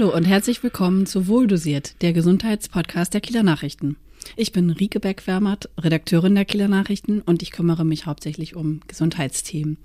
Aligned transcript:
Hallo 0.00 0.16
und 0.16 0.24
herzlich 0.24 0.62
willkommen 0.62 1.04
zu 1.04 1.28
Wohldosiert, 1.28 2.00
der 2.00 2.14
Gesundheitspodcast 2.14 3.12
der 3.12 3.20
Kieler 3.20 3.42
Nachrichten. 3.42 3.98
Ich 4.34 4.50
bin 4.50 4.70
Rike 4.70 4.98
Beck-Wermert, 4.98 5.68
Redakteurin 5.76 6.34
der 6.34 6.46
Kieler 6.46 6.68
Nachrichten 6.68 7.20
und 7.20 7.42
ich 7.42 7.50
kümmere 7.50 7.84
mich 7.84 8.06
hauptsächlich 8.06 8.56
um 8.56 8.80
Gesundheitsthemen. 8.86 9.76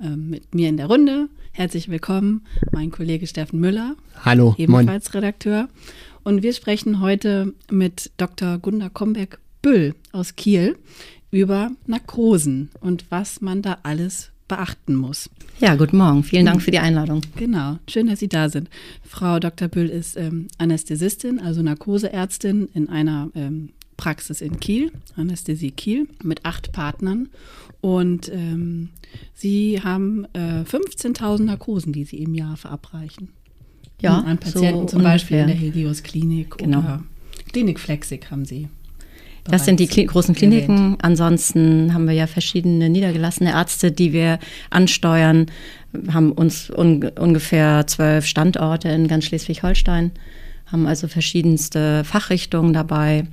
Ähm, 0.00 0.28
mit 0.28 0.56
mir 0.56 0.68
in 0.68 0.76
der 0.76 0.86
Runde, 0.86 1.28
herzlich 1.52 1.88
willkommen, 1.88 2.44
mein 2.72 2.90
Kollege 2.90 3.28
Steffen 3.28 3.60
Müller. 3.60 3.94
Hallo, 4.24 4.56
ebenfalls 4.58 5.12
moin. 5.12 5.22
Redakteur. 5.22 5.68
Und 6.24 6.42
wir 6.42 6.52
sprechen 6.52 7.00
heute 7.00 7.54
mit 7.70 8.10
Dr. 8.16 8.58
Gunda 8.58 8.88
Kombeck-Büll 8.88 9.94
aus 10.10 10.34
Kiel 10.34 10.76
über 11.30 11.70
Narkosen 11.86 12.70
und 12.80 13.04
was 13.10 13.40
man 13.40 13.62
da 13.62 13.78
alles 13.84 14.32
beachten 14.48 14.94
muss. 14.94 15.30
Ja, 15.60 15.74
guten 15.76 15.96
Morgen. 15.96 16.22
Vielen 16.24 16.46
Dank 16.46 16.62
für 16.62 16.70
die 16.70 16.78
Einladung. 16.78 17.22
Genau, 17.36 17.78
schön, 17.88 18.08
dass 18.08 18.20
Sie 18.20 18.28
da 18.28 18.48
sind. 18.48 18.68
Frau 19.02 19.38
Dr. 19.38 19.68
Büll 19.68 19.88
ist 19.88 20.16
ähm, 20.16 20.48
Anästhesistin, 20.58 21.40
also 21.40 21.62
Narkoseärztin 21.62 22.68
in 22.74 22.88
einer 22.88 23.30
ähm, 23.34 23.70
Praxis 23.96 24.40
in 24.40 24.60
Kiel, 24.60 24.92
Anästhesie 25.16 25.70
Kiel, 25.70 26.08
mit 26.22 26.44
acht 26.44 26.72
Partnern. 26.72 27.28
Und 27.80 28.30
ähm, 28.32 28.90
Sie 29.34 29.80
haben 29.82 30.26
äh, 30.32 30.62
15.000 30.62 31.44
Narkosen, 31.44 31.92
die 31.92 32.04
Sie 32.04 32.18
im 32.18 32.34
Jahr 32.34 32.56
verabreichen. 32.56 33.30
Ja, 34.00 34.18
an 34.18 34.38
Patienten 34.38 34.80
so 34.82 34.96
zum 34.96 35.02
Beispiel 35.02 35.38
in 35.38 35.46
der 35.46 35.56
Helios 35.56 36.02
Klinik 36.02 36.58
genau. 36.58 36.80
oder 36.80 37.04
Klinik 37.52 37.78
Flexig 37.78 38.30
haben 38.30 38.44
Sie. 38.44 38.68
Das 39.44 39.66
sind 39.66 39.78
die 39.78 39.86
Kli 39.86 40.06
großen 40.06 40.34
Kliniken. 40.34 40.76
Erwähnt. 40.76 41.04
Ansonsten 41.04 41.92
haben 41.92 42.06
wir 42.06 42.14
ja 42.14 42.26
verschiedene 42.26 42.88
niedergelassene 42.88 43.50
Ärzte, 43.50 43.92
die 43.92 44.12
wir 44.12 44.38
ansteuern. 44.70 45.46
Wir 45.92 46.14
haben 46.14 46.32
uns 46.32 46.70
un 46.70 47.04
ungefähr 47.18 47.86
zwölf 47.86 48.26
Standorte 48.26 48.88
in 48.88 49.06
ganz 49.06 49.26
Schleswig-Holstein, 49.26 50.12
haben 50.66 50.86
also 50.86 51.08
verschiedenste 51.08 52.04
Fachrichtungen 52.04 52.72
dabei, 52.72 53.26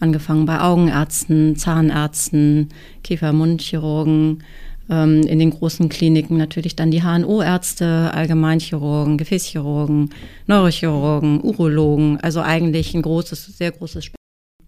angefangen 0.00 0.46
bei 0.46 0.60
Augenärzten, 0.60 1.54
Zahnärzten, 1.54 2.70
Kiefer-Mundchirurgen, 3.04 4.42
ähm, 4.90 5.22
in 5.22 5.38
den 5.38 5.50
großen 5.50 5.88
Kliniken 5.88 6.38
natürlich 6.38 6.74
dann 6.74 6.90
die 6.90 7.02
HNO-Ärzte, 7.02 8.10
Allgemeinchirurgen, 8.12 9.16
Gefäßchirurgen, 9.16 10.10
Neurochirurgen, 10.48 11.40
Urologen, 11.40 12.18
also 12.20 12.42
eigentlich 12.42 12.94
ein 12.94 13.02
großes, 13.02 13.56
sehr 13.56 13.70
großes 13.70 14.06
Spektrum. 14.06 14.16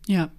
Ja, 0.06 0.30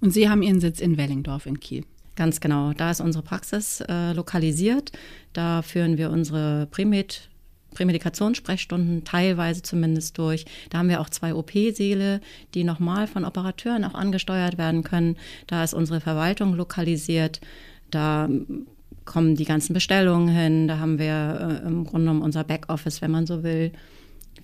und 0.00 0.10
Sie 0.10 0.28
haben 0.28 0.42
Ihren 0.42 0.60
Sitz 0.60 0.80
in 0.80 0.96
Wellingdorf 0.96 1.46
in 1.46 1.60
Kiel. 1.60 1.84
Ganz 2.16 2.40
genau. 2.40 2.72
Da 2.72 2.90
ist 2.90 3.00
unsere 3.00 3.24
Praxis 3.24 3.82
äh, 3.88 4.12
lokalisiert. 4.12 4.92
Da 5.32 5.62
führen 5.62 5.98
wir 5.98 6.10
unsere 6.10 6.66
Primed 6.70 7.28
Prämedikationssprechstunden 7.74 9.04
teilweise 9.04 9.62
zumindest 9.62 10.16
durch. 10.16 10.44
Da 10.70 10.78
haben 10.78 10.88
wir 10.88 11.00
auch 11.00 11.10
zwei 11.10 11.34
OP-Säle, 11.34 12.20
die 12.54 12.62
nochmal 12.62 13.08
von 13.08 13.24
Operateuren 13.24 13.84
auch 13.84 13.94
angesteuert 13.94 14.58
werden 14.58 14.84
können. 14.84 15.16
Da 15.48 15.64
ist 15.64 15.74
unsere 15.74 16.00
Verwaltung 16.00 16.54
lokalisiert. 16.54 17.40
Da 17.90 18.28
kommen 19.04 19.34
die 19.34 19.44
ganzen 19.44 19.74
Bestellungen 19.74 20.28
hin. 20.28 20.68
Da 20.68 20.78
haben 20.78 20.98
wir 20.98 21.62
äh, 21.64 21.66
im 21.66 21.84
Grunde 21.84 22.06
genommen 22.06 22.22
unser 22.22 22.44
Backoffice, 22.44 23.02
wenn 23.02 23.10
man 23.10 23.26
so 23.26 23.42
will 23.42 23.72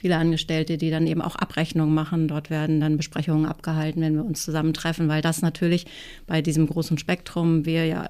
viele 0.01 0.17
Angestellte, 0.17 0.79
die 0.79 0.91
dann 0.91 1.07
eben 1.07 1.21
auch 1.21 1.37
Abrechnungen 1.37 1.95
machen. 1.95 2.27
Dort 2.27 2.49
werden 2.49 2.81
dann 2.81 2.97
Besprechungen 2.97 3.45
abgehalten, 3.45 4.01
wenn 4.01 4.15
wir 4.15 4.25
uns 4.25 4.43
zusammentreffen, 4.43 5.09
weil 5.09 5.21
das 5.21 5.43
natürlich 5.43 5.85
bei 6.27 6.41
diesem 6.41 6.67
großen 6.67 6.97
Spektrum 6.97 7.67
wir 7.67 7.85
ja 7.85 8.09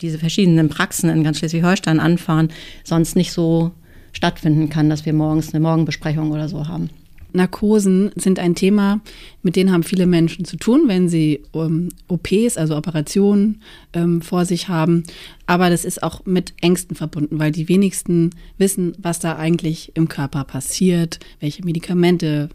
diese 0.00 0.18
verschiedenen 0.18 0.68
Praxen 0.68 1.08
in 1.08 1.22
ganz 1.22 1.38
Schleswig-Holstein 1.38 2.00
anfahren, 2.00 2.48
sonst 2.82 3.14
nicht 3.14 3.32
so 3.32 3.70
stattfinden 4.12 4.68
kann, 4.68 4.90
dass 4.90 5.06
wir 5.06 5.12
morgens 5.12 5.54
eine 5.54 5.60
Morgenbesprechung 5.60 6.32
oder 6.32 6.48
so 6.48 6.66
haben. 6.66 6.90
Narkosen 7.32 8.10
sind 8.16 8.38
ein 8.38 8.54
Thema, 8.54 9.00
mit 9.42 9.56
denen 9.56 9.72
haben 9.72 9.82
viele 9.82 10.06
Menschen 10.06 10.44
zu 10.44 10.56
tun, 10.56 10.84
wenn 10.86 11.08
sie 11.08 11.42
um, 11.52 11.90
OPs, 12.08 12.56
also 12.56 12.76
Operationen 12.76 13.62
ähm, 13.92 14.22
vor 14.22 14.44
sich 14.44 14.68
haben. 14.68 15.04
Aber 15.46 15.70
das 15.70 15.84
ist 15.84 16.02
auch 16.02 16.24
mit 16.24 16.54
Ängsten 16.60 16.96
verbunden, 16.96 17.38
weil 17.38 17.52
die 17.52 17.68
wenigsten 17.68 18.30
wissen, 18.56 18.94
was 18.98 19.18
da 19.18 19.36
eigentlich 19.36 19.92
im 19.94 20.08
Körper 20.08 20.44
passiert, 20.44 21.20
welche 21.40 21.64
Medikamente 21.64 22.48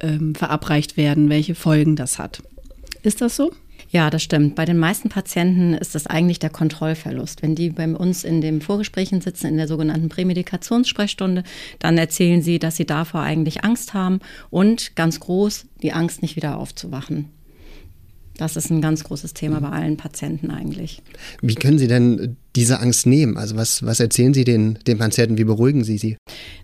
ähm, 0.00 0.34
verabreicht 0.34 0.96
werden, 0.96 1.28
welche 1.28 1.54
Folgen 1.54 1.96
das 1.96 2.18
hat. 2.18 2.42
Ist 3.02 3.20
das 3.20 3.36
so? 3.36 3.52
Ja, 3.92 4.08
das 4.08 4.22
stimmt. 4.22 4.54
Bei 4.54 4.64
den 4.64 4.78
meisten 4.78 5.08
Patienten 5.08 5.74
ist 5.74 5.96
das 5.96 6.06
eigentlich 6.06 6.38
der 6.38 6.50
Kontrollverlust. 6.50 7.42
Wenn 7.42 7.56
die 7.56 7.70
bei 7.70 7.88
uns 7.88 8.22
in 8.22 8.40
den 8.40 8.60
Vorgesprächen 8.60 9.20
sitzen, 9.20 9.48
in 9.48 9.56
der 9.56 9.66
sogenannten 9.66 10.08
Prämedikationssprechstunde, 10.08 11.42
dann 11.80 11.98
erzählen 11.98 12.40
sie, 12.40 12.60
dass 12.60 12.76
sie 12.76 12.86
davor 12.86 13.22
eigentlich 13.22 13.64
Angst 13.64 13.92
haben 13.92 14.20
und 14.48 14.94
ganz 14.94 15.18
groß 15.18 15.66
die 15.82 15.92
Angst, 15.92 16.22
nicht 16.22 16.36
wieder 16.36 16.56
aufzuwachen. 16.56 17.30
Das 18.40 18.56
ist 18.56 18.70
ein 18.70 18.80
ganz 18.80 19.04
großes 19.04 19.34
Thema 19.34 19.60
bei 19.60 19.68
allen 19.68 19.98
Patienten 19.98 20.50
eigentlich. 20.50 21.02
Wie 21.42 21.54
können 21.54 21.78
Sie 21.78 21.88
denn 21.88 22.38
diese 22.56 22.80
Angst 22.80 23.06
nehmen? 23.06 23.36
Also 23.36 23.54
was, 23.56 23.84
was 23.84 24.00
erzählen 24.00 24.32
Sie 24.32 24.44
den, 24.44 24.78
den 24.86 24.96
Patienten? 24.96 25.36
Wie 25.36 25.44
beruhigen 25.44 25.84
Sie 25.84 25.98
sie? 25.98 26.16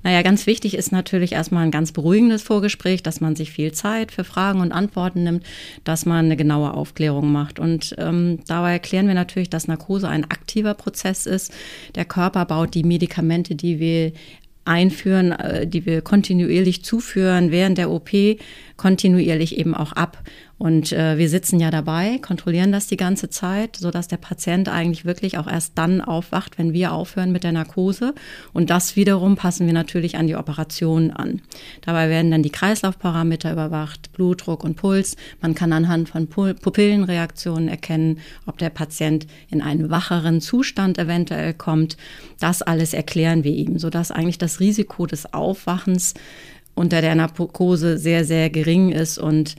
Naja, 0.03 0.23
ganz 0.23 0.47
wichtig 0.47 0.75
ist 0.75 0.91
natürlich 0.91 1.33
erstmal 1.33 1.65
ein 1.65 1.71
ganz 1.71 1.93
beruhigendes 1.93 2.43
Vorgespräch, 2.43 3.03
dass 3.03 3.21
man 3.21 3.37
sich 3.37 3.53
viel 3.53 3.73
Zeit 3.73 4.11
für 4.11 4.25
Fragen 4.25 4.61
und 4.61 4.73
Antworten 4.73 5.23
nimmt, 5.23 5.45
dass 5.85 6.07
man 6.07 6.25
eine 6.25 6.37
genaue 6.37 6.73
Aufklärung 6.73 7.31
macht. 7.31 7.59
Und 7.59 7.95
ähm, 7.99 8.39
dabei 8.47 8.73
erklären 8.73 9.07
wir 9.07 9.15
natürlich, 9.15 9.51
dass 9.51 9.69
Narkose 9.69 10.09
ein 10.09 10.25
aktiver 10.25 10.73
Prozess 10.73 11.27
ist. 11.27 11.53
Der 11.95 12.07
Körper 12.07 12.47
baut 12.47 12.73
die 12.73 12.85
Medikamente, 12.85 13.55
die 13.55 13.79
wir 13.79 14.13
einführen, 14.67 15.33
äh, 15.33 15.67
die 15.67 15.87
wir 15.87 16.03
kontinuierlich 16.03 16.85
zuführen 16.85 17.51
während 17.51 17.79
der 17.79 17.91
OP, 17.91 18.11
kontinuierlich 18.77 19.59
eben 19.59 19.75
auch 19.75 19.93
ab. 19.93 20.23
Und 20.59 20.93
äh, 20.93 21.19
wir 21.19 21.29
sitzen 21.29 21.61
ja 21.61 21.71
dabei, 21.71 22.19
kontrollieren 22.19 22.73
das 22.73 22.87
die 22.87 22.97
ganze 22.97 23.29
Zeit, 23.29 23.77
so 23.77 23.91
dass 23.91 24.09
der 24.09 24.17
Patient 24.17 24.71
eigentlich 24.71 25.05
wirklich 25.05 25.37
auch 25.37 25.47
erst 25.47 25.77
dann 25.77 26.01
aufwacht, 26.01 26.57
wenn 26.57 26.73
wir 26.73 26.93
aufhören 26.93 27.31
mit 27.31 27.45
der 27.45 27.53
Narkose. 27.53 28.15
Und 28.55 28.71
das 28.71 28.97
wiederum 28.97 29.37
passen 29.37 29.67
wir 29.67 29.75
natürlich 29.75 30.17
an 30.17 30.27
die 30.27 30.37
Operation 30.37 31.11
an. 31.11 31.43
Dabei 31.83 32.09
werden 32.09 32.31
dann 32.31 32.43
die 32.43 32.51
Kreislaufparameter 32.51 33.53
überwacht, 33.53 34.13
Blutdruck 34.13 34.65
und 34.65 34.77
Puls. 34.77 35.17
Man 35.43 35.55
kann 35.55 35.75
anhand 35.75 36.09
von 36.09 36.27
Pupillenreaktionen 36.27 37.69
erkennen, 37.69 38.21
ob 38.47 38.57
der 38.57 38.71
Patient 38.71 39.27
in 39.51 39.61
einen 39.61 39.91
wacheren 39.91 40.41
Zustand 40.41 40.97
eventuell 40.97 41.53
kommt. 41.53 41.99
Das 42.41 42.63
alles 42.63 42.95
erklären 42.95 43.45
wir 43.45 43.53
ihm, 43.53 43.79
sodass 43.79 44.11
eigentlich 44.11 44.39
das 44.39 44.59
Risiko 44.59 45.05
des 45.05 45.35
Aufwachens 45.35 46.15
unter 46.75 47.03
der 47.03 47.15
Narkose 47.15 47.99
sehr, 47.99 48.25
sehr 48.25 48.49
gering 48.49 48.91
ist 48.93 49.19
und 49.19 49.57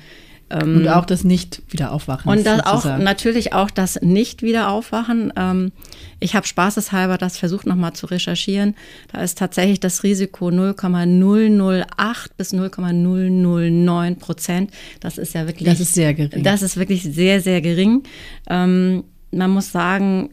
ähm, 0.49 0.77
und 0.77 0.87
auch 0.87 1.05
das 1.05 1.23
Nicht-Wiederaufwachen. 1.23 2.31
Und 2.31 2.45
das 2.45 2.65
auch 2.65 2.85
natürlich 2.97 3.53
auch 3.53 3.69
das 3.69 3.99
Nicht-Wiederaufwachen. 4.01 5.33
Ähm, 5.35 5.71
ich 6.19 6.35
habe 6.35 6.47
spaßeshalber 6.47 7.17
das 7.17 7.37
versucht 7.37 7.67
nochmal 7.67 7.93
zu 7.93 8.05
recherchieren. 8.07 8.75
Da 9.11 9.21
ist 9.21 9.37
tatsächlich 9.37 9.79
das 9.79 10.03
Risiko 10.03 10.49
0,008 10.51 12.37
bis 12.37 12.53
0,009 12.53 14.15
Prozent. 14.17 14.71
Das 14.99 15.17
ist 15.17 15.33
ja 15.33 15.47
wirklich. 15.47 15.67
Das 15.67 15.79
ist 15.79 15.93
sehr 15.93 16.13
gering. 16.13 16.43
Das 16.43 16.61
ist 16.61 16.77
wirklich 16.77 17.03
sehr, 17.03 17.41
sehr 17.41 17.61
gering. 17.61 18.03
Ähm, 18.49 19.03
man 19.31 19.51
muss 19.51 19.71
sagen, 19.71 20.29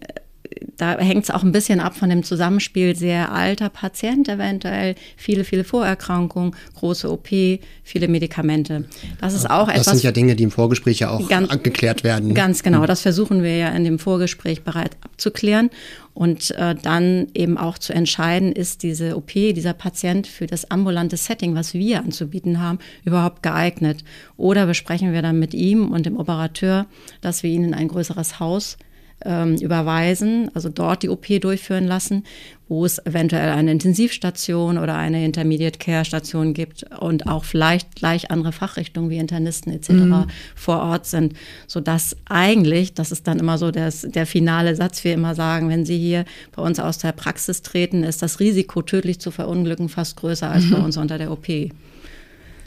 da 0.77 0.99
hängt 0.99 1.25
es 1.25 1.31
auch 1.31 1.43
ein 1.43 1.53
bisschen 1.53 1.81
ab 1.81 1.97
von 1.97 2.09
dem 2.09 2.22
Zusammenspiel 2.22 2.97
sehr 2.97 3.32
alter 3.32 3.69
Patient 3.69 4.28
eventuell, 4.28 4.94
viele, 5.16 5.44
viele 5.44 5.65
Vorerkrankungen, 5.65 6.55
große 6.75 7.10
OP, 7.10 7.28
viele 7.28 8.09
Medikamente. 8.09 8.84
Das 9.21 9.34
ist 9.34 9.48
auch 9.48 9.66
das 9.66 9.74
etwas. 9.74 9.84
Das 9.86 9.95
sind 9.95 10.04
ja 10.04 10.13
Dinge, 10.13 10.36
die 10.36 10.45
im 10.45 10.51
Vorgespräch 10.51 10.98
ja 10.98 11.10
auch 11.10 11.28
ganz, 11.28 11.48
geklärt 11.63 12.04
werden. 12.04 12.34
Ganz 12.34 12.63
genau, 12.63 12.80
hm. 12.80 12.86
das 12.86 13.03
versuchen 13.03 13.42
wir 13.42 13.57
ja 13.57 13.68
in 13.68 13.84
dem 13.84 13.98
Vorgespräch 13.98 14.63
bereits 14.63 14.97
abzuklären 15.03 15.71
und 16.13 16.53
äh, 16.53 16.74
dann 16.74 17.28
eben 17.34 17.57
auch 17.57 17.78
zu 17.78 17.92
entscheiden, 17.92 18.53
ist 18.53 18.83
diese 18.83 19.16
OP, 19.16 19.33
dieser 19.33 19.72
Patient 19.72 20.27
für 20.27 20.47
das 20.47 20.71
ambulante 20.71 21.16
Setting, 21.16 21.54
was 21.54 21.74
wir 21.74 21.98
anzubieten 22.01 22.60
haben, 22.60 22.78
überhaupt 23.04 23.42
geeignet? 23.42 24.04
Oder 24.36 24.66
besprechen 24.66 25.13
wir 25.13 25.22
dann 25.22 25.39
mit 25.39 25.54
ihm 25.54 25.91
und 25.91 26.07
dem 26.07 26.16
Operateur, 26.16 26.86
dass 27.21 27.42
wir 27.42 27.51
ihn 27.51 27.65
in 27.65 27.74
ein 27.74 27.89
größeres 27.89 28.39
Haus 28.39 28.77
ähm, 29.24 29.56
überweisen, 29.56 30.50
also 30.54 30.68
dort 30.68 31.03
die 31.03 31.09
OP 31.09 31.26
durchführen 31.41 31.86
lassen, 31.86 32.24
wo 32.68 32.84
es 32.84 33.04
eventuell 33.04 33.50
eine 33.50 33.72
Intensivstation 33.72 34.78
oder 34.78 34.97
eine 34.97 35.24
Intermediate 35.24 35.78
Care 35.78 36.04
Station 36.04 36.54
gibt 36.54 36.84
und 37.00 37.26
auch 37.26 37.44
vielleicht 37.44 37.94
gleich 37.94 38.30
andere 38.30 38.53
Fachrichtungen 38.53 39.10
wie 39.10 39.18
Internisten 39.18 39.72
etc. 39.72 39.91
Mhm. 39.91 40.26
vor 40.54 40.80
Ort 40.80 41.06
sind, 41.06 41.34
sodass 41.66 42.16
eigentlich, 42.26 42.94
das 42.94 43.12
ist 43.12 43.26
dann 43.26 43.38
immer 43.38 43.59
so 43.59 43.71
das, 43.71 44.03
der 44.03 44.26
finale 44.26 44.76
Satz, 44.76 45.04
wir 45.04 45.15
immer 45.15 45.34
sagen, 45.34 45.68
wenn 45.68 45.84
Sie 45.84 45.98
hier 45.98 46.24
bei 46.54 46.62
uns 46.62 46.80
aus 46.80 46.98
der 46.98 47.12
Praxis 47.12 47.62
treten, 47.62 48.03
ist 48.03 48.22
das 48.22 48.41
Risiko 48.41 48.82
tödlich 48.82 49.20
zu 49.20 49.30
verunglücken 49.30 49.88
fast 49.88 50.16
größer 50.16 50.50
als 50.50 50.65
mhm. 50.65 50.70
bei 50.70 50.78
uns 50.78 50.97
unter 50.97 51.18
der 51.18 51.30
OP 51.30 51.48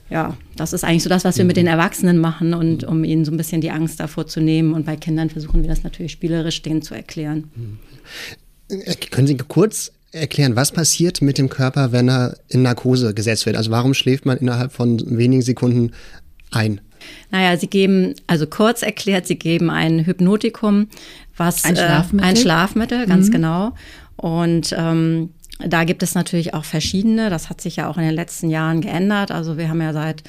ja, 0.09 0.37
das 0.55 0.73
ist 0.73 0.83
eigentlich 0.83 1.03
so 1.03 1.09
das, 1.09 1.25
was 1.25 1.37
wir 1.37 1.45
mit 1.45 1.57
den 1.57 1.67
Erwachsenen 1.67 2.17
machen 2.17 2.53
und 2.53 2.83
um 2.83 3.03
ihnen 3.03 3.25
so 3.25 3.31
ein 3.31 3.37
bisschen 3.37 3.61
die 3.61 3.71
Angst 3.71 3.99
davor 3.99 4.25
zu 4.25 4.39
nehmen. 4.39 4.73
Und 4.73 4.85
bei 4.85 4.95
Kindern 4.95 5.29
versuchen 5.29 5.61
wir 5.61 5.69
das 5.69 5.83
natürlich 5.83 6.13
spielerisch 6.13 6.61
denen 6.61 6.81
zu 6.81 6.95
erklären. 6.95 7.51
Äh, 8.69 8.95
können 9.11 9.27
Sie 9.27 9.35
kurz 9.35 9.91
erklären, 10.11 10.55
was 10.55 10.71
passiert 10.71 11.21
mit 11.21 11.37
dem 11.37 11.49
Körper, 11.49 11.91
wenn 11.91 12.09
er 12.09 12.37
in 12.47 12.61
Narkose 12.61 13.13
gesetzt 13.13 13.45
wird? 13.45 13.57
Also 13.57 13.71
warum 13.71 13.93
schläft 13.93 14.25
man 14.25 14.37
innerhalb 14.37 14.71
von 14.71 15.01
wenigen 15.17 15.41
Sekunden 15.41 15.91
ein? 16.51 16.81
Naja, 17.29 17.57
sie 17.57 17.67
geben, 17.67 18.15
also 18.25 18.47
kurz 18.47 18.81
erklärt, 18.81 19.27
sie 19.27 19.37
geben 19.37 19.69
ein 19.69 20.05
Hypnotikum, 20.05 20.87
was 21.35 21.63
ein 21.65 21.75
Schlafmittel, 21.75 22.25
äh, 22.25 22.29
ein 22.29 22.35
Schlafmittel 22.37 23.05
ganz 23.05 23.27
mhm. 23.27 23.31
genau. 23.31 23.73
Und 24.15 24.73
ähm, 24.75 25.29
da 25.59 25.83
gibt 25.83 26.03
es 26.03 26.13
natürlich 26.13 26.53
auch 26.53 26.65
verschiedene. 26.65 27.29
Das 27.29 27.49
hat 27.49 27.61
sich 27.61 27.77
ja 27.77 27.89
auch 27.89 27.97
in 27.97 28.03
den 28.03 28.13
letzten 28.13 28.49
Jahren 28.49 28.81
geändert. 28.81 29.31
Also 29.31 29.57
wir 29.57 29.69
haben 29.69 29.81
ja 29.81 29.93
seit 29.93 30.23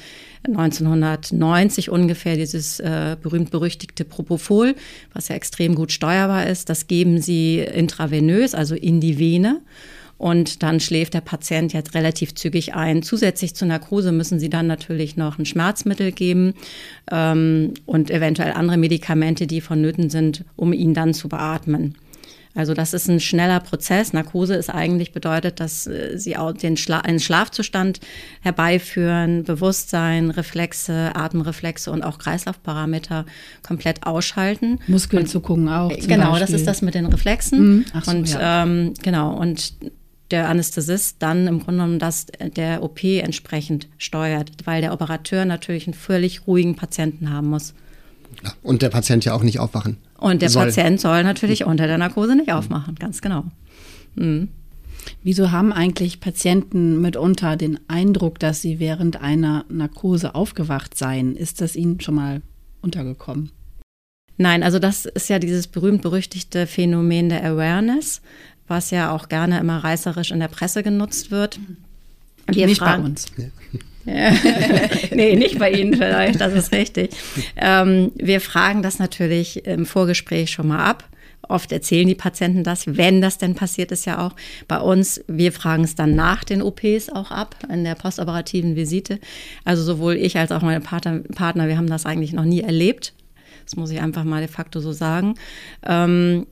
1990 0.47 1.89
ungefähr 1.89 2.35
dieses 2.35 2.79
äh, 2.79 3.15
berühmt-berüchtigte 3.21 4.05
Propofol, 4.05 4.75
was 5.13 5.27
ja 5.27 5.35
extrem 5.35 5.75
gut 5.75 5.91
steuerbar 5.91 6.47
ist. 6.47 6.69
Das 6.69 6.87
geben 6.87 7.21
sie 7.21 7.59
intravenös, 7.59 8.55
also 8.55 8.75
in 8.75 8.99
die 9.01 9.19
Vene. 9.19 9.61
Und 10.17 10.63
dann 10.63 10.81
schläft 10.81 11.13
der 11.13 11.21
Patient 11.21 11.71
jetzt 11.71 11.93
relativ 11.93 12.35
zügig 12.35 12.73
ein. 12.73 13.03
Zusätzlich 13.03 13.55
zur 13.55 13.69
Narkose 13.69 14.11
müssen 14.11 14.37
sie 14.37 14.49
dann 14.49 14.67
natürlich 14.67 15.15
noch 15.15 15.39
ein 15.39 15.45
Schmerzmittel 15.45 16.11
geben 16.11 16.55
ähm, 17.09 17.73
und 17.85 18.11
eventuell 18.11 18.51
andere 18.51 18.77
Medikamente, 18.77 19.47
die 19.47 19.61
vonnöten 19.61 20.09
sind, 20.09 20.43
um 20.57 20.73
ihn 20.73 20.93
dann 20.93 21.13
zu 21.13 21.29
beatmen. 21.29 21.95
Also 22.55 22.73
das 22.73 22.93
ist 22.93 23.07
ein 23.07 23.19
schneller 23.19 23.59
Prozess. 23.59 24.11
Narkose 24.11 24.55
ist 24.55 24.69
eigentlich 24.69 25.11
bedeutet, 25.11 25.59
dass 25.59 25.85
äh, 25.85 26.17
sie 26.17 26.35
auch 26.35 26.51
den 26.51 26.77
Schla 26.77 26.99
einen 26.99 27.19
Schlafzustand 27.19 27.99
herbeiführen, 28.41 29.43
Bewusstsein, 29.43 30.31
Reflexe, 30.31 31.11
Atemreflexe 31.15 31.91
und 31.91 32.03
auch 32.03 32.17
Kreislaufparameter 32.17 33.25
komplett 33.61 34.05
ausschalten. 34.05 34.79
Muskelzuckungen 34.87 35.69
auch. 35.69 35.89
Genau, 35.89 36.31
Beispiel. 36.31 36.39
das 36.39 36.49
ist 36.51 36.67
das 36.67 36.81
mit 36.81 36.95
den 36.95 37.05
Reflexen. 37.05 37.59
Mhm. 37.59 37.85
So, 38.03 38.11
und 38.11 38.29
ja. 38.33 38.63
ähm, 38.63 38.93
genau 39.01 39.33
und 39.35 39.73
der 40.31 40.47
Anästhesist 40.47 41.17
dann 41.19 41.47
im 41.47 41.59
Grunde 41.59 41.81
genommen 41.81 41.99
das 41.99 42.27
der 42.55 42.83
OP 42.83 43.03
entsprechend 43.03 43.87
steuert, 43.97 44.51
weil 44.65 44.81
der 44.81 44.93
Operateur 44.93 45.45
natürlich 45.45 45.87
einen 45.87 45.93
völlig 45.93 46.47
ruhigen 46.47 46.75
Patienten 46.75 47.31
haben 47.31 47.47
muss. 47.47 47.73
Und 48.63 48.81
der 48.81 48.89
Patient 48.89 49.25
ja 49.25 49.33
auch 49.33 49.43
nicht 49.43 49.59
aufwachen. 49.59 49.97
Und 50.17 50.41
der 50.41 50.49
soll. 50.49 50.65
Patient 50.65 50.99
soll 50.99 51.23
natürlich 51.23 51.65
unter 51.65 51.87
der 51.87 51.97
Narkose 51.97 52.35
nicht 52.35 52.51
aufmachen, 52.51 52.95
ganz 52.95 53.21
genau. 53.21 53.45
Mhm. 54.15 54.49
Wieso 55.23 55.51
haben 55.51 55.73
eigentlich 55.73 56.19
Patienten 56.19 57.01
mitunter 57.01 57.55
den 57.55 57.79
Eindruck, 57.87 58.39
dass 58.39 58.61
sie 58.61 58.79
während 58.79 59.21
einer 59.21 59.65
Narkose 59.69 60.35
aufgewacht 60.35 60.97
seien? 60.97 61.35
Ist 61.35 61.61
das 61.61 61.75
ihnen 61.75 61.99
schon 62.01 62.15
mal 62.15 62.41
untergekommen? 62.81 63.51
Nein, 64.37 64.63
also 64.63 64.79
das 64.79 65.05
ist 65.05 65.29
ja 65.29 65.39
dieses 65.39 65.67
berühmt-berüchtigte 65.67 66.67
Phänomen 66.67 67.29
der 67.29 67.43
Awareness, 67.43 68.21
was 68.67 68.91
ja 68.91 69.11
auch 69.11 69.27
gerne 69.27 69.59
immer 69.59 69.83
reißerisch 69.83 70.31
in 70.31 70.39
der 70.39 70.47
Presse 70.47 70.83
genutzt 70.83 71.31
wird. 71.31 71.59
Wir 72.47 72.65
nicht 72.65 72.79
fragen, 72.79 73.03
bei 73.03 73.09
uns. 73.09 73.25
nee, 75.11 75.35
nicht 75.35 75.59
bei 75.59 75.71
Ihnen 75.71 75.93
vielleicht, 75.93 76.41
das 76.41 76.53
ist 76.53 76.71
richtig. 76.71 77.11
Ähm, 77.55 78.11
wir 78.15 78.41
fragen 78.41 78.81
das 78.81 78.99
natürlich 78.99 79.65
im 79.65 79.85
Vorgespräch 79.85 80.51
schon 80.51 80.67
mal 80.67 80.83
ab. 80.83 81.07
Oft 81.47 81.71
erzählen 81.71 82.07
die 82.07 82.15
Patienten 82.15 82.63
das, 82.63 82.85
wenn 82.85 83.21
das 83.21 83.37
denn 83.37 83.55
passiert 83.55 83.91
ist 83.91 84.05
ja 84.05 84.25
auch. 84.25 84.35
Bei 84.67 84.79
uns, 84.79 85.21
wir 85.27 85.51
fragen 85.51 85.83
es 85.83 85.95
dann 85.95 86.13
nach 86.13 86.43
den 86.43 86.61
OPs 86.61 87.09
auch 87.09 87.31
ab, 87.31 87.55
in 87.71 87.83
der 87.83 87.95
postoperativen 87.95 88.75
Visite. 88.75 89.19
Also 89.65 89.83
sowohl 89.83 90.15
ich 90.15 90.37
als 90.37 90.51
auch 90.51 90.61
meine 90.61 90.81
Partner, 90.81 91.19
Partner 91.33 91.67
wir 91.67 91.77
haben 91.77 91.89
das 91.89 92.05
eigentlich 92.05 92.33
noch 92.33 92.45
nie 92.45 92.61
erlebt. 92.61 93.13
Das 93.65 93.75
muss 93.75 93.89
ich 93.89 94.01
einfach 94.01 94.23
mal 94.23 94.41
de 94.41 94.47
facto 94.47 94.79
so 94.79 94.91
sagen. 94.91 95.35
Ähm, 95.85 96.45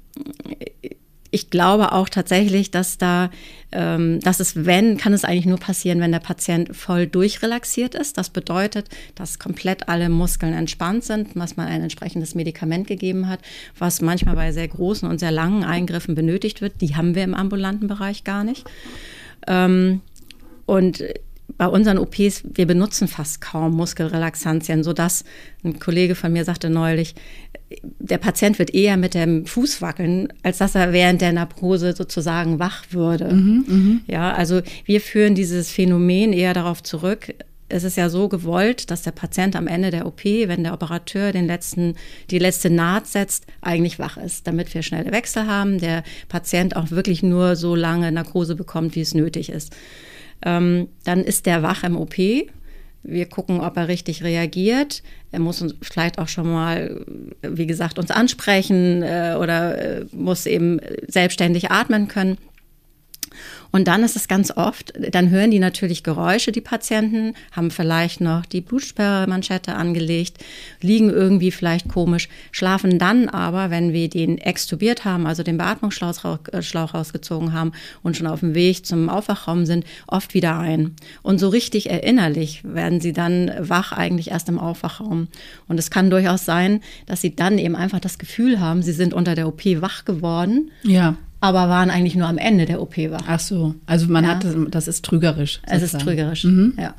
ich 1.32 1.50
glaube 1.50 1.92
auch 1.92 2.10
tatsächlich, 2.10 2.72
dass 2.72 2.98
da, 2.98 3.30
ähm, 3.72 4.20
dass 4.22 4.40
es, 4.40 4.66
wenn, 4.66 4.98
kann 4.98 5.14
es 5.14 5.24
eigentlich 5.24 5.46
nur 5.46 5.60
passieren, 5.60 6.00
wenn 6.00 6.12
der 6.12 6.20
Patient 6.20 6.76
voll 6.76 7.08
durchrelaxiert 7.08 7.96
ist. 7.96 8.18
Das 8.18 8.30
bedeutet, 8.30 8.88
dass 9.16 9.40
komplett 9.40 9.90
alle 9.90 10.10
Muskeln 10.10 10.54
entspannt 10.54 11.04
sind, 11.04 11.30
was 11.36 11.58
man 11.58 11.68
ein 11.68 11.82
entsprechendes 11.82 12.36
Medikament 12.36 12.88
gegeben 12.88 13.28
hat, 13.28 13.40
was 13.78 14.02
manchmal 14.02 14.36
bei 14.36 14.52
sehr 14.52 14.68
großen 14.68 15.08
und 15.10 15.20
sehr 15.20 15.32
langen 15.32 15.64
Eingriffen 15.64 16.16
benötigt 16.16 16.62
wird. 16.62 16.82
Die 16.82 16.96
haben 16.96 17.16
wir 17.16 17.24
im 17.24 17.34
ambulanten 17.34 17.88
Bereich 17.88 18.24
gar 18.24 18.44
nicht. 18.44 18.66
Ähm, 19.48 20.02
und 20.66 21.04
bei 21.58 21.68
unseren 21.68 21.98
OPs, 21.98 22.44
wir 22.54 22.68
benutzen 22.68 23.08
fast 23.08 23.42
kaum 23.42 23.76
Muskelrelaxantien, 23.76 24.84
sodass 24.84 25.24
ein 25.64 25.80
Kollege 25.80 26.16
von 26.16 26.32
mir 26.32 26.44
sagte 26.46 26.70
neulich, 26.70 27.16
der 28.00 28.18
Patient 28.18 28.60
wird 28.60 28.74
eher 28.74 28.96
mit 28.96 29.14
dem 29.14 29.46
Fuß 29.46 29.82
wackeln, 29.82 30.32
als 30.44 30.60
dass 30.60 30.76
er 30.76 30.94
während 30.94 31.22
der 31.22 31.34
Narkose 31.34 31.94
sozusagen 31.96 32.60
wach 32.60 32.86
würde. 32.92 33.34
Mhm, 33.34 33.66
mh. 33.68 34.00
Ja, 34.08 34.34
also 34.34 34.62
wir 34.86 35.02
führen 35.02 35.36
dieses 35.36 35.72
Phänomen 35.72 36.32
eher 36.32 36.54
darauf 36.54 36.82
zurück. 36.82 37.34
Es 37.70 37.84
ist 37.84 37.98
ja 37.98 38.10
so 38.10 38.30
gewollt, 38.30 38.90
dass 38.90 39.02
der 39.02 39.12
Patient 39.12 39.58
am 39.58 39.68
Ende 39.68 39.92
der 39.92 40.06
OP, 40.06 40.24
wenn 40.24 40.64
der 40.64 40.74
Operateur 40.74 41.34
den 41.34 41.48
letzten, 41.48 41.96
die 42.30 42.40
letzte 42.40 42.70
Naht 42.70 43.08
setzt, 43.08 43.46
eigentlich 43.60 44.00
wach 44.00 44.16
ist, 44.16 44.48
damit 44.48 44.74
wir 44.74 44.84
schnelle 44.84 45.12
Wechsel 45.12 45.48
haben, 45.48 45.80
der 45.80 46.04
Patient 46.30 46.78
auch 46.78 46.92
wirklich 46.92 47.24
nur 47.24 47.58
so 47.58 47.76
lange 47.76 48.10
Narkose 48.14 48.56
bekommt, 48.56 48.96
wie 48.96 49.02
es 49.02 49.14
nötig 49.14 49.50
ist. 49.50 49.76
Ähm, 50.44 50.88
dann 51.04 51.24
ist 51.24 51.46
der 51.46 51.64
wach 51.64 51.84
im 51.84 51.98
OP. 51.98 52.16
Wir 53.04 53.26
gucken, 53.26 53.62
ob 53.62 53.78
er 53.78 53.88
richtig 53.88 54.24
reagiert. 54.24 55.02
Er 55.32 55.40
muss 55.40 55.62
uns 55.62 55.76
vielleicht 55.82 56.20
auch 56.20 56.28
schon 56.28 56.52
mal, 56.52 57.06
wie 57.42 57.68
gesagt, 57.68 58.00
uns 58.00 58.12
ansprechen 58.12 59.02
äh, 59.02 59.38
oder 59.40 59.78
äh, 59.78 60.06
muss 60.12 60.46
eben 60.46 60.80
selbstständig 61.08 61.72
atmen 61.72 62.08
können. 62.08 62.38
Und 63.72 63.88
dann 63.88 64.04
ist 64.04 64.16
es 64.16 64.28
ganz 64.28 64.52
oft, 64.52 64.94
dann 65.12 65.30
hören 65.30 65.52
die 65.52 65.60
natürlich 65.60 66.04
Geräusche, 66.04 66.52
die 66.52 66.62
Patienten, 66.62 67.34
haben 67.52 67.72
vielleicht 67.72 68.22
noch 68.22 68.46
die 68.46 68.62
Blutsperrmanschette 68.62 69.76
angelegt, 69.76 70.44
liegen 70.82 71.10
irgendwie 71.10 71.52
vielleicht 71.52 71.88
komisch, 71.88 72.30
schlafen 72.52 73.00
dann 73.00 73.30
aber, 73.30 73.70
wenn 73.70 73.94
wir 73.94 74.10
den 74.10 74.38
extubiert 74.38 75.06
haben, 75.06 75.28
also 75.28 75.44
den 75.44 75.58
Beatmungsschlauch 75.58 76.40
äh, 76.52 76.78
rausgezogen 76.78 77.54
haben 77.54 77.72
und 78.04 78.18
schon 78.18 78.28
auf 78.28 78.40
dem 78.40 78.56
Weg 78.56 78.86
zum 78.86 79.10
Aufwachraum 79.10 79.66
sind, 79.66 79.86
oft 80.08 80.34
wieder 80.34 80.58
ein. 80.60 80.96
Und 81.22 81.40
so 81.40 81.50
richtig 81.50 81.90
erinnerlich 81.90 82.64
werden 82.64 83.02
sie 83.02 83.14
dann 83.14 83.52
wach 83.60 83.92
eigentlich 83.92 84.32
erst 84.32 84.50
im 84.50 84.60
Aufwachraum. 84.60 85.28
Und 85.68 85.80
es 85.80 85.92
kann 85.92 86.10
durchaus 86.10 86.46
sein, 86.46 86.82
dass 87.06 87.22
sie 87.22 87.36
dann 87.36 87.58
eben 87.58 87.76
einfach 87.76 88.00
das 88.00 88.18
Gefühl 88.18 88.60
haben, 88.60 88.82
sie 88.82 88.94
sind 88.94 89.14
unter 89.14 89.36
der 89.36 89.48
OP 89.48 89.64
wach 89.82 90.06
geworden. 90.06 90.72
Ja 90.84 91.18
aber 91.48 91.70
waren 91.70 91.90
eigentlich 91.90 92.16
nur 92.16 92.28
am 92.28 92.38
Ende 92.38 92.66
der 92.66 92.82
OP 92.82 92.98
wach. 92.98 93.24
Ach 93.28 93.40
so, 93.40 93.76
also 93.86 94.08
man 94.08 94.26
ja. 94.26 94.32
hat 94.32 94.44
das, 94.44 94.56
das 94.70 94.88
ist 94.88 95.06
trügerisch. 95.06 95.62
Sozusagen. 95.62 95.84
Es 95.84 95.94
ist 95.94 96.02
trügerisch, 96.02 96.44
mhm. 96.44 96.74
ja. 96.78 96.94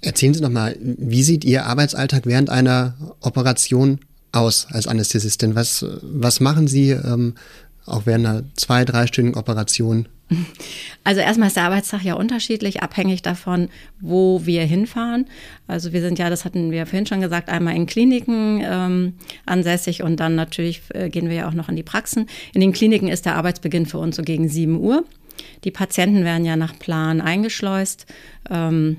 Erzählen 0.00 0.32
Sie 0.34 0.40
noch 0.40 0.50
mal, 0.50 0.76
wie 0.80 1.22
sieht 1.22 1.44
Ihr 1.44 1.66
Arbeitsalltag 1.66 2.26
während 2.26 2.48
einer 2.48 2.94
Operation 3.20 3.98
aus 4.32 4.66
als 4.70 4.86
Anästhesistin? 4.86 5.54
Was, 5.54 5.84
was 6.02 6.40
machen 6.40 6.68
Sie 6.68 6.90
ähm, 6.90 7.34
auch 7.86 8.06
während 8.06 8.26
einer 8.26 8.42
zwei-, 8.54 8.84
dreistündigen 8.84 9.38
Operation? 9.38 10.08
Also 11.04 11.20
erstmal 11.20 11.48
ist 11.48 11.56
der 11.56 11.64
Arbeitstag 11.64 12.02
ja 12.02 12.14
unterschiedlich, 12.14 12.82
abhängig 12.82 13.20
davon, 13.20 13.68
wo 14.00 14.46
wir 14.46 14.64
hinfahren. 14.64 15.26
Also 15.66 15.92
wir 15.92 16.00
sind 16.00 16.18
ja, 16.18 16.30
das 16.30 16.46
hatten 16.46 16.70
wir 16.70 16.86
vorhin 16.86 17.06
schon 17.06 17.20
gesagt, 17.20 17.50
einmal 17.50 17.76
in 17.76 17.84
Kliniken 17.84 18.62
ähm, 18.64 19.14
ansässig 19.44 20.02
und 20.02 20.20
dann 20.20 20.34
natürlich 20.34 20.82
äh, 20.94 21.10
gehen 21.10 21.28
wir 21.28 21.36
ja 21.36 21.48
auch 21.48 21.52
noch 21.52 21.68
in 21.68 21.76
die 21.76 21.82
Praxen. 21.82 22.26
In 22.54 22.62
den 22.62 22.72
Kliniken 22.72 23.08
ist 23.08 23.26
der 23.26 23.36
Arbeitsbeginn 23.36 23.86
für 23.86 23.98
uns 23.98 24.16
so 24.16 24.22
gegen 24.22 24.48
7 24.48 24.78
Uhr. 24.80 25.04
Die 25.64 25.70
Patienten 25.70 26.24
werden 26.24 26.44
ja 26.44 26.56
nach 26.56 26.78
Plan 26.78 27.20
eingeschleust. 27.20 28.06
Ähm, 28.50 28.98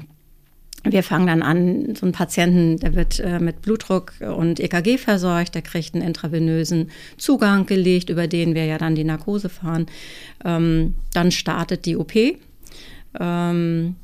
wir 0.86 1.04
fangen 1.04 1.28
dann 1.28 1.42
an, 1.42 1.96
so 1.96 2.06
ein 2.06 2.12
Patienten, 2.12 2.78
der 2.78 2.96
wird 2.96 3.20
äh, 3.20 3.40
mit 3.40 3.62
Blutdruck 3.62 4.14
und 4.22 4.60
EKG 4.60 4.98
versorgt, 4.98 5.56
der 5.56 5.62
kriegt 5.62 5.96
einen 5.96 6.04
intravenösen 6.06 6.92
Zugang 7.18 7.66
gelegt, 7.66 8.10
über 8.10 8.28
den 8.28 8.56
wir 8.56 8.66
ja 8.66 8.78
dann 8.78 8.96
die 8.96 9.04
Narkose 9.04 9.50
fahren. 9.50 9.88
Ähm, 10.44 10.96
dann 11.14 11.32
startet 11.32 11.86
die 11.86 11.98
OP. 11.98 12.14
Ähm, 13.20 13.96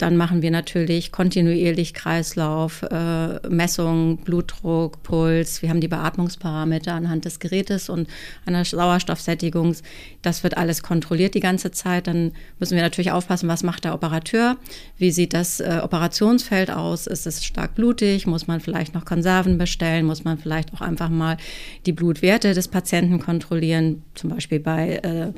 dann 0.00 0.16
machen 0.16 0.40
wir 0.40 0.50
natürlich 0.50 1.12
kontinuierlich 1.12 1.92
Kreislauf, 1.92 2.82
äh, 2.82 3.48
Messung, 3.48 4.18
Blutdruck, 4.18 5.02
Puls. 5.02 5.60
Wir 5.60 5.68
haben 5.68 5.80
die 5.80 5.88
Beatmungsparameter 5.88 6.94
anhand 6.94 7.26
des 7.26 7.38
Gerätes 7.38 7.88
und 7.88 8.08
einer 8.46 8.64
Sauerstoffsättigung. 8.64 9.76
Das 10.22 10.42
wird 10.42 10.56
alles 10.56 10.82
kontrolliert 10.82 11.34
die 11.34 11.40
ganze 11.40 11.70
Zeit. 11.70 12.06
Dann 12.06 12.32
müssen 12.58 12.76
wir 12.76 12.82
natürlich 12.82 13.10
aufpassen, 13.10 13.48
was 13.48 13.62
macht 13.62 13.84
der 13.84 13.94
Operateur? 13.94 14.56
Wie 14.96 15.10
sieht 15.10 15.34
das 15.34 15.60
äh, 15.60 15.80
Operationsfeld 15.82 16.70
aus? 16.70 17.06
Ist 17.06 17.26
es 17.26 17.44
stark 17.44 17.74
blutig? 17.74 18.26
Muss 18.26 18.46
man 18.46 18.60
vielleicht 18.60 18.94
noch 18.94 19.04
Konserven 19.04 19.58
bestellen? 19.58 20.06
Muss 20.06 20.24
man 20.24 20.38
vielleicht 20.38 20.72
auch 20.72 20.80
einfach 20.80 21.10
mal 21.10 21.36
die 21.84 21.92
Blutwerte 21.92 22.54
des 22.54 22.68
Patienten 22.68 23.20
kontrollieren? 23.20 24.02
Zum 24.14 24.30
Beispiel 24.30 24.60
bei 24.60 24.96
äh, 24.96 25.32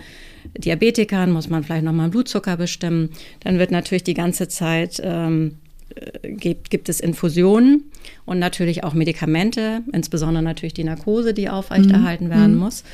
Diabetikern 0.57 1.31
muss 1.31 1.49
man 1.49 1.63
vielleicht 1.63 1.85
nochmal 1.85 2.09
Blutzucker 2.09 2.57
bestimmen. 2.57 3.11
Dann 3.41 3.59
wird 3.59 3.71
natürlich 3.71 4.05
die 4.05 4.15
ganze 4.15 4.49
Zeit 4.53 5.01
ähm, 5.03 5.59
äh, 5.95 6.31
gibt, 6.33 6.71
gibt 6.71 6.89
es 6.89 7.01
Infusionen 7.01 7.85
und 8.25 8.39
natürlich 8.39 8.85
auch 8.85 8.95
Medikamente, 8.95 9.83
insbesondere 9.93 10.43
natürlich 10.43 10.75
die 10.75 10.85
Narkose, 10.85 11.35
die 11.35 11.49
aufrechterhalten 11.49 12.27
mhm. 12.27 12.31
werden 12.31 12.55
mhm. 12.55 12.61
muss. 12.61 12.85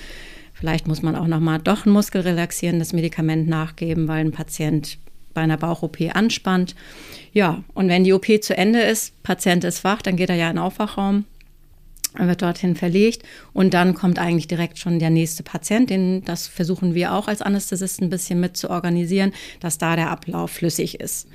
Vielleicht 0.55 0.89
muss 0.89 1.03
man 1.03 1.15
auch 1.15 1.29
nochmal 1.29 1.61
doch 1.61 1.87
ein 1.87 1.91
muskelrelaxierendes 1.91 2.93
Medikament 2.93 3.49
nachgeben, 3.49 4.09
weil 4.09 4.25
ein 4.25 4.33
Patient 4.33 4.99
bei 5.33 5.43
einer 5.43 5.57
Bauch-OP 5.57 5.99
anspannt. 6.15 6.75
Ja, 7.33 7.63
und 7.75 7.89
wenn 7.89 8.03
die 8.03 8.13
OP 8.13 8.27
zu 8.43 8.57
Ende 8.57 8.81
ist, 8.81 9.23
Patient 9.23 9.63
ist 9.63 9.85
wach, 9.85 10.03
dann 10.03 10.17
geht 10.17 10.31
er 10.31 10.35
ja 10.35 10.51
in 10.51 10.57
den 10.57 10.63
Aufwachraum, 10.63 11.27
wird 12.27 12.43
dorthin 12.43 12.75
verlegt 12.75 13.23
und 13.53 13.75
dann 13.75 13.95
kommt 13.95 14.19
eigentlich 14.19 14.49
direkt 14.49 14.79
schon 14.79 14.99
der 14.99 15.11
nächste 15.11 15.43
Patient. 15.43 15.91
Den, 15.91 16.25
das 16.25 16.49
versuchen 16.49 16.95
wir 16.95 17.13
auch 17.13 17.29
als 17.29 17.43
Anästhesisten 17.43 18.07
ein 18.07 18.11
bisschen 18.11 18.41
mit 18.41 18.57
zu 18.57 18.71
organisieren, 18.71 19.33
dass 19.61 19.79
da 19.79 19.95
der 19.95 20.11
Ablauf 20.11 20.51
flüssig 20.51 20.99
ist. 21.01 21.29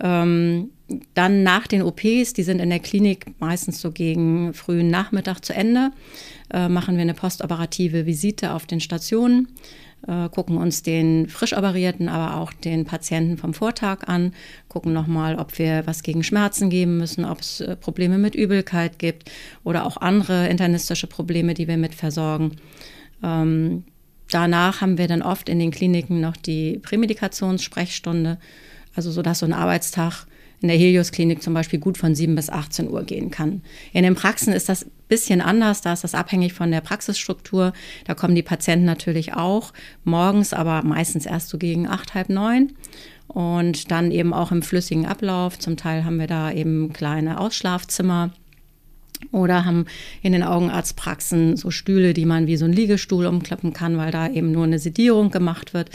Ähm, 0.00 0.70
dann 1.14 1.42
nach 1.42 1.66
den 1.66 1.82
OPs, 1.82 2.32
die 2.32 2.42
sind 2.42 2.60
in 2.60 2.70
der 2.70 2.80
Klinik 2.80 3.26
meistens 3.38 3.80
so 3.80 3.90
gegen 3.90 4.52
frühen 4.54 4.88
Nachmittag 4.88 5.44
zu 5.44 5.54
Ende, 5.54 5.90
äh, 6.52 6.68
machen 6.68 6.96
wir 6.96 7.02
eine 7.02 7.14
postoperative 7.14 8.06
Visite 8.06 8.52
auf 8.52 8.66
den 8.66 8.80
Stationen, 8.80 9.48
gucken 10.28 10.58
uns 10.58 10.82
den 10.82 11.28
frisch 11.28 11.56
operierten, 11.56 12.08
aber 12.08 12.36
auch 12.40 12.52
den 12.52 12.84
Patienten 12.84 13.38
vom 13.38 13.54
Vortag 13.54 14.06
an, 14.06 14.34
gucken 14.68 14.92
nochmal, 14.92 15.36
ob 15.36 15.58
wir 15.58 15.86
was 15.86 16.02
gegen 16.02 16.22
Schmerzen 16.22 16.68
geben 16.68 16.98
müssen, 16.98 17.24
ob 17.24 17.40
es 17.40 17.60
äh, 17.60 17.76
Probleme 17.76 18.18
mit 18.18 18.34
Übelkeit 18.34 18.98
gibt 18.98 19.30
oder 19.62 19.86
auch 19.86 19.96
andere 19.96 20.48
internistische 20.48 21.06
Probleme, 21.06 21.54
die 21.54 21.68
wir 21.68 21.76
mit 21.76 21.94
versorgen. 21.94 22.56
Ähm, 23.22 23.84
danach 24.30 24.80
haben 24.80 24.98
wir 24.98 25.08
dann 25.08 25.22
oft 25.22 25.48
in 25.48 25.58
den 25.58 25.70
Kliniken 25.70 26.20
noch 26.20 26.36
die 26.36 26.78
Prämedikationssprechstunde, 26.80 28.38
also 28.94 29.10
so 29.10 29.22
dass 29.22 29.38
so 29.38 29.46
ein 29.46 29.52
Arbeitstag 29.52 30.26
in 30.60 30.68
der 30.68 30.76
Helios-Klinik 30.76 31.42
zum 31.42 31.54
Beispiel 31.54 31.78
gut 31.78 31.98
von 31.98 32.14
7 32.14 32.34
bis 32.34 32.50
18 32.50 32.88
Uhr 32.88 33.02
gehen 33.04 33.30
kann. 33.30 33.62
In 33.92 34.02
den 34.02 34.14
Praxen 34.14 34.52
ist 34.52 34.68
das 34.68 34.84
ein 34.84 34.90
bisschen 35.08 35.40
anders, 35.40 35.82
da 35.82 35.92
ist 35.92 36.04
das 36.04 36.14
abhängig 36.14 36.54
von 36.54 36.70
der 36.70 36.80
Praxisstruktur. 36.80 37.72
Da 38.06 38.14
kommen 38.14 38.34
die 38.34 38.42
Patienten 38.42 38.86
natürlich 38.86 39.34
auch 39.34 39.72
morgens, 40.04 40.52
aber 40.52 40.82
meistens 40.82 41.26
erst 41.26 41.48
so 41.48 41.58
gegen 41.58 41.86
8, 41.86 42.14
halb 42.14 42.28
9 42.28 42.72
und 43.28 43.90
dann 43.90 44.10
eben 44.10 44.32
auch 44.32 44.52
im 44.52 44.62
flüssigen 44.62 45.06
Ablauf. 45.06 45.58
Zum 45.58 45.76
Teil 45.76 46.04
haben 46.04 46.18
wir 46.18 46.26
da 46.26 46.52
eben 46.52 46.92
kleine 46.92 47.40
Ausschlafzimmer 47.40 48.30
oder 49.32 49.64
haben 49.64 49.86
in 50.22 50.32
den 50.32 50.42
Augenarztpraxen 50.42 51.56
so 51.56 51.70
Stühle, 51.70 52.14
die 52.14 52.26
man 52.26 52.46
wie 52.46 52.56
so 52.56 52.64
ein 52.64 52.72
Liegestuhl 52.72 53.26
umklappen 53.26 53.72
kann, 53.72 53.96
weil 53.96 54.10
da 54.10 54.28
eben 54.28 54.52
nur 54.52 54.64
eine 54.64 54.78
Sedierung 54.78 55.30
gemacht 55.30 55.74
wird. 55.74 55.90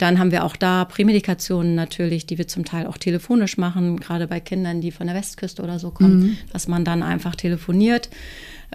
Dann 0.00 0.18
haben 0.18 0.30
wir 0.30 0.44
auch 0.44 0.56
da 0.56 0.86
Prämedikationen 0.86 1.74
natürlich, 1.74 2.24
die 2.24 2.38
wir 2.38 2.48
zum 2.48 2.64
Teil 2.64 2.86
auch 2.86 2.96
telefonisch 2.96 3.58
machen, 3.58 4.00
gerade 4.00 4.26
bei 4.26 4.40
Kindern, 4.40 4.80
die 4.80 4.92
von 4.92 5.06
der 5.06 5.14
Westküste 5.14 5.62
oder 5.62 5.78
so 5.78 5.90
kommen, 5.90 6.20
mhm. 6.20 6.36
dass 6.52 6.68
man 6.68 6.86
dann 6.86 7.02
einfach 7.02 7.36
telefoniert. 7.36 8.08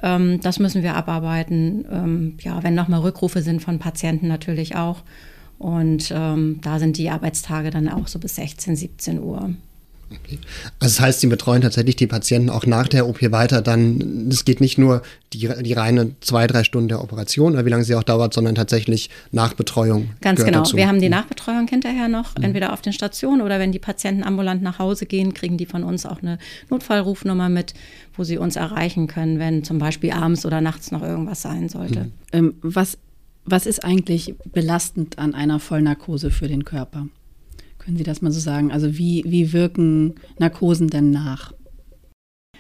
Ähm, 0.04 0.40
das 0.42 0.60
müssen 0.60 0.84
wir 0.84 0.96
abarbeiten. 0.96 1.86
Ähm, 1.92 2.38
ja, 2.42 2.62
wenn 2.64 2.76
nochmal 2.76 3.00
Rückrufe 3.00 3.42
sind 3.42 3.64
von 3.64 3.80
Patienten 3.80 4.28
natürlich 4.28 4.76
auch. 4.76 5.02
Und 5.58 6.12
ähm, 6.16 6.60
da 6.62 6.78
sind 6.78 6.98
die 6.98 7.10
Arbeitstage 7.10 7.72
dann 7.72 7.90
auch 7.90 8.08
so 8.08 8.20
bis 8.20 8.36
16, 8.36 8.76
17 8.76 9.20
Uhr. 9.24 9.50
Also 10.10 10.38
das 10.80 11.00
heißt, 11.00 11.22
Sie 11.22 11.28
betreuen 11.28 11.62
tatsächlich 11.62 11.96
die 11.96 12.08
Patienten 12.08 12.50
auch 12.50 12.66
nach 12.66 12.88
der 12.88 13.08
OP 13.08 13.22
weiter. 13.32 13.62
Dann, 13.62 14.28
es 14.30 14.46
geht 14.46 14.62
nicht 14.62 14.78
nur 14.78 15.02
die, 15.34 15.50
die 15.62 15.74
reine 15.74 16.12
zwei, 16.22 16.48
drei 16.48 16.64
Stunden 16.64 16.90
der 16.90 17.02
Operation 17.02 17.54
oder 17.54 17.66
wie 17.66 17.70
lange 17.70 17.84
sie 17.84 17.96
auch 17.96 18.04
dauert, 18.04 18.34
sondern 18.34 18.56
tatsächlich 18.56 19.10
Nachbetreuung. 19.32 20.10
Ganz 20.22 20.44
genau. 20.44 20.60
Dazu. 20.60 20.78
Wir 20.78 20.88
haben 20.88 21.02
die 21.02 21.10
Nachbetreuung 21.10 21.68
hinterher 21.68 22.08
noch, 22.08 22.38
mhm. 22.38 22.44
entweder 22.44 22.74
auf 22.74 22.82
den 22.82 22.94
Stationen 22.94 23.42
oder 23.42 23.60
wenn 23.60 23.72
die 23.72 23.80
Patienten 23.80 24.24
ambulant 24.24 24.62
nach 24.62 24.80
Hause 24.80 25.06
gehen, 25.06 25.34
kriegen 25.34 25.58
die 25.58 25.66
von 25.66 25.84
uns 25.84 26.06
auch 26.06 26.22
eine 26.22 26.38
Notfallrufnummer 26.70 27.50
mit, 27.50 27.74
wo 28.16 28.24
sie 28.24 28.38
uns 28.38 28.56
erreichen 28.56 29.08
können, 29.08 29.40
wenn 29.40 29.64
zum 29.64 29.80
Beispiel 29.80 30.12
abends 30.12 30.46
oder 30.46 30.62
nachts 30.62 30.92
noch 30.92 31.02
irgendwas 31.02 31.42
sein 31.42 31.70
sollte. 31.70 32.06
Mhm. 32.06 32.12
Ähm, 32.32 32.54
was, 32.62 32.98
was 33.46 33.66
ist 33.66 33.84
eigentlich 33.84 34.36
belastend 34.52 35.18
an 35.20 35.34
einer 35.34 35.60
Vollnarkose 35.60 36.32
für 36.32 36.48
den 36.48 36.64
Körper? 36.64 37.08
Können 37.86 37.98
Sie 37.98 38.04
das 38.04 38.24
mal 38.24 38.32
so 38.32 38.40
sagen? 38.40 38.72
Also 38.72 38.98
wie, 38.98 39.24
wie 39.28 39.54
wirken 39.54 40.16
Narkosen 40.40 40.88
denn 40.88 41.12
nach? 41.12 41.54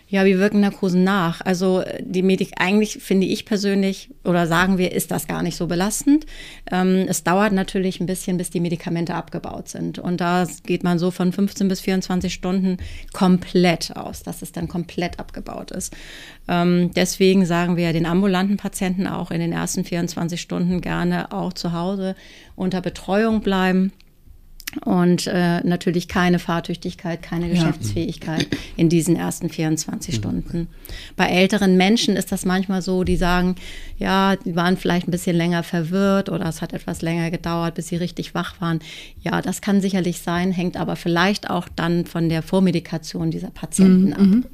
Ja, 0.07 0.23
wie 0.23 0.37
wirken 0.37 0.59
Narkosen 0.59 1.03
nach? 1.03 1.41
Also 1.41 1.83
die 1.99 2.21
Medik, 2.21 2.51
eigentlich 2.57 2.99
finde 3.01 3.25
ich 3.25 3.43
persönlich 3.43 4.11
oder 4.23 4.45
sagen 4.45 4.77
wir, 4.77 4.91
ist 4.91 5.09
das 5.09 5.25
gar 5.25 5.41
nicht 5.41 5.55
so 5.55 5.65
belastend. 5.65 6.27
Ähm, 6.71 7.07
es 7.09 7.23
dauert 7.23 7.53
natürlich 7.53 7.99
ein 7.99 8.05
bisschen, 8.05 8.37
bis 8.37 8.51
die 8.51 8.59
Medikamente 8.59 9.15
abgebaut 9.15 9.67
sind. 9.67 9.97
Und 9.97 10.21
da 10.21 10.45
geht 10.63 10.83
man 10.83 10.99
so 10.99 11.09
von 11.09 11.31
15 11.31 11.67
bis 11.67 11.81
24 11.81 12.31
Stunden 12.31 12.77
komplett 13.13 13.97
aus, 13.97 14.21
dass 14.21 14.43
es 14.43 14.51
dann 14.51 14.67
komplett 14.67 15.19
abgebaut 15.19 15.71
ist. 15.71 15.91
Ähm, 16.47 16.91
deswegen 16.95 17.47
sagen 17.47 17.77
wir 17.77 17.91
den 17.91 18.05
ambulanten 18.05 18.57
Patienten 18.57 19.07
auch 19.07 19.31
in 19.31 19.39
den 19.39 19.53
ersten 19.53 19.83
24 19.83 20.39
Stunden 20.39 20.81
gerne 20.81 21.31
auch 21.31 21.53
zu 21.53 21.73
Hause 21.73 22.15
unter 22.55 22.79
Betreuung 22.81 23.41
bleiben 23.41 23.91
und 24.83 25.27
äh, 25.27 25.61
natürlich 25.61 26.07
keine 26.07 26.39
Fahrtüchtigkeit, 26.39 27.21
keine 27.21 27.49
Geschäftsfähigkeit 27.49 28.47
ja. 28.51 28.57
in 28.77 28.89
diesen 28.89 29.15
ersten 29.15 29.49
24 29.49 30.13
mhm. 30.13 30.17
Stunden. 30.17 30.67
Bei 31.15 31.27
älteren 31.27 31.77
Menschen 31.77 32.15
ist 32.15 32.31
das 32.31 32.45
manchmal 32.45 32.81
so, 32.81 33.03
die 33.03 33.15
sagen, 33.15 33.55
ja, 33.97 34.35
die 34.35 34.55
waren 34.55 34.77
vielleicht 34.77 35.07
ein 35.07 35.11
bisschen 35.11 35.35
länger 35.35 35.63
verwirrt 35.63 36.29
oder 36.29 36.45
es 36.47 36.61
hat 36.61 36.73
etwas 36.73 37.01
länger 37.01 37.31
gedauert, 37.31 37.75
bis 37.75 37.87
sie 37.87 37.95
richtig 37.95 38.33
wach 38.35 38.59
waren. 38.59 38.79
Ja, 39.21 39.41
das 39.41 39.61
kann 39.61 39.81
sicherlich 39.81 40.21
sein, 40.21 40.51
hängt 40.51 40.77
aber 40.77 40.95
vielleicht 40.95 41.49
auch 41.49 41.67
dann 41.75 42.05
von 42.05 42.29
der 42.29 42.41
Vormedikation 42.41 43.31
dieser 43.31 43.51
Patienten 43.51 44.07
mhm. 44.07 44.13
ab. 44.13 44.19
Mhm. 44.19 44.45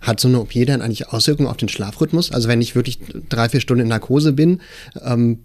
Hat 0.00 0.20
so 0.20 0.28
eine 0.28 0.40
OP 0.40 0.52
dann 0.66 0.82
eigentlich 0.82 1.08
Auswirkungen 1.08 1.48
auf 1.48 1.56
den 1.56 1.68
Schlafrhythmus? 1.68 2.32
Also 2.32 2.48
wenn 2.48 2.60
ich 2.60 2.74
wirklich 2.74 2.98
drei, 3.28 3.48
vier 3.48 3.60
Stunden 3.60 3.82
in 3.82 3.88
Narkose 3.88 4.32
bin, 4.32 4.60
ähm, 5.02 5.40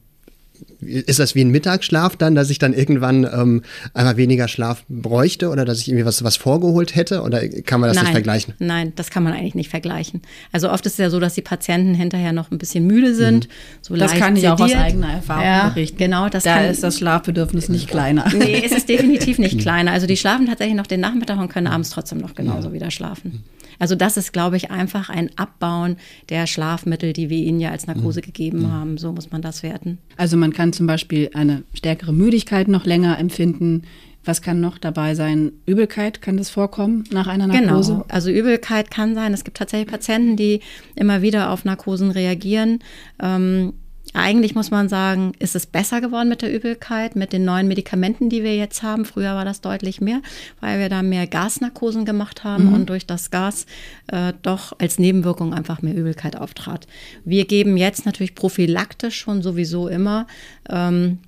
ist 0.81 1.19
das 1.19 1.35
wie 1.35 1.41
ein 1.41 1.49
Mittagsschlaf 1.49 2.15
dann, 2.15 2.35
dass 2.35 2.49
ich 2.49 2.59
dann 2.59 2.73
irgendwann 2.73 3.23
ähm, 3.25 3.63
einmal 3.93 4.17
weniger 4.17 4.47
Schlaf 4.47 4.83
bräuchte 4.87 5.49
oder 5.49 5.65
dass 5.65 5.79
ich 5.79 5.89
irgendwie 5.89 6.05
was, 6.05 6.23
was 6.23 6.37
vorgeholt 6.37 6.95
hätte? 6.95 7.21
Oder 7.21 7.47
kann 7.47 7.81
man 7.81 7.89
das 7.89 7.95
nein, 7.95 8.05
nicht 8.05 8.13
vergleichen? 8.13 8.53
Nein, 8.59 8.93
das 8.95 9.09
kann 9.09 9.23
man 9.23 9.33
eigentlich 9.33 9.55
nicht 9.55 9.69
vergleichen. 9.69 10.21
Also 10.51 10.69
oft 10.69 10.85
ist 10.85 10.93
es 10.93 10.97
ja 10.99 11.09
so, 11.09 11.19
dass 11.19 11.33
die 11.33 11.41
Patienten 11.41 11.93
hinterher 11.93 12.33
noch 12.33 12.51
ein 12.51 12.57
bisschen 12.57 12.87
müde 12.87 13.13
sind. 13.13 13.47
Mhm. 13.47 13.51
So 13.81 13.95
das 13.95 14.13
kann 14.13 14.35
ich 14.35 14.41
sediert. 14.41 14.59
auch 14.59 14.65
aus 14.65 14.75
eigener 14.75 15.11
Erfahrung 15.11 15.43
ja, 15.43 15.69
berichten. 15.69 15.97
Genau, 15.97 16.29
das 16.29 16.43
da 16.43 16.55
kann, 16.55 16.65
ist 16.65 16.83
das 16.83 16.97
Schlafbedürfnis 16.97 17.69
nicht 17.69 17.89
kleiner. 17.89 18.31
Nee, 18.33 18.61
es 18.63 18.71
ist 18.71 18.87
definitiv 18.87 19.37
nicht 19.39 19.59
kleiner. 19.61 19.91
Also 19.91 20.07
die 20.07 20.17
schlafen 20.17 20.45
tatsächlich 20.47 20.77
noch 20.77 20.87
den 20.87 21.01
Nachmittag 21.01 21.39
und 21.39 21.49
können 21.49 21.67
abends 21.67 21.89
trotzdem 21.89 22.19
noch 22.19 22.35
genauso 22.35 22.69
ja. 22.69 22.73
wieder 22.73 22.91
schlafen. 22.91 23.43
Also 23.79 23.95
das 23.95 24.17
ist, 24.17 24.33
glaube 24.33 24.57
ich, 24.57 24.71
einfach 24.71 25.09
ein 25.09 25.31
Abbauen 25.37 25.95
der 26.27 26.47
Schlafmittel, 26.47 27.13
die 27.13 27.29
wir 27.29 27.37
ihnen 27.37 27.61
ja 27.61 27.71
als 27.71 27.87
Narkose 27.87 28.19
mhm. 28.19 28.25
gegeben 28.25 28.59
mhm. 28.59 28.71
haben. 28.71 28.97
So 28.97 29.13
muss 29.13 29.31
man 29.31 29.41
das 29.41 29.63
werten. 29.63 29.97
Also 30.17 30.35
man 30.35 30.51
kann 30.53 30.68
zum 30.73 30.87
Beispiel 30.87 31.31
eine 31.33 31.63
stärkere 31.73 32.13
Müdigkeit 32.13 32.67
noch 32.67 32.85
länger 32.85 33.17
empfinden. 33.19 33.83
Was 34.25 34.41
kann 34.41 34.59
noch 34.59 34.77
dabei 34.77 35.15
sein? 35.15 35.53
Übelkeit, 35.65 36.21
kann 36.21 36.37
das 36.37 36.49
vorkommen 36.49 37.05
nach 37.11 37.27
einer 37.27 37.47
Narkose? 37.47 37.93
Genau, 37.93 38.05
also 38.09 38.29
Übelkeit 38.29 38.91
kann 38.91 39.15
sein. 39.15 39.33
Es 39.33 39.43
gibt 39.43 39.57
tatsächlich 39.57 39.89
Patienten, 39.89 40.35
die 40.35 40.59
immer 40.95 41.21
wieder 41.21 41.51
auf 41.51 41.65
Narkosen 41.65 42.11
reagieren. 42.11 42.79
Ähm, 43.21 43.73
eigentlich 44.13 44.55
muss 44.55 44.71
man 44.71 44.89
sagen, 44.89 45.33
ist 45.39 45.55
es 45.55 45.65
besser 45.65 46.01
geworden 46.01 46.29
mit 46.29 46.41
der 46.41 46.53
Übelkeit, 46.53 47.15
mit 47.15 47.31
den 47.31 47.45
neuen 47.45 47.67
Medikamenten, 47.67 48.29
die 48.29 48.43
wir 48.43 48.55
jetzt 48.55 48.81
haben. 48.81 49.05
Früher 49.05 49.35
war 49.35 49.45
das 49.45 49.61
deutlich 49.61 50.01
mehr, 50.01 50.21
weil 50.59 50.79
wir 50.79 50.89
da 50.89 51.03
mehr 51.03 51.27
Gasnarkosen 51.27 52.05
gemacht 52.05 52.43
haben 52.43 52.67
mhm. 52.67 52.73
und 52.73 52.89
durch 52.89 53.05
das 53.05 53.29
Gas 53.29 53.65
äh, 54.07 54.33
doch 54.41 54.73
als 54.79 54.97
Nebenwirkung 54.97 55.53
einfach 55.53 55.81
mehr 55.81 55.95
Übelkeit 55.95 56.35
auftrat. 56.35 56.87
Wir 57.23 57.45
geben 57.45 57.77
jetzt 57.77 58.05
natürlich 58.05 58.35
prophylaktisch 58.35 59.15
schon 59.15 59.41
sowieso 59.41 59.87
immer 59.87 60.25
ähm, 60.69 61.19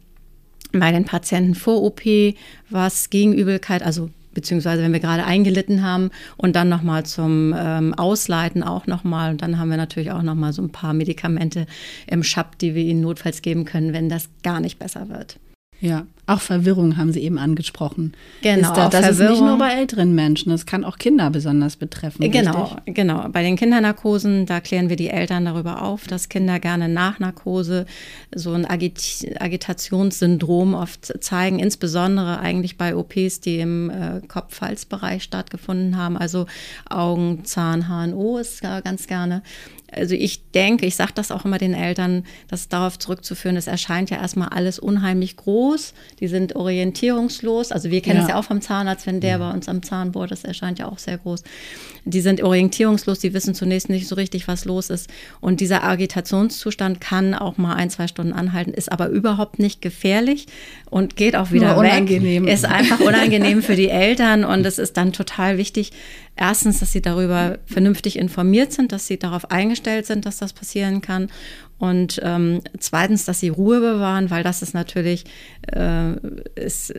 bei 0.71 0.91
den 0.91 1.05
Patienten 1.05 1.55
vor 1.55 1.83
OP 1.83 2.01
was 2.69 3.09
gegen 3.09 3.33
Übelkeit, 3.33 3.83
also 3.83 4.09
beziehungsweise 4.33 4.81
wenn 4.83 4.93
wir 4.93 4.99
gerade 4.99 5.23
eingelitten 5.23 5.83
haben 5.83 6.09
und 6.37 6.55
dann 6.55 6.69
nochmal 6.69 7.05
zum 7.05 7.53
ähm, 7.57 7.93
Ausleiten 7.93 8.63
auch 8.63 8.87
nochmal. 8.87 9.31
Und 9.31 9.41
dann 9.41 9.57
haben 9.59 9.69
wir 9.69 9.77
natürlich 9.77 10.11
auch 10.11 10.23
nochmal 10.23 10.53
so 10.53 10.61
ein 10.61 10.71
paar 10.71 10.93
Medikamente 10.93 11.65
im 12.07 12.23
Shop, 12.23 12.57
die 12.59 12.75
wir 12.75 12.83
ihnen 12.83 13.01
notfalls 13.01 13.41
geben 13.41 13.65
können, 13.65 13.93
wenn 13.93 14.09
das 14.09 14.29
gar 14.43 14.59
nicht 14.59 14.79
besser 14.79 15.09
wird. 15.09 15.37
Ja, 15.81 16.05
auch 16.27 16.39
Verwirrung 16.39 16.95
haben 16.95 17.11
Sie 17.11 17.21
eben 17.21 17.37
angesprochen. 17.37 18.13
Genau, 18.41 18.73
da, 18.73 18.87
das 18.87 19.05
Verwirrung. 19.05 19.33
ist 19.33 19.39
nicht 19.41 19.47
nur 19.47 19.57
bei 19.57 19.73
älteren 19.73 20.13
Menschen, 20.15 20.51
das 20.51 20.65
kann 20.67 20.85
auch 20.85 20.97
Kinder 20.97 21.29
besonders 21.31 21.75
betreffen. 21.75 22.31
Genau, 22.31 22.63
richtig? 22.65 22.95
genau. 22.95 23.27
Bei 23.29 23.41
den 23.41 23.57
Kindernarkosen, 23.57 24.45
da 24.45 24.61
klären 24.61 24.89
wir 24.89 24.95
die 24.95 25.09
Eltern 25.09 25.43
darüber 25.43 25.81
auf, 25.81 26.07
dass 26.07 26.29
Kinder 26.29 26.59
gerne 26.59 26.87
nach 26.87 27.19
Narkose 27.19 27.85
so 28.33 28.53
ein 28.53 28.65
Agit 28.65 29.35
Agitationssyndrom 29.39 30.75
oft 30.75 31.11
zeigen, 31.21 31.59
insbesondere 31.59 32.39
eigentlich 32.39 32.77
bei 32.77 32.95
OPs, 32.95 33.41
die 33.41 33.59
im 33.59 33.89
äh, 33.89 34.21
Kopf-Halsbereich 34.25 35.23
stattgefunden 35.23 35.97
haben, 35.97 36.15
also 36.15 36.45
Augen, 36.89 37.43
Zahn, 37.43 37.87
HNO 37.89 38.37
ist 38.37 38.61
ganz 38.61 39.07
gerne. 39.07 39.41
Also 39.91 40.15
ich 40.15 40.51
denke, 40.51 40.85
ich 40.85 40.95
sage 40.95 41.11
das 41.15 41.31
auch 41.31 41.45
immer 41.45 41.57
den 41.57 41.73
Eltern, 41.73 42.25
das 42.47 42.69
darauf 42.69 42.97
zurückzuführen, 42.97 43.57
es 43.57 43.67
erscheint 43.67 44.09
ja 44.09 44.17
erstmal 44.17 44.49
alles 44.49 44.79
unheimlich 44.79 45.35
groß. 45.37 45.93
Die 46.19 46.27
sind 46.27 46.55
orientierungslos. 46.55 47.71
Also 47.71 47.91
wir 47.91 48.01
kennen 48.01 48.19
es 48.19 48.27
ja. 48.27 48.35
ja 48.35 48.39
auch 48.39 48.45
vom 48.45 48.61
Zahnarzt, 48.61 49.05
wenn 49.05 49.19
der 49.19 49.39
bei 49.39 49.51
uns 49.51 49.67
am 49.67 49.83
Zahn 49.83 50.11
bohrt, 50.13 50.31
das 50.31 50.43
erscheint 50.43 50.79
ja 50.79 50.87
auch 50.87 50.97
sehr 50.97 51.17
groß. 51.17 51.43
Die 52.03 52.21
sind 52.21 52.41
orientierungslos, 52.41 53.19
die 53.19 53.33
wissen 53.33 53.53
zunächst 53.53 53.89
nicht 53.89 54.07
so 54.07 54.15
richtig, 54.15 54.47
was 54.47 54.65
los 54.65 54.89
ist. 54.89 55.09
Und 55.39 55.61
dieser 55.61 55.83
Agitationszustand 55.83 56.99
kann 56.99 57.35
auch 57.35 57.57
mal 57.57 57.75
ein, 57.75 57.89
zwei 57.89 58.07
Stunden 58.07 58.33
anhalten, 58.33 58.73
ist 58.73 58.91
aber 58.91 59.09
überhaupt 59.09 59.59
nicht 59.59 59.81
gefährlich 59.81 60.47
und 60.89 61.15
geht 61.15 61.35
auch 61.35 61.51
wieder 61.51 61.75
Nur 61.75 61.83
weg. 61.83 61.91
Unangenehm. 61.91 62.47
Ist 62.47 62.65
einfach 62.65 62.99
unangenehm 62.99 63.61
für 63.61 63.75
die 63.75 63.89
Eltern 63.89 64.43
und 64.43 64.65
es 64.65 64.79
ist 64.79 64.97
dann 64.97 65.13
total 65.13 65.57
wichtig, 65.57 65.91
erstens, 66.35 66.79
dass 66.79 66.91
sie 66.91 67.01
darüber 67.01 67.59
vernünftig 67.65 68.17
informiert 68.17 68.73
sind, 68.73 68.91
dass 68.91 69.05
sie 69.07 69.19
darauf 69.19 69.51
eingestellt 69.51 70.05
sind, 70.05 70.25
dass 70.25 70.37
das 70.37 70.53
passieren 70.53 71.01
kann. 71.01 71.29
Und 71.81 72.21
ähm, 72.23 72.61
zweitens, 72.77 73.25
dass 73.25 73.39
sie 73.39 73.49
Ruhe 73.49 73.79
bewahren, 73.79 74.29
weil 74.29 74.43
das 74.43 74.61
ist 74.61 74.75
natürlich, 74.75 75.23
äh, 75.73 76.11
ist, 76.53 76.93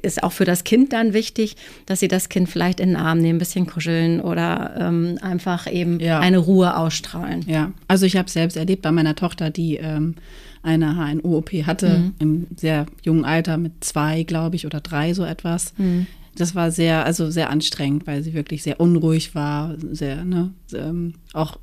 ist 0.00 0.22
auch 0.22 0.30
für 0.30 0.44
das 0.44 0.62
Kind 0.62 0.92
dann 0.92 1.14
wichtig, 1.14 1.56
dass 1.86 1.98
sie 1.98 2.06
das 2.06 2.28
Kind 2.28 2.48
vielleicht 2.48 2.78
in 2.78 2.90
den 2.90 2.96
Arm 2.96 3.18
nehmen, 3.18 3.36
ein 3.36 3.38
bisschen 3.40 3.66
kuscheln 3.66 4.20
oder 4.20 4.76
ähm, 4.78 5.18
einfach 5.20 5.68
eben 5.68 5.98
ja. 5.98 6.20
eine 6.20 6.38
Ruhe 6.38 6.76
ausstrahlen. 6.76 7.44
Ja, 7.48 7.72
also 7.88 8.06
ich 8.06 8.16
habe 8.16 8.30
selbst 8.30 8.56
erlebt 8.56 8.82
bei 8.82 8.92
meiner 8.92 9.16
Tochter, 9.16 9.50
die 9.50 9.78
ähm, 9.78 10.14
eine 10.62 10.94
HNO-OP 10.94 11.50
hatte, 11.66 11.98
mhm. 11.98 12.14
im 12.20 12.46
sehr 12.54 12.86
jungen 13.02 13.24
Alter 13.24 13.56
mit 13.56 13.82
zwei, 13.82 14.22
glaube 14.22 14.54
ich, 14.54 14.64
oder 14.64 14.80
drei 14.80 15.12
so 15.12 15.24
etwas. 15.24 15.74
Mhm 15.76 16.06
das 16.36 16.54
war 16.54 16.70
sehr, 16.70 17.04
also 17.04 17.30
sehr 17.30 17.50
anstrengend, 17.50 18.06
weil 18.06 18.22
sie 18.22 18.34
wirklich 18.34 18.62
sehr 18.62 18.80
unruhig 18.80 19.34
war, 19.34 19.74
sehr, 19.92 20.24
ne, 20.24 20.52
ähm, 20.74 21.14
auch, 21.32 21.58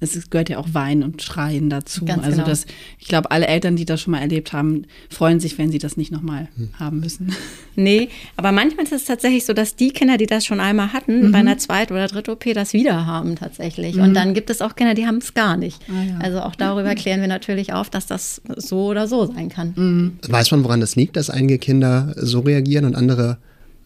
es 0.00 0.30
gehört 0.30 0.48
ja 0.48 0.58
auch 0.58 0.68
Weinen 0.72 1.02
und 1.02 1.22
Schreien 1.22 1.70
dazu. 1.70 2.04
Ganz 2.04 2.24
also 2.24 2.36
genau. 2.36 2.48
das, 2.48 2.66
ich 2.98 3.08
glaube, 3.08 3.30
alle 3.30 3.46
Eltern, 3.46 3.76
die 3.76 3.84
das 3.84 4.00
schon 4.00 4.12
mal 4.12 4.20
erlebt 4.20 4.52
haben, 4.52 4.86
freuen 5.08 5.40
sich, 5.40 5.58
wenn 5.58 5.70
sie 5.70 5.78
das 5.78 5.96
nicht 5.96 6.10
nochmal 6.12 6.48
hm. 6.56 6.70
haben 6.78 7.00
müssen. 7.00 7.32
Nee, 7.78 8.08
aber 8.38 8.52
manchmal 8.52 8.86
ist 8.86 8.92
es 8.92 9.04
tatsächlich 9.04 9.44
so, 9.44 9.52
dass 9.52 9.76
die 9.76 9.90
Kinder, 9.90 10.16
die 10.16 10.24
das 10.24 10.46
schon 10.46 10.60
einmal 10.60 10.94
hatten, 10.94 11.26
mhm. 11.26 11.32
bei 11.32 11.40
einer 11.40 11.58
zweiten 11.58 11.92
oder 11.92 12.06
dritten 12.06 12.30
OP 12.30 12.44
das 12.54 12.72
wieder 12.72 13.04
haben 13.04 13.36
tatsächlich. 13.36 13.96
Mhm. 13.96 14.02
Und 14.02 14.14
dann 14.14 14.32
gibt 14.32 14.48
es 14.48 14.62
auch 14.62 14.76
Kinder, 14.76 14.94
die 14.94 15.06
haben 15.06 15.18
es 15.18 15.34
gar 15.34 15.58
nicht. 15.58 15.82
Ah, 15.90 16.02
ja. 16.02 16.18
Also 16.18 16.40
auch 16.40 16.54
darüber 16.54 16.94
klären 16.94 17.20
wir 17.20 17.28
natürlich 17.28 17.74
auf, 17.74 17.90
dass 17.90 18.06
das 18.06 18.40
so 18.56 18.86
oder 18.86 19.06
so 19.06 19.26
sein 19.26 19.50
kann. 19.50 19.74
Mhm. 19.76 20.18
Weiß 20.26 20.52
man, 20.52 20.64
woran 20.64 20.80
das 20.80 20.96
liegt, 20.96 21.16
dass 21.16 21.28
einige 21.28 21.58
Kinder 21.58 22.14
so 22.16 22.40
reagieren 22.40 22.86
und 22.86 22.94
andere 22.94 23.36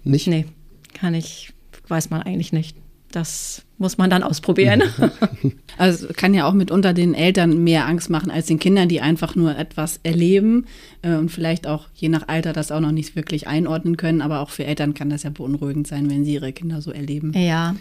nicht? 0.05 0.27
Nee, 0.27 0.47
kann 0.95 1.15
ich, 1.15 1.53
weiß 1.89 2.11
man 2.11 2.23
eigentlich 2.23 2.53
nicht. 2.53 2.77
Das 3.13 3.65
muss 3.79 3.99
man 3.99 4.09
dann 4.09 4.23
ausprobieren. 4.23 4.83
also 5.79 6.09
kann 6.17 6.33
ja 6.35 6.47
auch 6.47 6.53
mitunter 6.53 6.93
den 6.93 7.15
Eltern 7.15 7.65
mehr 7.65 7.87
Angst 7.87 8.09
machen 8.09 8.31
als 8.31 8.47
den 8.47 8.59
Kindern, 8.59 8.89
die 8.89 9.01
einfach 9.01 9.35
nur 9.35 9.57
etwas 9.57 9.99
erleben 10.03 10.67
äh, 11.03 11.15
und 11.15 11.31
vielleicht 11.31 11.67
auch 11.67 11.89
je 11.95 12.09
nach 12.09 12.29
Alter 12.29 12.53
das 12.53 12.71
auch 12.71 12.81
noch 12.81 12.93
nicht 12.93 13.17
wirklich 13.17 13.49
einordnen 13.49 13.97
können. 13.97 14.23
Aber 14.23 14.41
auch 14.41 14.51
für 14.51 14.65
Eltern 14.65 14.95
kann 14.95 15.11
das 15.11 15.25
ja 15.25 15.31
beunruhigend 15.31 15.89
sein, 15.89 16.09
wenn 16.09 16.25
sie 16.25 16.35
ihre 16.35 16.53
Kinder 16.53 16.83
so 16.83 16.93
erleben. 16.93 17.33
Ja. 17.37 17.75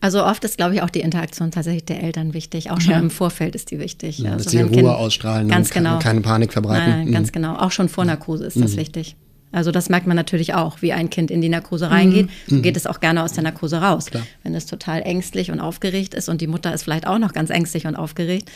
Also 0.00 0.24
oft 0.24 0.44
ist, 0.44 0.58
glaube 0.58 0.74
ich, 0.74 0.82
auch 0.82 0.90
die 0.90 1.00
Interaktion 1.00 1.50
tatsächlich 1.50 1.86
der 1.86 2.02
Eltern 2.02 2.34
wichtig. 2.34 2.70
Auch 2.70 2.80
schon 2.80 2.92
ja. 2.92 2.98
im 2.98 3.10
Vorfeld 3.10 3.54
ist 3.54 3.70
die 3.70 3.78
wichtig. 3.78 4.18
Ja, 4.18 4.32
also 4.32 4.44
dass 4.44 4.52
sie 4.52 4.60
Ruhe 4.60 4.70
kind, 4.70 4.88
ausstrahlen 4.88 5.48
ganz 5.48 5.68
und 5.68 5.74
genau. 5.74 5.98
keine 5.98 6.20
Panik 6.20 6.52
verbreiten. 6.52 6.90
Nein, 6.90 7.12
ganz 7.12 7.28
mhm. 7.28 7.32
genau. 7.32 7.56
Auch 7.56 7.72
schon 7.72 7.88
vor 7.88 8.04
Narkose 8.04 8.44
ist 8.44 8.60
das 8.60 8.72
mhm. 8.72 8.76
wichtig. 8.76 9.16
Also 9.52 9.70
das 9.70 9.88
merkt 9.88 10.06
man 10.06 10.16
natürlich 10.16 10.54
auch, 10.54 10.82
wie 10.82 10.92
ein 10.92 11.08
Kind 11.08 11.30
in 11.30 11.40
die 11.40 11.48
Narkose 11.48 11.90
reingeht. 11.90 12.26
Mhm. 12.26 12.56
So 12.56 12.62
geht 12.62 12.76
es 12.76 12.86
auch 12.86 13.00
gerne 13.00 13.22
aus 13.22 13.32
der 13.32 13.44
Narkose 13.44 13.78
raus. 13.78 14.06
Klar. 14.06 14.26
Wenn 14.42 14.54
es 14.54 14.66
total 14.66 15.02
ängstlich 15.02 15.50
und 15.50 15.60
aufgeregt 15.60 16.14
ist 16.14 16.28
und 16.28 16.40
die 16.40 16.46
Mutter 16.46 16.74
ist 16.74 16.82
vielleicht 16.82 17.06
auch 17.06 17.18
noch 17.18 17.32
ganz 17.32 17.50
ängstlich 17.50 17.86
und 17.86 17.96
aufgeregt, 17.96 18.50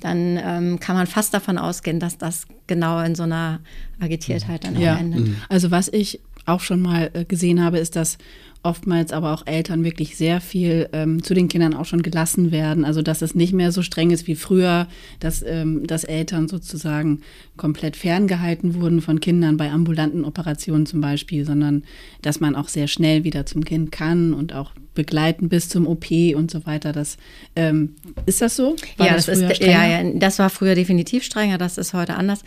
dann 0.00 0.38
ähm, 0.42 0.78
kann 0.78 0.94
man 0.94 1.06
fast 1.06 1.32
davon 1.32 1.58
ausgehen, 1.58 2.00
dass 2.00 2.18
das 2.18 2.46
genau 2.66 3.00
in 3.00 3.14
so 3.14 3.22
einer 3.22 3.60
Agitiertheit 3.98 4.64
dann 4.64 4.78
ja. 4.78 4.94
auch 4.94 5.00
endet. 5.00 5.26
Mhm. 5.26 5.36
Also 5.48 5.70
was 5.70 5.88
ich 5.88 6.20
auch 6.44 6.60
schon 6.60 6.80
mal 6.80 7.10
äh, 7.12 7.24
gesehen 7.24 7.62
habe, 7.62 7.78
ist, 7.78 7.96
dass 7.96 8.18
oftmals 8.66 9.12
aber 9.12 9.32
auch 9.32 9.46
Eltern 9.46 9.84
wirklich 9.84 10.16
sehr 10.16 10.40
viel 10.40 10.88
ähm, 10.92 11.22
zu 11.22 11.34
den 11.34 11.48
Kindern 11.48 11.74
auch 11.74 11.84
schon 11.84 12.02
gelassen 12.02 12.50
werden. 12.50 12.84
Also 12.84 13.00
dass 13.00 13.22
es 13.22 13.34
nicht 13.34 13.52
mehr 13.52 13.70
so 13.70 13.82
streng 13.82 14.10
ist 14.10 14.26
wie 14.26 14.34
früher, 14.34 14.88
dass, 15.20 15.42
ähm, 15.46 15.86
dass 15.86 16.04
Eltern 16.04 16.48
sozusagen 16.48 17.20
komplett 17.56 17.96
ferngehalten 17.96 18.74
wurden 18.74 19.00
von 19.00 19.20
Kindern 19.20 19.56
bei 19.56 19.70
ambulanten 19.70 20.24
Operationen 20.24 20.84
zum 20.84 21.00
Beispiel, 21.00 21.44
sondern 21.44 21.84
dass 22.22 22.40
man 22.40 22.56
auch 22.56 22.68
sehr 22.68 22.88
schnell 22.88 23.22
wieder 23.22 23.46
zum 23.46 23.64
Kind 23.64 23.92
kann 23.92 24.34
und 24.34 24.52
auch 24.52 24.72
begleiten 24.94 25.48
bis 25.48 25.68
zum 25.68 25.86
OP 25.86 26.10
und 26.34 26.50
so 26.50 26.66
weiter. 26.66 26.92
Das, 26.92 27.18
ähm, 27.54 27.94
ist 28.26 28.42
das 28.42 28.56
so? 28.56 28.74
War 28.96 29.06
ja, 29.06 29.14
das, 29.14 29.26
das 29.26 29.38
ist, 29.38 29.60
ja, 29.60 29.86
ja, 29.86 30.10
das 30.14 30.40
war 30.40 30.50
früher 30.50 30.74
definitiv 30.74 31.22
strenger, 31.22 31.58
das 31.58 31.78
ist 31.78 31.94
heute 31.94 32.14
anders. 32.14 32.42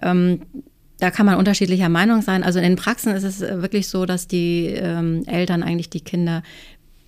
Ähm, 0.00 0.42
da 1.04 1.10
kann 1.10 1.26
man 1.26 1.36
unterschiedlicher 1.36 1.90
Meinung 1.90 2.22
sein. 2.22 2.42
Also 2.42 2.60
in 2.60 2.64
den 2.64 2.76
Praxen 2.76 3.14
ist 3.14 3.24
es 3.24 3.40
wirklich 3.40 3.88
so, 3.88 4.06
dass 4.06 4.26
die 4.26 4.68
ähm, 4.68 5.22
Eltern 5.26 5.62
eigentlich 5.62 5.90
die 5.90 6.00
Kinder 6.00 6.42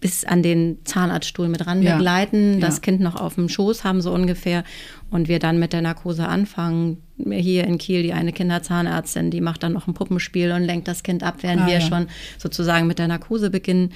bis 0.00 0.26
an 0.26 0.42
den 0.42 0.85
Zahnarztstuhl 0.85 1.48
mit 1.48 1.66
ran 1.66 1.80
ja. 1.80 1.96
begleiten, 1.96 2.61
das 2.61 2.76
ja. 2.76 2.80
Kind 2.82 3.00
noch 3.00 3.18
auf 3.18 3.37
dem 3.37 3.48
Schoß 3.48 3.85
haben 3.85 4.02
so 4.02 4.12
ungefähr 4.12 4.64
und 5.11 5.28
wir 5.28 5.38
dann 5.38 5.59
mit 5.59 5.72
der 5.72 5.80
Narkose 5.80 6.28
anfangen. 6.28 6.98
Hier 7.18 7.64
in 7.64 7.79
Kiel 7.79 8.02
die 8.02 8.12
eine 8.12 8.33
Kinderzahnärztin, 8.33 9.31
die 9.31 9.40
macht 9.40 9.62
dann 9.62 9.72
noch 9.72 9.87
ein 9.87 9.94
Puppenspiel 9.94 10.52
und 10.52 10.64
lenkt 10.64 10.87
das 10.87 11.02
Kind 11.02 11.22
ab, 11.22 11.38
während 11.40 11.62
ah, 11.62 11.66
wir 11.66 11.74
ja. 11.74 11.81
schon 11.81 12.09
sozusagen 12.38 12.87
mit 12.87 12.98
der 12.98 13.09
Narkose 13.09 13.50
beginnen. 13.50 13.92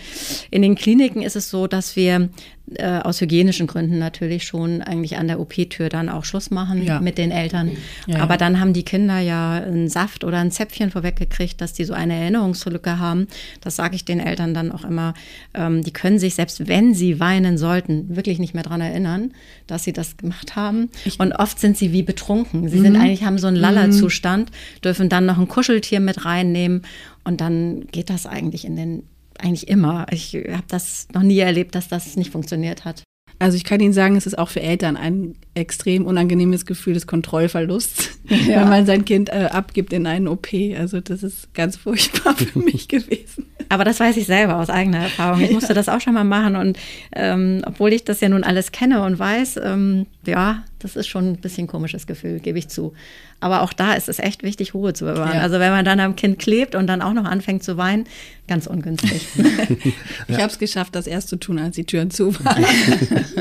In 0.51 0.63
den 0.63 0.75
Kliniken 0.75 1.23
ist 1.23 1.37
es 1.37 1.51
so, 1.51 1.67
dass 1.67 1.97
wir 1.97 2.31
äh, 2.75 3.01
aus 3.01 3.21
hygienischen 3.21 3.67
Gründen 3.67 3.99
natürlich 3.99 4.45
schon 4.45 4.81
eigentlich 4.81 5.17
an 5.17 5.27
der 5.27 5.41
OP-Tür 5.41 5.89
dann 5.89 6.09
auch 6.09 6.25
Schluss 6.25 6.51
machen 6.51 6.85
ja. 6.85 7.01
mit 7.01 7.19
den 7.19 7.33
Eltern. 7.33 7.73
Ja, 8.07 8.21
Aber 8.21 8.37
dann 8.37 8.61
haben 8.61 8.75
die 8.75 8.85
Kinder 8.85 9.19
ja 9.19 9.55
einen 9.55 9.89
Saft 9.89 10.23
oder 10.23 10.39
ein 10.39 10.53
Zäpfchen 10.53 10.93
vorweggekriegt, 10.93 11.61
dass 11.61 11.73
die 11.73 11.85
so 11.85 11.95
eine 11.95 12.15
Erinnerungslücke 12.15 13.01
haben. 13.01 13.27
Das 13.61 13.75
sage 13.75 13.97
ich 13.97 14.05
den 14.05 14.21
Eltern 14.21 14.55
dann 14.55 14.71
auch 14.71 14.85
immer. 14.85 15.15
Ähm, 15.53 15.83
die 15.83 15.93
können 15.93 16.21
sich, 16.21 16.37
selbst 16.37 16.69
wenn 16.69 16.95
sie 16.95 17.19
weinen 17.19 17.59
sollten, 17.59 18.15
wirklich 18.15 18.39
nicht 18.39 18.55
mehr 18.55 18.63
daran 18.63 18.81
erinnern, 18.81 19.33
dass 19.67 19.83
sie 19.83 19.93
das 19.93 20.17
gemacht 20.17 20.55
haben. 20.55 20.91
Und 21.19 21.33
oft 21.33 21.59
sind 21.59 21.77
sie 21.77 21.93
wie 21.93 22.05
betrunken. 22.05 22.69
Sie 22.69 22.79
mhm. 22.79 22.83
sind 22.83 22.97
eigentlich, 23.11 23.25
haben 23.25 23.39
so 23.39 23.47
einen 23.47 23.57
Lalla-Zustand, 23.57 24.51
dürfen 24.85 25.09
dann 25.09 25.27
noch 25.27 25.39
ein 25.39 25.49
Kuscheltier 25.49 26.01
mit 26.01 26.25
reinnehmen 26.25 26.83
und 27.25 27.41
dann 27.41 27.87
geht 27.93 28.11
das 28.11 28.27
eigentlich 28.27 28.65
in 28.65 28.77
den 28.77 29.03
eigentlich 29.39 29.69
immer. 29.69 30.07
Ich 30.11 30.35
habe 30.35 30.65
das 30.69 31.09
noch 31.15 31.23
nie 31.23 31.39
erlebt, 31.39 31.75
dass 31.75 31.89
das 31.89 32.17
nicht 32.17 32.31
funktioniert 32.31 32.85
hat. 32.85 33.03
Also 33.39 33.57
ich 33.57 33.65
kann 33.65 33.81
Ihnen 33.81 33.95
sagen, 33.95 34.17
es 34.17 34.27
ist 34.27 34.37
auch 34.37 34.51
für 34.51 34.61
Eltern 34.61 34.99
ein 34.99 35.35
extrem 35.55 36.05
unangenehmes 36.05 36.67
Gefühl 36.67 36.93
des 36.93 37.07
Kontrollverlusts, 37.07 38.21
ja. 38.29 38.61
wenn 38.61 38.69
man 38.69 38.87
sein 38.87 39.07
Kind 39.07 39.31
äh, 39.31 39.49
abgibt 39.51 39.95
in 39.95 40.07
einen 40.07 40.29
OP. 40.29 40.49
Also 40.77 41.01
das 41.01 41.23
ist 41.23 41.55
ganz 41.55 41.77
furchtbar 41.77 42.37
für 42.37 42.59
mich 42.63 42.89
gewesen. 42.89 43.47
Aber 43.71 43.85
das 43.85 43.99
weiß 43.99 44.19
ich 44.19 44.27
selber 44.27 44.57
aus 44.57 44.69
eigener 44.69 44.99
Erfahrung. 44.99 45.41
Ich 45.41 45.51
musste 45.53 45.73
das 45.73 45.89
auch 45.89 46.03
schon 46.03 46.13
mal 46.13 46.25
machen 46.25 46.55
und 46.55 46.79
ähm, 47.17 47.63
obwohl 47.65 47.95
ich 47.95 48.05
das 48.05 48.21
ja 48.21 48.29
nun 48.29 48.45
alles 48.45 48.73
kenne 48.73 49.03
und 49.03 49.19
weiß, 49.19 49.59
ähm, 49.65 50.07
ja, 50.27 50.65
das 50.81 50.97
ist 50.97 51.07
schon 51.07 51.33
ein 51.33 51.37
bisschen 51.37 51.65
ein 51.65 51.69
komisches 51.69 52.07
Gefühl, 52.07 52.41
gebe 52.41 52.59
ich 52.59 52.69
zu. 52.69 52.93
Aber 53.39 53.63
auch 53.63 53.73
da 53.73 53.95
ist 53.95 54.09
es 54.09 54.19
echt 54.19 54.43
wichtig, 54.43 54.75
Ruhe 54.75 54.93
zu 54.93 55.05
bewahren. 55.05 55.37
Ja. 55.37 55.43
Also 55.43 55.59
wenn 55.59 55.71
man 55.71 55.85
dann 55.85 56.01
am 56.01 56.17
Kind 56.17 56.39
klebt 56.39 56.75
und 56.75 56.87
dann 56.87 57.03
auch 57.03 57.13
noch 57.13 57.25
anfängt 57.25 57.63
zu 57.63 57.77
weinen, 57.77 58.05
ganz 58.49 58.67
ungünstig. 58.67 59.29
ich 60.29 60.37
habe 60.37 60.47
es 60.47 60.59
geschafft, 60.59 60.95
das 60.95 61.07
erst 61.07 61.29
zu 61.29 61.37
tun, 61.37 61.59
als 61.59 61.77
die 61.77 61.85
Türen 61.85 62.11
zu 62.11 62.35
waren. 62.45 62.65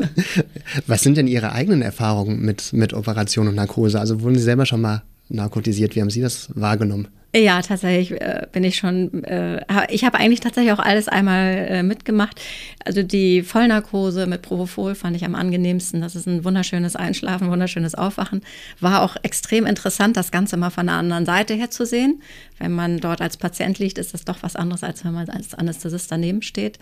Was 0.87 1.01
sind 1.01 1.17
denn 1.17 1.27
Ihre 1.27 1.51
eigenen 1.51 1.81
Erfahrungen 1.81 2.41
mit, 2.41 2.73
mit 2.73 2.93
Operation 2.93 3.47
und 3.47 3.55
Narkose? 3.55 3.99
Also 3.99 4.21
wurden 4.21 4.35
Sie 4.35 4.43
selber 4.43 4.65
schon 4.65 4.81
mal 4.81 5.03
narkotisiert? 5.29 5.95
Wie 5.95 6.01
haben 6.01 6.09
Sie 6.09 6.21
das 6.21 6.49
wahrgenommen? 6.55 7.07
Ja, 7.35 7.61
tatsächlich 7.61 8.19
äh, 8.19 8.47
bin 8.51 8.63
ich 8.63 8.77
schon, 8.77 9.23
äh, 9.23 9.63
ich 9.89 10.03
habe 10.03 10.17
eigentlich 10.17 10.39
tatsächlich 10.39 10.73
auch 10.73 10.79
alles 10.79 11.07
einmal 11.07 11.67
äh, 11.69 11.83
mitgemacht. 11.83 12.41
Also 12.83 13.03
die 13.03 13.43
Vollnarkose 13.43 14.25
mit 14.25 14.41
Propofol 14.41 14.95
fand 14.95 15.15
ich 15.15 15.23
am 15.23 15.35
angenehmsten. 15.35 16.01
Das 16.01 16.15
ist 16.15 16.25
ein 16.25 16.43
wunderschönes 16.43 16.95
Einschlafen, 16.95 17.51
wunderschönes 17.51 17.93
Aufwachen. 17.93 18.41
War 18.79 19.03
auch 19.03 19.15
extrem 19.21 19.67
interessant, 19.67 20.17
das 20.17 20.31
Ganze 20.31 20.57
mal 20.57 20.71
von 20.71 20.87
der 20.87 20.95
anderen 20.95 21.27
Seite 21.27 21.53
her 21.53 21.69
zu 21.69 21.85
sehen. 21.85 22.19
Wenn 22.57 22.73
man 22.73 22.99
dort 22.99 23.21
als 23.21 23.37
Patient 23.37 23.77
liegt, 23.77 23.99
ist 23.99 24.13
das 24.13 24.25
doch 24.25 24.37
was 24.41 24.55
anderes, 24.55 24.83
als 24.83 25.05
wenn 25.05 25.13
man 25.13 25.29
als 25.29 25.53
Anästhesist 25.53 26.11
daneben 26.11 26.41
steht. 26.41 26.79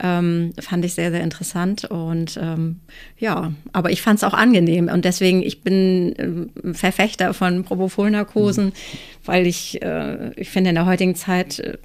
Ähm, 0.00 0.52
fand 0.60 0.84
ich 0.84 0.94
sehr, 0.94 1.10
sehr 1.10 1.22
interessant 1.22 1.84
und 1.86 2.38
ähm, 2.40 2.80
ja, 3.18 3.52
aber 3.72 3.90
ich 3.90 4.00
fand 4.00 4.18
es 4.18 4.24
auch 4.24 4.34
angenehm 4.34 4.88
und 4.88 5.04
deswegen, 5.04 5.42
ich 5.42 5.62
bin 5.62 6.52
Verfechter 6.72 7.34
von 7.34 7.64
Propofol-Narkosen, 7.64 8.66
mhm. 8.66 8.72
weil 9.24 9.46
ich, 9.48 9.77
äh, 9.82 10.32
ich 10.36 10.50
finde 10.50 10.70
in 10.70 10.76
der 10.76 10.86
heutigen 10.86 11.14
Zeit 11.14 11.58
äh, 11.60 11.78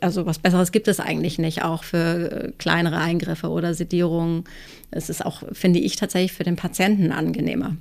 also 0.00 0.26
was 0.26 0.38
Besseres 0.38 0.72
gibt 0.72 0.88
es 0.88 1.00
eigentlich 1.00 1.38
nicht, 1.38 1.62
auch 1.62 1.84
für 1.84 1.98
äh, 2.46 2.52
kleinere 2.58 2.98
Eingriffe 2.98 3.48
oder 3.48 3.74
Sedierungen. 3.74 4.44
Es 4.90 5.08
ist 5.08 5.24
auch, 5.24 5.42
finde 5.52 5.78
ich, 5.78 5.96
tatsächlich 5.96 6.32
für 6.32 6.44
den 6.44 6.56
Patienten 6.56 7.12
angenehmer. 7.12 7.76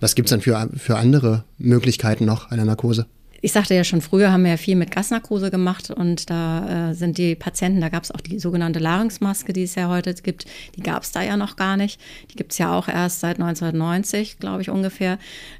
Was 0.00 0.14
gibt 0.14 0.28
es 0.28 0.30
dann 0.30 0.40
für, 0.40 0.68
für 0.76 0.96
andere 0.96 1.44
Möglichkeiten 1.56 2.24
noch 2.24 2.50
einer 2.50 2.64
Narkose? 2.64 3.06
Ich 3.40 3.52
sagte 3.52 3.74
ja 3.74 3.84
schon 3.84 4.00
früher, 4.00 4.32
haben 4.32 4.42
wir 4.42 4.52
ja 4.52 4.56
viel 4.56 4.74
mit 4.74 4.90
Gasnarkose 4.90 5.50
gemacht 5.50 5.90
und 5.90 6.28
da 6.28 6.90
äh, 6.90 6.94
sind 6.94 7.18
die 7.18 7.36
Patienten, 7.36 7.80
da 7.80 7.88
gab 7.88 8.02
es 8.02 8.10
auch 8.10 8.20
die 8.20 8.38
sogenannte 8.38 8.80
Larynxmaske, 8.80 9.52
die 9.52 9.62
es 9.62 9.76
ja 9.76 9.88
heute 9.88 10.12
gibt, 10.14 10.46
die 10.76 10.82
gab 10.82 11.04
es 11.04 11.12
da 11.12 11.22
ja 11.22 11.36
noch 11.36 11.56
gar 11.56 11.76
nicht. 11.76 12.00
Die 12.32 12.36
gibt 12.36 12.52
es 12.52 12.58
ja 12.58 12.76
auch 12.76 12.88
erst 12.88 13.20
seit 13.20 13.36
1990, 13.40 14.38
glaube 14.38 14.62
ich 14.62 14.70
ungefähr. 14.70 15.18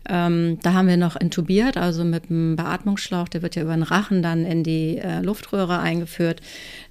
Ähm, 0.08 0.58
da 0.62 0.72
haben 0.72 0.88
wir 0.88 0.96
noch 0.96 1.14
intubiert, 1.14 1.76
also 1.76 2.04
mit 2.04 2.30
einem 2.30 2.56
Beatmungsschlauch, 2.56 3.28
der 3.28 3.42
wird 3.42 3.54
ja 3.54 3.62
über 3.62 3.74
den 3.74 3.84
Rachen 3.84 4.22
dann 4.22 4.44
in 4.44 4.64
die 4.64 4.98
äh, 4.98 5.20
Luftröhre 5.20 5.78
eingeführt. 5.78 6.40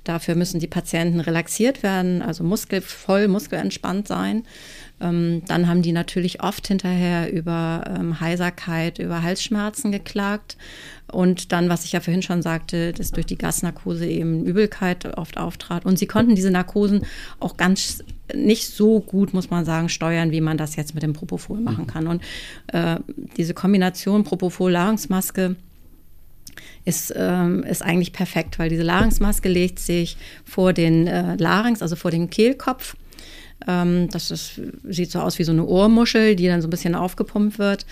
Dafür 0.06 0.36
müssen 0.36 0.62
die 0.62 0.67
Patienten 0.67 1.19
relaxiert 1.19 1.84
werden, 1.84 2.21
also 2.21 2.45
muskel, 2.45 2.80
voll 2.80 3.28
muskelentspannt 3.28 4.08
sein. 4.08 4.43
Ähm, 5.00 5.44
dann 5.48 5.68
haben 5.68 5.82
die 5.82 5.92
natürlich 5.92 6.42
oft 6.42 6.68
hinterher 6.68 7.32
über 7.32 7.84
ähm, 7.88 8.20
Heiserkeit, 8.20 9.00
über 9.00 9.22
Halsschmerzen 9.22 9.92
geklagt. 9.92 10.58
Und 11.12 11.52
dann, 11.52 11.70
was 11.70 11.86
ich 11.86 11.92
ja 11.92 12.00
vorhin 12.00 12.24
schon 12.24 12.42
sagte, 12.42 12.94
dass 12.94 13.12
durch 13.12 13.26
die 13.26 13.38
Gasnarkose 13.38 14.08
eben 14.08 14.44
Übelkeit 14.46 15.18
oft 15.18 15.38
auftrat. 15.38 15.86
Und 15.86 16.00
sie 16.00 16.08
konnten 16.08 16.36
diese 16.36 16.52
Narkosen 16.52 17.06
auch 17.40 17.58
ganz 17.58 18.04
nicht 18.34 18.68
so 18.68 19.00
gut, 19.00 19.34
muss 19.34 19.50
man 19.50 19.66
sagen, 19.66 19.88
steuern, 19.88 20.32
wie 20.32 20.42
man 20.42 20.58
das 20.58 20.76
jetzt 20.76 20.94
mit 20.96 21.04
dem 21.04 21.14
Propofol 21.14 21.62
machen 21.62 21.86
mhm. 21.86 21.88
kann. 21.88 22.08
Und 22.08 22.24
äh, 22.68 22.98
diese 23.38 23.54
Kombination 23.54 24.24
Propofol-Larynxmaske 24.24 25.56
ist, 26.86 27.14
ähm, 27.16 27.64
ist 27.64 27.84
eigentlich 27.84 28.14
perfekt, 28.14 28.60
weil 28.60 28.70
diese 28.70 28.84
Larynxmaske 28.84 29.48
legt 29.48 29.80
sich 29.80 30.18
vor 30.44 30.74
den 30.74 31.08
äh, 31.08 31.36
Larynx, 31.36 31.82
also 31.82 31.96
vor 31.96 32.12
den 32.12 32.30
Kehlkopf 32.30 32.96
ähm, 33.67 34.10
das 34.10 34.32
ist, 34.32 34.62
sieht 34.84 35.12
so 35.12 35.19
aus 35.19 35.38
wie 35.39 35.43
so 35.43 35.51
eine 35.51 35.65
Ohrmuschel, 35.65 36.36
die 36.36 36.47
dann 36.47 36.62
so 36.62 36.67
ein 36.67 36.71
bisschen 36.71 36.95
aufgepumpt 36.95 37.60
wird. 37.60 37.86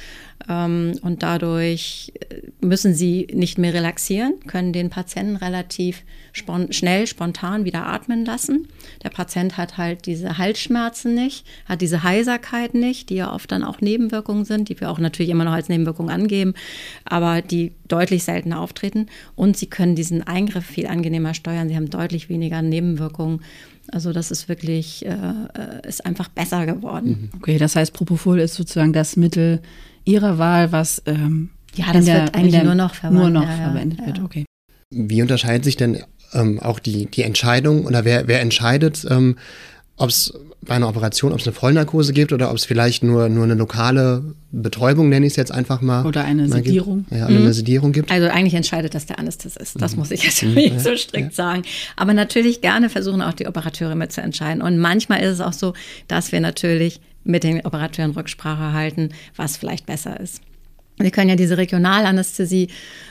Ähm, 0.50 0.98
und 1.02 1.24
dadurch 1.24 2.14
äh, 2.30 2.42
müssen 2.66 2.94
sie 2.94 3.28
nicht 3.34 3.58
mehr 3.58 3.74
relaxieren, 3.74 4.34
können 4.48 4.74
den 4.74 4.90
Patienten 4.90 5.36
relativ 5.36 6.04
spon 6.34 6.72
schnell, 6.74 7.08
spontan 7.08 7.66
wieder 7.66 7.86
atmen 7.86 8.26
lassen. 8.26 8.68
Der 9.04 9.10
Patient 9.10 9.58
hat 9.58 9.78
halt 9.78 10.06
diese 10.06 10.38
Halsschmerzen 10.38 11.14
nicht, 11.14 11.46
hat 11.66 11.82
diese 11.82 12.04
Heiserkeit 12.04 12.74
nicht, 12.74 13.10
die 13.10 13.16
ja 13.16 13.34
oft 13.34 13.52
dann 13.52 13.64
auch 13.64 13.82
Nebenwirkungen 13.82 14.46
sind, 14.46 14.70
die 14.70 14.80
wir 14.80 14.90
auch 14.90 15.00
natürlich 15.00 15.30
immer 15.30 15.46
noch 15.46 15.54
als 15.54 15.70
Nebenwirkung 15.70 16.10
angeben, 16.10 16.54
aber 17.06 17.42
die 17.42 17.74
deutlich 17.88 18.24
seltener 18.24 18.60
auftreten. 18.60 19.08
Und 19.36 19.58
sie 19.58 19.68
können 19.68 19.96
diesen 19.96 20.26
Eingriff 20.26 20.66
viel 20.66 20.88
angenehmer 20.88 21.34
steuern. 21.34 21.70
Sie 21.70 21.76
haben 21.76 21.90
deutlich 21.90 22.30
weniger 22.30 22.62
Nebenwirkungen. 22.62 23.42
Also 23.96 24.12
das 24.12 24.30
ist 24.30 24.50
wirklich, 24.50 25.06
äh, 25.06 25.10
äh, 25.10 25.88
ist 25.88 26.06
einfach 26.06 26.28
besser 26.28 26.66
geworden. 26.66 27.30
Mhm. 27.32 27.40
Okay, 27.40 27.58
das 27.58 27.78
heißt, 27.78 27.94
Propofol 27.94 28.42
ist 28.42 28.56
sozusagen 28.56 28.92
das 28.92 29.16
Mittel 29.16 29.62
Ihrer 30.04 30.38
Wahl, 30.38 30.74
was 30.74 31.02
ähm, 31.06 31.52
ja, 31.76 31.94
das 31.94 32.04
der, 32.04 32.24
wird 32.24 32.36
eigentlich 32.36 32.56
der, 32.56 32.66
nur 32.66 32.76
noch 32.76 32.94
verwendet, 32.94 33.22
nur 33.24 33.30
noch 33.32 33.48
ja, 33.48 33.56
verwendet 33.56 34.00
ja. 34.02 34.08
wird. 34.08 34.20
Okay. 34.20 34.46
Wie 34.92 35.22
unterscheidet 35.22 35.64
sich 35.64 35.78
denn 35.78 36.04
ähm, 36.34 36.60
auch 36.60 36.80
die, 36.80 37.06
die 37.06 37.22
Entscheidung 37.22 37.86
oder 37.86 38.04
wer, 38.04 38.28
wer 38.28 38.42
entscheidet, 38.42 39.08
ähm, 39.10 39.38
ob 39.96 40.10
es 40.10 40.34
bei 40.66 40.76
einer 40.76 40.88
Operation, 40.88 41.32
ob 41.32 41.40
es 41.40 41.48
eine 41.48 41.54
Vollnarkose 41.54 42.14
gibt 42.14 42.34
oder 42.34 42.50
ob 42.50 42.58
es 42.58 42.66
vielleicht 42.66 43.04
nur, 43.04 43.30
nur 43.30 43.44
eine 43.44 43.54
lokale 43.54 44.24
Betäubung, 44.52 45.10
nenne 45.10 45.26
ich 45.26 45.34
es 45.34 45.38
jetzt 45.38 45.52
einfach 45.52 45.82
mal. 45.82 46.06
Oder 46.06 46.24
eine 46.24 46.48
Sedierung. 46.50 47.06
Ja, 47.12 47.26
oder 47.26 47.36
mhm. 47.36 47.44
eine 47.44 47.54
Sedierung 47.54 47.92
gibt. 47.92 48.12
Also 48.12 48.28
eigentlich 48.28 48.54
entscheidet 48.54 48.96
das 48.96 49.06
der 49.06 49.20
Anästhesist. 49.20 49.82
Das 49.82 49.94
mhm. 49.94 50.00
muss 50.00 50.12
ich 50.12 50.24
jetzt 50.24 50.44
mhm. 50.44 50.54
nicht 50.54 50.80
so 50.80 50.96
strikt 50.96 51.30
ja. 51.30 51.32
sagen. 51.32 51.64
Aber 51.96 52.14
natürlich 52.14 52.62
gerne 52.62 52.90
versuchen 52.90 53.22
auch 53.22 53.34
die 53.34 53.48
Operateure 53.48 53.96
mit 53.96 54.12
zu 54.12 54.22
entscheiden. 54.22 54.62
Und 54.62 54.78
manchmal 54.78 55.22
ist 55.22 55.34
es 55.34 55.42
auch 55.42 55.54
so, 55.54 55.74
dass 56.08 56.32
wir 56.32 56.40
natürlich 56.40 57.00
mit 57.24 57.44
den 57.44 57.66
Operateuren 57.66 58.12
Rücksprache 58.12 58.74
halten, 58.74 59.10
was 59.36 59.58
vielleicht 59.58 59.86
besser 59.86 60.20
ist. 60.20 60.42
Wir 60.98 61.12
können 61.12 61.30
ja 61.30 61.36
diese 61.36 61.58
Regionalanästhesie, 61.58 62.70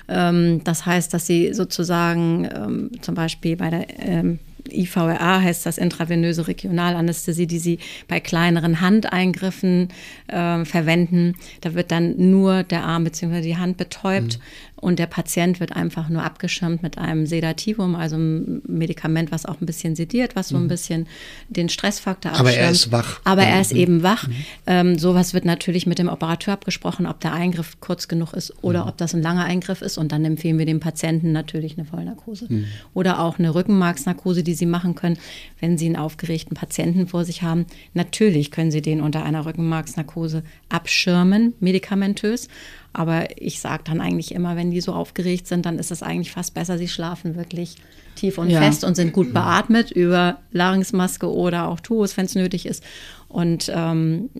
ähm, 0.09 0.63
das 0.65 0.87
heißt, 0.87 1.13
dass 1.13 1.27
sie 1.27 1.53
sozusagen 1.53 2.49
ähm, 2.55 2.91
zum 3.03 3.15
Beispiel 3.15 3.57
bei 3.57 3.71
der 3.71 3.87
ähm, 4.01 4.39
IVRA 4.71 5.41
heißt 5.41 5.67
das 5.67 5.79
intravenöse 5.79 6.49
Regionalanästhesie, 6.49 7.47
die 7.47 7.59
sie 7.59 7.79
bei 8.09 8.21
kleineren 8.21 8.81
Handeingriffen 8.81 9.89
äh, 10.29 10.65
verwenden. 10.65 11.35
Da 11.61 11.75
wird 11.75 11.91
dann 11.91 12.31
nur 12.31 12.63
der 12.63 12.85
Arm 12.85 13.05
bzw. 13.05 13.41
die 13.43 13.57
Hand 13.57 13.77
betäubt. 13.77 14.39
Mhm 14.39 14.75
und 14.85 14.99
der 14.99 15.07
Patient 15.07 15.61
wird 15.61 15.75
einfach 15.75 16.11
nur 16.11 16.23
abgeschirmt 16.23 16.83
mit 16.83 16.99
einem 16.99 17.25
Sedativum, 17.25 17.95
also 17.95 18.17
einem 18.17 18.61
Medikament, 18.67 19.33
was 19.33 19.47
auch 19.47 19.59
ein 19.63 19.65
bisschen 19.65 19.97
sediert, 19.97 20.37
was 20.37 20.49
so 20.51 20.57
ein 20.57 20.65
mhm. 20.65 20.69
bisschen 20.69 21.07
den 21.49 21.71
Stressfaktor 21.71 22.33
abschirmt. 22.33 22.51
Aber 22.51 22.59
er 22.59 22.71
ist 22.71 22.93
wach. 22.93 23.21
Aber 23.25 23.45
er 23.45 23.63
ist 23.63 23.73
mhm. 23.73 23.79
eben 23.79 24.03
wach. 24.03 24.29
Mhm. 24.29 24.35
Ähm, 24.67 24.99
sowas 24.99 25.33
wird 25.33 25.47
natürlich 25.47 25.87
mit 25.87 25.99
dem 25.99 26.11
Operateur 26.11 26.53
abgesprochen, 26.53 27.07
ob 27.07 27.19
der 27.21 27.33
Eingriff 27.33 27.81
kurz 27.81 28.09
genug 28.09 28.35
ist 28.35 28.53
oder 28.63 28.83
mhm. 28.83 28.89
ob 28.91 28.99
das 28.99 29.15
ein 29.15 29.23
langer 29.23 29.45
Eingriff 29.45 29.81
ist. 29.81 29.97
Und 29.97 30.13
dann 30.13 30.23
empfehlen 30.23 30.59
wir 30.59 30.67
dem 30.67 30.81
Patienten 30.81 31.33
natürlich 31.33 31.79
eine 31.79 31.87
Vollnarkose. 31.87 32.47
Mhm. 32.51 32.67
Oder 32.93 33.21
auch 33.21 33.39
eine 33.39 33.55
Rückenmarksnarkose, 33.55 34.43
die 34.43 34.54
sie 34.55 34.67
machen 34.67 34.95
können, 34.95 35.19
wenn 35.61 35.79
sie 35.79 35.87
einen 35.87 35.97
aufgeregten 35.97 36.57
Patienten 36.57 37.07
vor 37.07 37.25
sich 37.25 37.43
haben. 37.43 37.67
Natürlich 37.93 38.51
können 38.51 38.71
sie 38.71 38.83
den 38.83 39.01
unter 39.01 39.25
einer 39.25 39.47
Rückenmarksnarkose 39.47 40.43
abschirmen, 40.69 41.55
medikamentös. 41.61 42.49
Aber 42.93 43.27
ich 43.41 43.61
sage 43.61 43.83
dann 43.85 44.01
eigentlich 44.01 44.35
immer, 44.35 44.57
wenn 44.57 44.71
die 44.71 44.81
so 44.81 44.93
aufgeregt 44.93 45.47
sind, 45.47 45.67
dann 45.67 45.79
ist 45.79 45.91
es 45.91 46.03
eigentlich 46.03 46.31
fast 46.31 46.55
besser, 46.55 46.79
sie 46.79 46.89
schlafen 46.89 47.35
wirklich 47.35 47.77
tief 48.15 48.39
und 48.39 48.51
ja. 48.51 48.61
fest 48.61 48.85
und 48.85 48.95
sind 48.95 49.13
gut 49.13 49.33
beatmet 49.35 49.91
über 49.91 50.39
Larynxmaske 50.53 51.31
oder 51.31 51.69
auch 51.69 51.81
Tuos, 51.81 52.17
wenn 52.17 52.27
es 52.27 52.35
nötig 52.35 52.67
ist. 52.67 52.85
Und 53.29 53.71
ähm, 53.75 54.31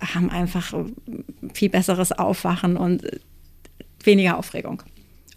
haben 0.00 0.30
einfach 0.30 0.74
viel 1.54 1.68
besseres 1.68 2.10
Aufwachen 2.10 2.76
und 2.76 3.04
weniger 4.02 4.38
Aufregung 4.38 4.82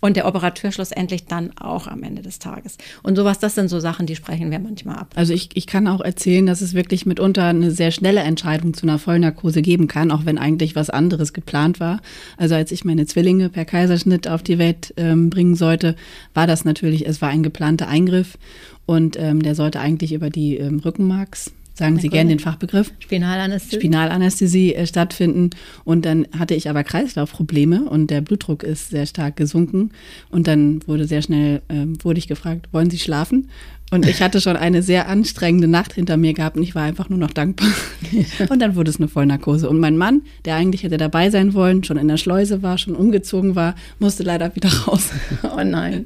und 0.04 0.18
der 0.18 0.28
Operateur 0.28 0.74
schlussendlich 0.74 1.28
dann 1.28 1.52
auch 1.58 1.88
am 1.88 2.04
Ende 2.04 2.22
des 2.22 2.38
Tages. 2.38 2.78
Und 3.04 3.16
sowas, 3.16 3.39
das 3.39 3.56
sind 3.56 3.70
so 3.70 3.80
Sachen, 3.80 4.06
die 4.06 4.18
sprechen 4.18 4.52
wir 4.52 4.60
manchmal 4.60 4.98
ab. 4.98 5.13
Also 5.16 5.32
ich, 5.34 5.52
ich 5.54 5.66
kann 5.66 5.88
auch 5.88 6.02
erzählen, 6.02 6.46
dass 6.46 6.60
es 6.60 6.74
wirklich 6.74 7.06
mitunter 7.06 7.46
eine 7.46 7.72
sehr 7.72 7.89
schnelle 7.92 8.20
Entscheidung 8.20 8.74
zu 8.74 8.86
einer 8.86 9.00
Vollnarkose 9.00 9.62
geben 9.62 9.88
kann, 9.88 10.12
auch 10.12 10.26
wenn 10.26 10.38
eigentlich 10.38 10.76
was 10.76 10.89
anderes 10.89 11.32
geplant 11.32 11.80
war. 11.80 12.02
Also 12.36 12.54
als 12.54 12.74
ich 12.74 12.84
meine 12.84 13.06
Zwillinge 13.06 13.48
per 13.48 13.63
Kaiserschnitt 13.63 14.28
auf 14.28 14.44
die 14.44 14.58
Welt 14.58 14.94
ähm, 14.98 15.30
bringen 15.30 15.56
sollte, 15.56 15.96
war 16.34 16.48
das 16.48 16.66
natürlich, 16.66 17.08
es 17.08 17.22
war 17.22 17.30
ein 17.30 17.42
geplanter 17.42 17.88
Eingriff 17.88 18.38
und 18.86 19.18
ähm, 19.18 19.42
der 19.42 19.56
sollte 19.56 19.80
eigentlich 19.80 20.12
über 20.12 20.30
die 20.30 20.58
ähm, 20.58 20.80
Rückenmarks 20.80 21.54
sagen 21.74 22.00
Sie 22.00 22.10
gerne 22.10 22.30
den 22.30 22.40
Fachbegriff, 22.40 22.92
Spinalanästhesie, 23.00 23.78
Spinalanästhesie 23.78 24.76
äh, 24.76 24.88
stattfinden. 24.88 25.52
Und 25.84 26.06
dann 26.06 26.28
hatte 26.38 26.54
ich 26.54 26.70
aber 26.70 26.84
Kreislaufprobleme 26.84 27.90
und 27.90 28.08
der 28.12 28.22
Blutdruck 28.22 28.64
ist 28.64 28.90
sehr 28.90 29.06
stark 29.06 29.36
gesunken. 29.36 29.92
Und 30.30 30.48
dann 30.48 30.86
wurde 30.88 31.08
sehr 31.08 31.22
schnell, 31.22 31.62
äh, 31.68 31.86
wurde 32.04 32.20
ich 32.20 32.28
gefragt, 32.28 32.70
wollen 32.72 32.90
Sie 32.90 33.00
schlafen? 33.00 33.50
Und 33.94 34.08
ich 34.08 34.24
hatte 34.24 34.42
schon 34.42 34.58
eine 34.58 34.82
sehr 34.82 35.08
anstrengende 35.08 35.68
Nacht 35.68 35.94
hinter 35.94 36.18
mir 36.18 36.34
gehabt 36.34 36.58
und 36.58 36.64
ich 36.64 36.74
war 36.74 36.82
einfach 36.82 37.10
nur 37.10 37.20
noch 37.20 37.30
dankbar. 37.30 37.70
Und 38.50 38.60
dann 38.60 38.76
wurde 38.76 38.90
es 38.90 38.98
eine 38.98 39.08
Vollnarkose. 39.08 39.70
Und 39.70 39.80
mein 39.80 39.98
Mann, 39.98 40.24
der 40.46 40.56
eigentlich 40.56 40.82
hätte 40.82 40.98
dabei 40.98 41.30
sein 41.30 41.54
wollen, 41.54 41.84
schon 41.84 41.98
in 41.98 42.08
der 42.08 42.18
Schleuse 42.18 42.64
war, 42.64 42.80
schon 42.80 42.96
umgezogen 42.96 43.56
war, 43.56 43.76
musste 44.00 44.24
leider 44.24 44.56
wieder 44.56 44.70
raus. 44.88 45.12
Oh 45.44 45.64
nein. 45.64 46.06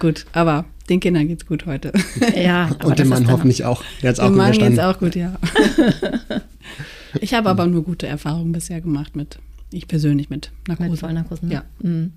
Gut, 0.00 0.26
aber 0.32 0.64
den 0.90 1.00
Kindern 1.00 1.28
geht's 1.28 1.46
gut 1.46 1.66
heute. 1.66 1.92
Ja. 2.36 2.70
Und 2.84 2.98
dem 2.98 3.08
Mann 3.08 3.30
hoffentlich 3.30 3.64
auch. 3.64 3.82
Der 4.02 4.10
hat's 4.10 4.20
auch 4.20 4.26
dem 4.26 4.36
Mann 4.36 4.52
geht's 4.52 4.78
auch 4.78 4.98
gut, 4.98 5.14
ja. 5.14 5.36
ich 7.20 7.34
habe 7.34 7.48
aber 7.48 7.66
nur 7.66 7.82
gute 7.82 8.06
Erfahrungen 8.06 8.52
bisher 8.52 8.80
gemacht 8.80 9.16
mit, 9.16 9.38
ich 9.72 9.88
persönlich 9.88 10.30
mit 10.30 10.50
Narkose. 10.68 10.90
Mit 10.90 11.00
Vollnarkosen, 11.00 11.48
ne? 11.48 11.54
Ja. 11.54 11.62
Mhm. 11.80 12.12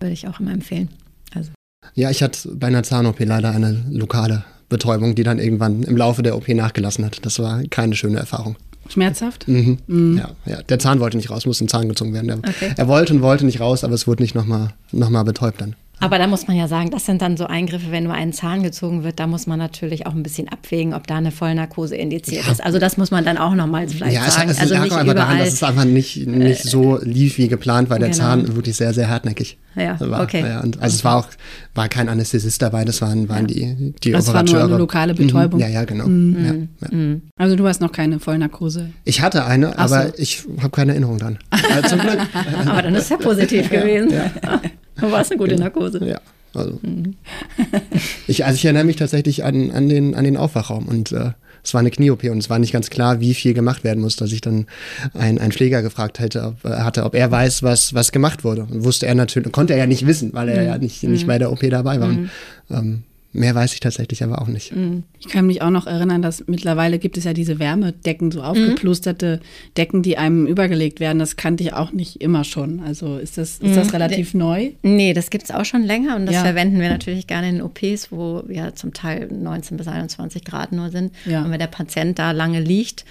Würde 0.00 0.12
ich 0.12 0.26
auch 0.28 0.40
immer 0.40 0.52
empfehlen. 0.52 0.88
Also. 1.34 1.50
Ja, 1.94 2.10
ich 2.10 2.22
hatte 2.22 2.48
bei 2.54 2.66
einer 2.66 2.82
Zahn-OP 2.82 3.20
leider 3.20 3.50
eine 3.50 3.84
lokale 3.90 4.44
Betäubung, 4.68 5.14
die 5.14 5.22
dann 5.22 5.38
irgendwann 5.38 5.82
im 5.82 5.96
Laufe 5.96 6.22
der 6.22 6.36
OP 6.36 6.48
nachgelassen 6.48 7.04
hat. 7.04 7.24
Das 7.24 7.38
war 7.38 7.62
keine 7.64 7.94
schöne 7.94 8.18
Erfahrung. 8.18 8.56
Schmerzhaft? 8.88 9.48
Mhm. 9.48 9.78
Mhm. 9.86 10.18
Ja, 10.18 10.30
ja, 10.44 10.62
der 10.62 10.78
Zahn 10.78 11.00
wollte 11.00 11.16
nicht 11.16 11.30
raus, 11.30 11.46
musste 11.46 11.64
ein 11.64 11.68
Zahn 11.68 11.88
gezogen 11.88 12.12
werden. 12.12 12.30
Okay. 12.46 12.72
Er 12.76 12.88
wollte 12.88 13.12
und 13.14 13.22
wollte 13.22 13.44
nicht 13.44 13.60
raus, 13.60 13.84
aber 13.84 13.94
es 13.94 14.06
wurde 14.06 14.22
nicht 14.22 14.34
nochmal 14.34 14.70
noch 14.92 15.10
mal 15.10 15.24
betäubt 15.24 15.60
dann. 15.60 15.74
Aber 15.98 16.18
da 16.18 16.26
muss 16.26 16.46
man 16.46 16.56
ja 16.56 16.68
sagen, 16.68 16.90
das 16.90 17.06
sind 17.06 17.22
dann 17.22 17.36
so 17.36 17.46
Eingriffe, 17.46 17.90
wenn 17.90 18.04
nur 18.04 18.12
ein 18.12 18.32
Zahn 18.32 18.62
gezogen 18.62 19.02
wird, 19.02 19.18
da 19.18 19.26
muss 19.26 19.46
man 19.46 19.58
natürlich 19.58 20.06
auch 20.06 20.14
ein 20.14 20.22
bisschen 20.22 20.48
abwägen, 20.48 20.92
ob 20.92 21.06
da 21.06 21.16
eine 21.16 21.30
Vollnarkose 21.30 21.96
indiziert 21.96 22.44
ja. 22.44 22.52
ist. 22.52 22.62
Also 22.62 22.78
das 22.78 22.98
muss 22.98 23.10
man 23.10 23.24
dann 23.24 23.38
auch 23.38 23.54
nochmal 23.54 23.88
vielleicht 23.88 24.14
ja, 24.14 24.30
sagen. 24.30 24.50
Es, 24.50 24.56
es 24.56 24.62
also 24.62 24.74
nicht 24.78 24.86
überall, 24.88 25.14
daran, 25.14 25.38
dass 25.38 25.54
es 25.54 25.62
einfach 25.62 25.84
nicht, 25.84 26.26
nicht 26.26 26.62
so 26.64 26.98
lief 27.02 27.38
wie 27.38 27.48
geplant, 27.48 27.88
weil 27.88 27.98
der 27.98 28.10
genau. 28.10 28.20
Zahn 28.20 28.56
wirklich 28.56 28.76
sehr, 28.76 28.92
sehr 28.92 29.08
hartnäckig 29.08 29.56
ja, 29.74 29.98
war. 30.00 30.22
Okay. 30.22 30.40
Ja, 30.40 30.60
und 30.60 30.80
also 30.82 30.94
es 30.94 31.04
war 31.04 31.16
auch 31.16 31.28
war 31.74 31.88
kein 31.88 32.08
Anästhesist 32.08 32.60
dabei, 32.60 32.84
das 32.84 33.00
waren, 33.00 33.28
waren 33.28 33.46
die, 33.46 33.94
die 34.02 34.12
das 34.12 34.28
Operateure. 34.28 34.54
war 34.54 34.62
nur 34.62 34.74
eine 34.74 34.78
lokale 34.78 35.14
Betäubung. 35.14 35.60
Mhm. 35.60 35.66
Ja, 35.66 35.68
ja, 35.68 35.84
genau. 35.84 36.06
Mhm. 36.06 36.68
Mhm. 36.90 37.22
Also 37.36 37.56
du 37.56 37.66
hast 37.66 37.80
noch 37.80 37.92
keine 37.92 38.20
Vollnarkose? 38.20 38.90
Ich 39.04 39.22
hatte 39.22 39.46
eine, 39.46 39.78
aber 39.78 40.08
so. 40.08 40.12
ich 40.18 40.44
habe 40.58 40.70
keine 40.70 40.92
Erinnerung 40.92 41.18
dran. 41.18 41.38
Zum 41.88 42.00
Glück. 42.00 42.18
aber 42.66 42.82
dann 42.82 42.94
ist 42.94 43.04
es 43.04 43.08
ja 43.08 43.16
positiv 43.16 43.70
gewesen. 43.70 44.12
War 45.00 45.20
es 45.20 45.30
eine 45.30 45.38
gute 45.38 45.56
Narkose? 45.56 46.04
Ja. 46.06 46.20
Also, 46.54 46.78
mhm. 46.82 47.14
ich, 48.26 48.44
also 48.44 48.56
ich 48.56 48.64
erinnere 48.64 48.84
mich 48.84 48.96
tatsächlich 48.96 49.44
an, 49.44 49.70
an, 49.70 49.88
den, 49.88 50.14
an 50.14 50.24
den 50.24 50.36
Aufwachraum 50.36 50.86
und 50.86 51.12
äh, 51.12 51.32
es 51.62 51.74
war 51.74 51.80
eine 51.80 51.90
Knie-OP 51.90 52.24
und 52.24 52.38
es 52.38 52.48
war 52.48 52.58
nicht 52.58 52.72
ganz 52.72 52.90
klar, 52.90 53.20
wie 53.20 53.34
viel 53.34 53.52
gemacht 53.52 53.82
werden 53.82 54.00
muss, 54.00 54.16
dass 54.16 54.32
ich 54.32 54.40
dann 54.40 54.66
einen, 55.14 55.38
einen 55.38 55.52
Pfleger 55.52 55.82
gefragt 55.82 56.20
hätte, 56.20 56.44
ob, 56.44 56.64
äh, 56.64 56.76
hatte, 56.76 57.04
ob 57.04 57.14
er 57.14 57.30
weiß, 57.30 57.62
was, 57.62 57.92
was 57.92 58.12
gemacht 58.12 58.44
wurde. 58.44 58.62
Und 58.62 58.84
wusste 58.84 59.06
er 59.06 59.14
natürlich, 59.14 59.50
konnte 59.52 59.72
er 59.72 59.80
ja 59.80 59.86
nicht 59.86 60.06
wissen, 60.06 60.32
weil 60.32 60.48
er 60.48 60.62
mhm. 60.62 60.66
ja 60.68 60.78
nicht, 60.78 61.02
nicht 61.02 61.24
mhm. 61.24 61.28
bei 61.28 61.38
der 61.38 61.50
OP 61.50 61.60
dabei 61.68 62.00
war. 62.00 62.08
Und, 62.08 62.20
mhm. 62.20 62.30
ähm, 62.70 63.02
Mehr 63.36 63.54
weiß 63.54 63.74
ich 63.74 63.80
tatsächlich 63.80 64.22
aber 64.24 64.40
auch 64.40 64.46
nicht. 64.46 64.74
Mhm. 64.74 65.02
Ich 65.18 65.28
kann 65.28 65.46
mich 65.46 65.60
auch 65.60 65.70
noch 65.70 65.86
erinnern, 65.86 66.22
dass 66.22 66.44
mittlerweile 66.46 66.98
gibt 66.98 67.18
es 67.18 67.24
ja 67.24 67.34
diese 67.34 67.58
Wärmedecken, 67.58 68.30
so 68.30 68.42
aufgeplusterte 68.42 69.40
mhm. 69.42 69.74
Decken, 69.76 70.02
die 70.02 70.16
einem 70.16 70.46
übergelegt 70.46 71.00
werden. 71.00 71.18
Das 71.18 71.36
kannte 71.36 71.62
ich 71.62 71.74
auch 71.74 71.92
nicht 71.92 72.22
immer 72.22 72.44
schon. 72.44 72.80
Also 72.80 73.18
ist 73.18 73.36
das, 73.36 73.58
ist 73.58 73.76
das 73.76 73.88
mhm. 73.88 73.92
relativ 73.92 74.32
nee. 74.32 74.38
neu? 74.38 74.70
Nee, 74.82 75.12
das 75.12 75.28
gibt 75.28 75.44
es 75.44 75.50
auch 75.50 75.66
schon 75.66 75.82
länger 75.82 76.16
und 76.16 76.26
das 76.26 76.36
ja. 76.36 76.42
verwenden 76.42 76.80
wir 76.80 76.88
natürlich 76.88 77.26
gerne 77.26 77.50
in 77.50 77.60
OPs, 77.62 78.10
wo 78.10 78.42
ja 78.48 78.74
zum 78.74 78.94
Teil 78.94 79.28
19 79.30 79.76
bis 79.76 79.86
21 79.86 80.42
Grad 80.44 80.72
nur 80.72 80.90
sind. 80.90 81.12
Ja. 81.26 81.44
Und 81.44 81.50
wenn 81.50 81.58
der 81.58 81.66
Patient 81.66 82.18
da 82.18 82.30
lange 82.30 82.60
liegt, 82.60 83.04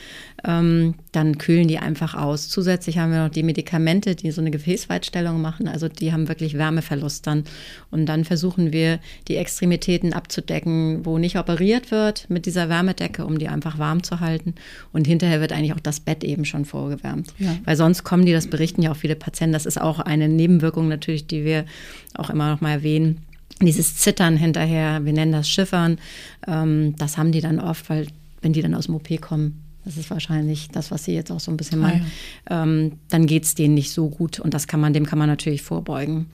ähm, 0.46 0.94
dann 1.12 1.38
kühlen 1.38 1.68
die 1.68 1.80
einfach 1.80 2.14
aus. 2.14 2.50
Zusätzlich 2.50 2.98
haben 2.98 3.12
wir 3.12 3.24
noch 3.24 3.30
die 3.30 3.44
Medikamente, 3.44 4.16
die 4.16 4.32
so 4.32 4.42
eine 4.42 4.52
Gefäßweitstellung 4.52 5.42
machen. 5.42 5.68
Also 5.68 5.88
die 5.88 6.14
haben 6.14 6.28
wirklich 6.28 6.56
Wärmeverlust 6.56 7.26
dann. 7.26 7.46
Und 7.90 8.06
dann 8.06 8.26
versuchen 8.26 8.72
wir, 8.72 9.00
die 9.28 9.38
Extremitäten 9.38 10.14
abzudecken, 10.14 11.06
wo 11.06 11.18
nicht 11.18 11.38
operiert 11.38 11.90
wird 11.90 12.30
mit 12.30 12.46
dieser 12.46 12.70
Wärmedecke, 12.70 13.26
um 13.26 13.40
die 13.40 13.48
einfach 13.48 13.80
warm 13.80 14.04
zu 14.04 14.20
halten. 14.20 14.54
Und 14.94 15.08
hinterher 15.08 15.42
wird 15.42 15.52
eigentlich 15.52 15.74
auch 15.74 15.80
das 15.80 16.00
Bett 16.00 16.24
eben 16.24 16.46
schon 16.46 16.66
vorgewärmt. 16.66 17.34
Ja. 17.40 17.56
Weil 17.66 17.76
sonst 17.76 18.04
kommen 18.04 18.26
die, 18.26 18.34
das 18.34 18.48
berichten 18.48 18.84
ja 18.84 18.92
auch 18.92 18.98
viele 18.98 19.16
Patienten, 19.16 19.54
das 19.54 19.66
ist 19.66 19.82
auch 19.82 20.00
eine 20.00 20.30
Nebenwirkung 20.30 20.88
natürlich, 20.88 21.26
die 21.26 21.44
wir 21.44 21.66
auch 22.14 22.30
immer 22.30 22.52
noch 22.52 22.62
mal 22.62 22.72
erwähnen. 22.72 23.22
Dieses 23.62 23.96
Zittern 23.98 24.38
hinterher, 24.38 25.06
wir 25.06 25.14
nennen 25.14 25.32
das 25.32 25.50
Schiffern, 25.50 25.98
ähm, 26.46 26.94
das 26.98 27.18
haben 27.18 27.32
die 27.32 27.42
dann 27.42 27.60
oft, 27.60 27.90
weil 27.90 28.08
wenn 28.42 28.54
die 28.54 28.62
dann 28.62 28.76
aus 28.76 28.86
dem 28.86 28.96
OP 28.96 29.22
kommen, 29.22 29.65
das 29.86 29.98
ist 29.98 30.10
wahrscheinlich 30.10 30.70
das, 30.70 30.92
was 30.92 31.06
Sie 31.06 31.14
jetzt 31.14 31.32
auch 31.32 31.40
so 31.40 31.52
ein 31.52 31.58
bisschen 31.58 31.80
meinen, 31.80 32.06
ah, 32.46 32.50
ja. 32.50 32.64
ähm, 32.64 32.94
dann 33.10 33.28
geht 33.28 33.44
es 33.44 33.56
denen 33.56 33.76
nicht 33.76 33.92
so 33.92 34.10
gut 34.10 34.40
und 34.40 34.54
das 34.54 34.68
kann 34.68 34.80
man, 34.80 34.94
dem 34.94 35.06
kann 35.06 35.20
man 35.20 35.30
natürlich 35.30 35.62
vorbeugen. 35.62 36.26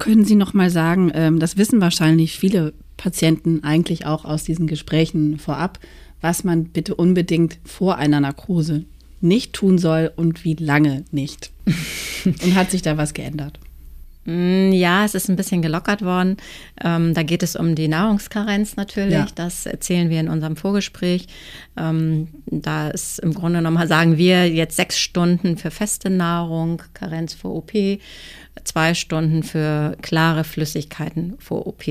Können 0.00 0.24
Sie 0.24 0.34
noch 0.34 0.52
mal 0.52 0.68
sagen, 0.68 1.12
ähm, 1.14 1.38
das 1.38 1.56
wissen 1.56 1.80
wahrscheinlich 1.80 2.38
viele 2.38 2.74
Patienten 2.96 3.62
eigentlich 3.62 4.04
auch 4.04 4.24
aus 4.24 4.44
diesen 4.44 4.66
Gesprächen 4.66 5.38
vorab, 5.38 5.78
was 6.20 6.44
man 6.44 6.64
bitte 6.64 6.94
unbedingt 6.96 7.58
vor 7.64 7.96
einer 7.96 8.20
Narkose 8.20 8.84
nicht 9.20 9.52
tun 9.52 9.78
soll 9.78 10.12
und 10.16 10.44
wie 10.44 10.54
lange 10.54 11.04
nicht? 11.12 11.52
und 12.24 12.54
hat 12.54 12.72
sich 12.72 12.82
da 12.82 12.96
was 12.96 13.14
geändert? 13.14 13.60
Mm, 14.24 14.72
ja, 14.72 15.04
es 15.04 15.14
ist 15.14 15.28
ein 15.28 15.36
bisschen 15.36 15.62
gelockert 15.62 16.02
worden. 16.02 16.36
Ähm, 16.82 17.14
da 17.14 17.22
geht 17.22 17.42
es 17.42 17.56
um 17.56 17.74
die 17.74 17.88
Nahrungskarenz 17.88 18.76
natürlich. 18.76 19.14
Ja. 19.14 19.26
Das 19.34 19.66
erzählen 19.66 20.10
wir 20.10 20.20
in 20.20 20.28
unserem 20.28 20.56
Vorgespräch. 20.56 21.26
Ähm, 21.76 22.28
da 22.46 22.88
ist 22.88 23.18
im 23.18 23.34
Grunde 23.34 23.58
genommen, 23.58 23.86
sagen 23.88 24.18
wir 24.18 24.48
jetzt 24.48 24.76
sechs 24.76 24.98
Stunden 24.98 25.56
für 25.56 25.70
feste 25.70 26.08
Nahrung, 26.08 26.82
Karenz 26.94 27.34
vor 27.34 27.56
OP, 27.56 27.72
zwei 28.64 28.94
Stunden 28.94 29.42
für 29.42 29.96
klare 30.02 30.44
Flüssigkeiten 30.44 31.34
vor 31.38 31.66
OP. 31.66 31.84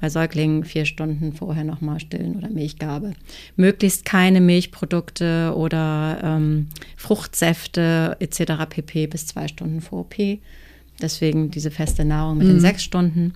Bei 0.00 0.10
Säuglingen 0.10 0.64
vier 0.64 0.84
Stunden 0.84 1.32
vorher 1.32 1.64
nochmal 1.64 1.98
stillen 1.98 2.36
oder 2.36 2.48
Milchgabe. 2.48 3.14
Möglichst 3.56 4.04
keine 4.04 4.40
Milchprodukte 4.40 5.52
oder 5.56 6.20
ähm, 6.22 6.68
Fruchtsäfte 6.96 8.16
etc. 8.20 8.68
pp. 8.68 9.08
bis 9.08 9.26
zwei 9.26 9.48
Stunden 9.48 9.80
vor 9.80 10.00
OP 10.00 10.14
Deswegen 11.00 11.50
diese 11.50 11.70
feste 11.70 12.04
Nahrung 12.04 12.38
mit 12.38 12.46
mhm. 12.46 12.52
den 12.52 12.60
sechs 12.60 12.82
Stunden. 12.82 13.34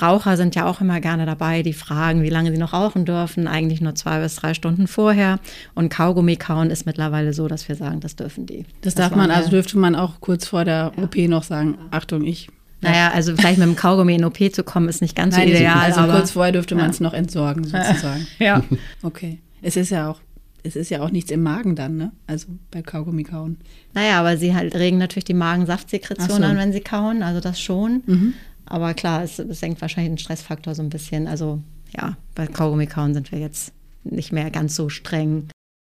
Raucher 0.00 0.36
sind 0.36 0.56
ja 0.56 0.66
auch 0.66 0.80
immer 0.80 1.00
gerne 1.00 1.24
dabei, 1.24 1.62
die 1.62 1.72
fragen, 1.72 2.22
wie 2.22 2.28
lange 2.28 2.50
sie 2.50 2.58
noch 2.58 2.72
rauchen 2.72 3.04
dürfen. 3.04 3.46
Eigentlich 3.46 3.80
nur 3.80 3.94
zwei 3.94 4.20
bis 4.20 4.34
drei 4.36 4.52
Stunden 4.54 4.88
vorher. 4.88 5.38
Und 5.74 5.88
Kaugummi 5.88 6.36
kauen 6.36 6.70
ist 6.70 6.84
mittlerweile 6.84 7.32
so, 7.32 7.46
dass 7.46 7.68
wir 7.68 7.76
sagen, 7.76 8.00
das 8.00 8.16
dürfen 8.16 8.46
die. 8.46 8.64
Das, 8.80 8.94
das 8.94 9.08
darf 9.08 9.16
man, 9.16 9.30
also 9.30 9.50
dürfte 9.50 9.78
man 9.78 9.94
auch 9.94 10.20
kurz 10.20 10.48
vor 10.48 10.64
der 10.64 10.92
ja. 10.96 11.02
OP 11.02 11.16
noch 11.16 11.44
sagen, 11.44 11.78
Achtung, 11.90 12.24
ich. 12.24 12.48
Naja, 12.80 13.12
also 13.14 13.34
vielleicht 13.36 13.58
mit 13.58 13.66
dem 13.66 13.76
Kaugummi 13.76 14.16
in 14.16 14.24
OP 14.24 14.52
zu 14.52 14.62
kommen, 14.62 14.88
ist 14.88 15.00
nicht 15.00 15.16
ganz 15.16 15.36
Nein, 15.36 15.48
so 15.48 15.54
ideal. 15.54 15.78
Also 15.78 16.02
kurz 16.02 16.32
vorher 16.32 16.52
dürfte 16.52 16.74
man 16.74 16.90
es 16.90 17.00
noch 17.00 17.14
entsorgen, 17.14 17.64
sozusagen. 17.64 18.26
ja. 18.38 18.62
Okay. 19.02 19.38
Es 19.62 19.76
ist 19.76 19.90
ja 19.90 20.10
auch 20.10 20.20
es 20.64 20.76
ist 20.76 20.90
ja 20.90 21.02
auch 21.02 21.10
nichts 21.10 21.30
im 21.30 21.42
Magen 21.42 21.76
dann, 21.76 21.96
ne? 21.96 22.12
Also 22.26 22.46
bei 22.70 22.82
Kaugummi 22.82 23.22
kauen. 23.22 23.58
Naja, 23.92 24.18
aber 24.18 24.36
sie 24.38 24.54
halt 24.54 24.74
regen 24.74 24.98
natürlich 24.98 25.26
die 25.26 25.34
Magensaftsekretion 25.34 26.38
so. 26.38 26.42
an, 26.42 26.56
wenn 26.56 26.72
sie 26.72 26.80
kauen, 26.80 27.22
also 27.22 27.40
das 27.40 27.60
schon. 27.60 28.02
Mhm. 28.06 28.34
Aber 28.66 28.94
klar, 28.94 29.22
es, 29.22 29.38
es 29.38 29.60
senkt 29.60 29.80
wahrscheinlich 29.82 30.12
den 30.12 30.18
Stressfaktor 30.18 30.74
so 30.74 30.82
ein 30.82 30.88
bisschen. 30.88 31.28
Also 31.28 31.60
ja, 31.94 32.16
bei 32.34 32.46
Kaugummi 32.46 32.86
kauen 32.86 33.12
sind 33.12 33.30
wir 33.30 33.38
jetzt 33.38 33.72
nicht 34.04 34.32
mehr 34.32 34.50
ganz 34.50 34.74
so 34.74 34.88
streng. 34.88 35.48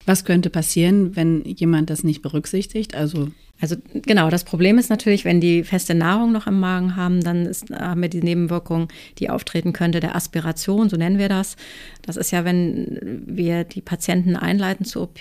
Was 0.06 0.26
könnte 0.26 0.50
passieren, 0.50 1.16
wenn 1.16 1.44
jemand 1.46 1.90
das 1.90 2.04
nicht 2.04 2.22
berücksichtigt? 2.22 2.96
Also 2.96 3.30
also 3.62 3.76
genau, 3.94 4.32
das 4.32 4.44
Problem 4.44 4.80
ist 4.80 4.90
natürlich, 4.90 5.24
wenn 5.24 5.40
die 5.40 5.64
feste 5.64 5.94
Nahrung 5.94 6.32
noch 6.32 6.48
im 6.48 6.60
Magen 6.60 6.96
haben, 6.96 7.24
dann 7.24 7.46
ist, 7.46 7.70
haben 7.70 8.02
wir 8.02 8.10
die 8.10 8.24
Nebenwirkung, 8.24 8.88
die 9.20 9.30
auftreten 9.30 9.72
könnte, 9.72 10.00
der 10.00 10.16
Aspiration, 10.16 10.90
so 10.90 10.98
nennen 10.98 11.20
wir 11.20 11.30
das. 11.30 11.58
Das 12.02 12.18
ist 12.18 12.32
ja, 12.32 12.44
wenn 12.44 13.22
wir 13.28 13.64
die 13.64 13.82
Patienten 13.82 14.36
einleiten 14.36 14.84
zur 14.84 15.04
OP, 15.04 15.20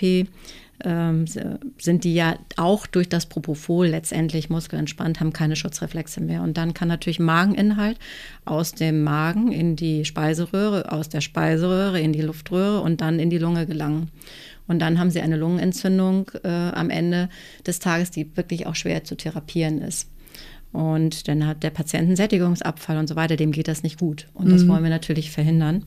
ähm, 0.83 1.25
sind 1.77 2.03
die 2.03 2.13
ja 2.13 2.37
auch 2.57 2.87
durch 2.87 3.09
das 3.09 3.25
Propofol 3.25 3.87
letztendlich 3.87 4.49
muskelentspannt, 4.49 5.19
haben 5.19 5.33
keine 5.33 5.55
Schutzreflexe 5.55 6.21
mehr. 6.21 6.41
Und 6.41 6.57
dann 6.57 6.73
kann 6.73 6.87
natürlich 6.87 7.19
Mageninhalt 7.19 7.97
aus 8.45 8.73
dem 8.73 9.03
Magen 9.03 9.51
in 9.51 9.75
die 9.75 10.05
Speiseröhre, 10.05 10.91
aus 10.91 11.09
der 11.09 11.21
Speiseröhre 11.21 11.99
in 11.99 12.13
die 12.13 12.21
Luftröhre 12.21 12.81
und 12.81 13.01
dann 13.01 13.19
in 13.19 13.29
die 13.29 13.37
Lunge 13.37 13.65
gelangen. 13.65 14.09
Und 14.67 14.79
dann 14.79 14.99
haben 14.99 15.09
sie 15.09 15.21
eine 15.21 15.37
Lungenentzündung 15.37 16.31
äh, 16.43 16.47
am 16.47 16.89
Ende 16.89 17.29
des 17.65 17.79
Tages, 17.79 18.11
die 18.11 18.35
wirklich 18.37 18.67
auch 18.67 18.75
schwer 18.75 19.03
zu 19.03 19.15
therapieren 19.15 19.81
ist. 19.81 20.09
Und 20.71 21.27
dann 21.27 21.45
hat 21.45 21.63
der 21.63 21.69
Patient 21.71 22.07
einen 22.07 22.15
Sättigungsabfall 22.15 22.97
und 22.97 23.07
so 23.07 23.15
weiter, 23.15 23.35
dem 23.35 23.51
geht 23.51 23.67
das 23.67 23.83
nicht 23.83 23.99
gut. 23.99 24.27
Und 24.33 24.49
das 24.49 24.63
mhm. 24.63 24.69
wollen 24.69 24.83
wir 24.83 24.89
natürlich 24.89 25.31
verhindern. 25.31 25.85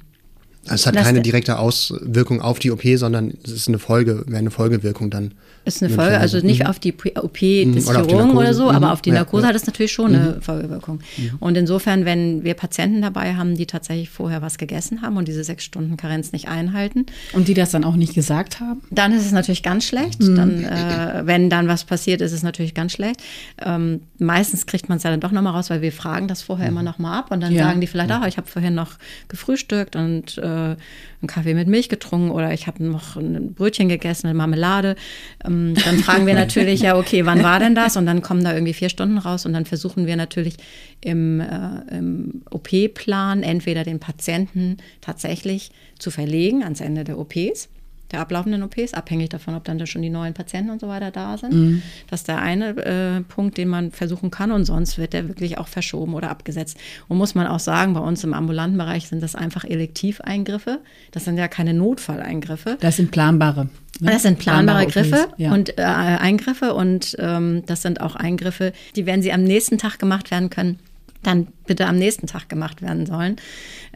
Es 0.69 0.87
hat 0.87 0.97
keine 0.97 1.21
direkte 1.21 1.59
Auswirkung 1.59 2.41
auf 2.41 2.59
die 2.59 2.71
OP, 2.71 2.83
sondern 2.97 3.35
es 3.45 3.53
ist 3.53 3.69
eine 3.69 3.79
Folge, 3.79 4.25
wäre 4.27 4.39
eine 4.39 4.51
Folgewirkung 4.51 5.11
dann. 5.11 5.33
Ist 5.67 5.83
eine 5.83 5.95
Folge, 5.95 6.19
also 6.19 6.41
nicht 6.41 6.61
mhm. 6.61 6.67
auf 6.67 6.79
die 6.79 6.93
OP 6.93 7.39
des 7.39 7.89
oder 7.89 8.05
Chirurgen 8.05 8.37
oder 8.37 8.53
so, 8.53 8.65
mhm. 8.65 8.77
aber 8.77 8.93
auf 8.93 9.01
die 9.01 9.13
Narkose 9.13 9.45
ja, 9.45 9.49
ja. 9.49 9.55
hat 9.55 9.61
es 9.61 9.67
natürlich 9.67 9.93
schon 9.93 10.15
eine 10.15 10.35
mhm. 10.37 10.43
Folgewirkung. 10.43 11.01
Mhm. 11.17 11.31
Und 11.41 11.57
insofern, 11.57 12.05
wenn 12.05 12.45
wir 12.45 12.53
Patienten 12.53 13.01
dabei 13.01 13.35
haben, 13.35 13.57
die 13.57 13.65
tatsächlich 13.65 14.11
vorher 14.11 14.43
was 14.43 14.59
gegessen 14.59 15.01
haben 15.01 15.17
und 15.17 15.27
diese 15.27 15.43
sechs 15.43 15.65
Stunden 15.65 15.97
Karenz 15.97 16.33
nicht 16.33 16.49
einhalten. 16.49 17.07
Und 17.33 17.49
die 17.49 17.55
das 17.55 17.71
dann 17.71 17.85
auch 17.85 17.97
nicht 17.97 18.15
gesagt 18.15 18.61
haben? 18.61 18.83
Dann 18.91 19.13
ist 19.13 19.25
es 19.25 19.33
natürlich 19.33 19.63
ganz 19.63 19.87
schlecht. 19.87 20.23
Mhm. 20.23 20.35
Dann, 20.37 20.65
äh, 20.65 21.23
wenn 21.25 21.49
dann 21.49 21.67
was 21.67 21.85
passiert, 21.85 22.21
ist 22.21 22.33
es 22.33 22.43
natürlich 22.43 22.75
ganz 22.75 22.93
schlecht. 22.93 23.23
Ähm, 23.65 24.03
meistens 24.19 24.67
kriegt 24.67 24.91
man 24.91 24.99
es 24.99 25.05
ja 25.05 25.11
dann 25.11 25.21
doch 25.21 25.33
nochmal 25.33 25.55
raus, 25.55 25.71
weil 25.71 25.81
wir 25.81 25.93
fragen 25.93 26.29
das 26.29 26.43
vorher 26.43 26.69
immer 26.69 26.83
nochmal 26.83 27.19
ab 27.19 27.31
und 27.31 27.41
dann 27.41 27.53
ja. 27.53 27.65
sagen 27.65 27.81
die 27.81 27.87
vielleicht, 27.87 28.11
ah, 28.11 28.27
ich 28.27 28.37
habe 28.37 28.47
vorhin 28.47 28.75
noch 28.75 28.93
gefrühstückt 29.29 29.97
und 29.97 30.37
äh, 30.37 30.54
einen 30.55 31.29
Kaffee 31.29 31.55
mit 31.55 31.69
Milch 31.69 31.89
getrunken 31.89 32.31
oder 32.31 32.53
ich 32.53 32.67
habe 32.67 32.83
noch 32.85 33.17
ein 33.17 33.55
Brötchen 33.55 33.89
gegessen 33.89 34.29
mit 34.29 34.37
Marmelade. 34.37 34.97
Ähm, 35.45 35.75
dann 35.85 35.99
fragen 35.99 36.27
wir 36.27 36.35
natürlich, 36.45 36.81
ja, 36.83 36.97
okay, 36.97 37.27
wann 37.27 37.43
war 37.43 37.59
denn 37.59 37.75
das? 37.75 37.97
Und 37.97 38.07
dann 38.07 38.23
kommen 38.23 38.45
da 38.45 38.53
irgendwie 38.53 38.75
vier 38.75 38.89
Stunden 38.89 39.19
raus 39.19 39.47
und 39.47 39.53
dann 39.53 39.65
versuchen 39.65 40.07
wir 40.07 40.17
natürlich 40.17 40.57
im, 41.01 41.41
äh, 41.41 41.97
im 41.97 42.43
OP-Plan 42.51 43.43
entweder 43.43 43.85
den 43.85 44.01
Patienten 44.01 44.79
tatsächlich 45.01 45.71
zu 45.99 46.11
verlegen 46.11 46.63
ans 46.63 46.81
Ende 46.81 47.05
der 47.05 47.19
OPs 47.19 47.69
der 48.13 48.21
ablaufenden 48.21 48.63
OPs, 48.63 48.95
abhängig 48.95 49.31
davon, 49.31 49.55
ob 49.55 49.65
dann 49.65 49.85
schon 49.87 50.03
die 50.03 50.11
neuen 50.11 50.35
Patienten 50.35 50.71
und 50.71 50.81
so 50.81 50.89
weiter 50.89 51.11
da 51.11 51.37
sind. 51.39 51.53
Mhm. 51.53 51.83
Das 52.09 52.21
ist 52.21 52.29
der 52.29 52.41
eine 52.41 52.77
äh, 52.77 53.21
Punkt, 53.23 53.57
den 53.59 53.69
man 53.69 53.91
versuchen 53.91 54.31
kann 54.31 54.53
und 54.53 54.65
sonst 54.65 54.99
wird 54.99 55.13
der 55.13 55.29
wirklich 55.29 55.59
auch 55.59 55.69
verschoben 55.69 56.15
oder 56.15 56.31
abgesetzt. 56.31 56.79
Und 57.09 57.19
muss 57.19 57.35
man 57.35 57.47
auch 57.47 57.61
sagen, 57.61 57.95
bei 57.95 58.01
uns 58.01 58.23
im 58.25 58.35
ambulanten 58.35 58.79
Bereich 58.79 59.09
sind 59.09 59.23
das 59.23 59.35
einfach 59.35 59.65
Elektiveingriffe. 59.65 60.81
Das 61.13 61.25
sind 61.25 61.39
ja 61.39 61.49
keine 61.49 61.75
Notfalleingriffe. 61.75 62.77
Das 62.81 62.97
sind 62.97 63.11
planbare. 63.11 63.69
Ne? 64.01 64.11
Das 64.11 64.23
sind 64.23 64.39
planbare, 64.39 64.87
planbare 64.87 65.09
Griffe 65.09 65.29
ja. 65.37 65.53
und 65.53 65.79
äh, 65.79 65.83
Eingriffe 65.83 66.75
und 66.75 67.17
ähm, 67.19 67.63
das 67.67 67.83
sind 67.83 68.01
auch 68.01 68.17
Eingriffe, 68.17 68.73
die, 68.97 69.07
wenn 69.07 69.23
sie 69.23 69.33
am 69.33 69.45
nächsten 69.45 69.79
Tag 69.79 69.99
gemacht 69.99 70.31
werden 70.31 70.51
können, 70.51 70.79
dann 71.27 71.49
bitte 71.67 71.87
am 71.87 71.99
nächsten 71.99 72.27
Tag 72.27 72.49
gemacht 72.49 72.83
werden 72.83 73.07
sollen, 73.07 73.37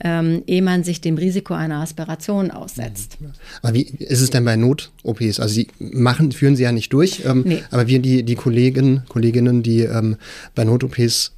ähm, 0.02 0.42
ehe 0.46 0.62
man 0.62 0.84
sich 0.84 1.00
dem 1.00 1.16
Risiko 1.16 1.54
einer 1.54 1.80
Aspiration 1.80 2.50
aussetzt. 2.50 3.18
Aber 3.62 3.74
wie 3.74 3.82
ist 3.82 4.20
es 4.20 4.30
denn 4.30 4.44
bei 4.44 4.56
Not-OPs? 4.56 5.40
Also 5.40 5.54
Sie 5.54 5.68
machen, 5.78 6.32
führen 6.32 6.56
Sie 6.56 6.62
ja 6.62 6.72
nicht 6.72 6.92
durch, 6.92 7.22
ähm, 7.24 7.42
nee. 7.46 7.62
aber 7.70 7.86
wir, 7.86 8.00
die, 8.00 8.22
die 8.22 8.34
Kollegen, 8.34 9.02
Kolleginnen, 9.08 9.62
die 9.62 9.80
ähm, 9.80 10.16
bei 10.54 10.64
Not-OPs 10.64 11.32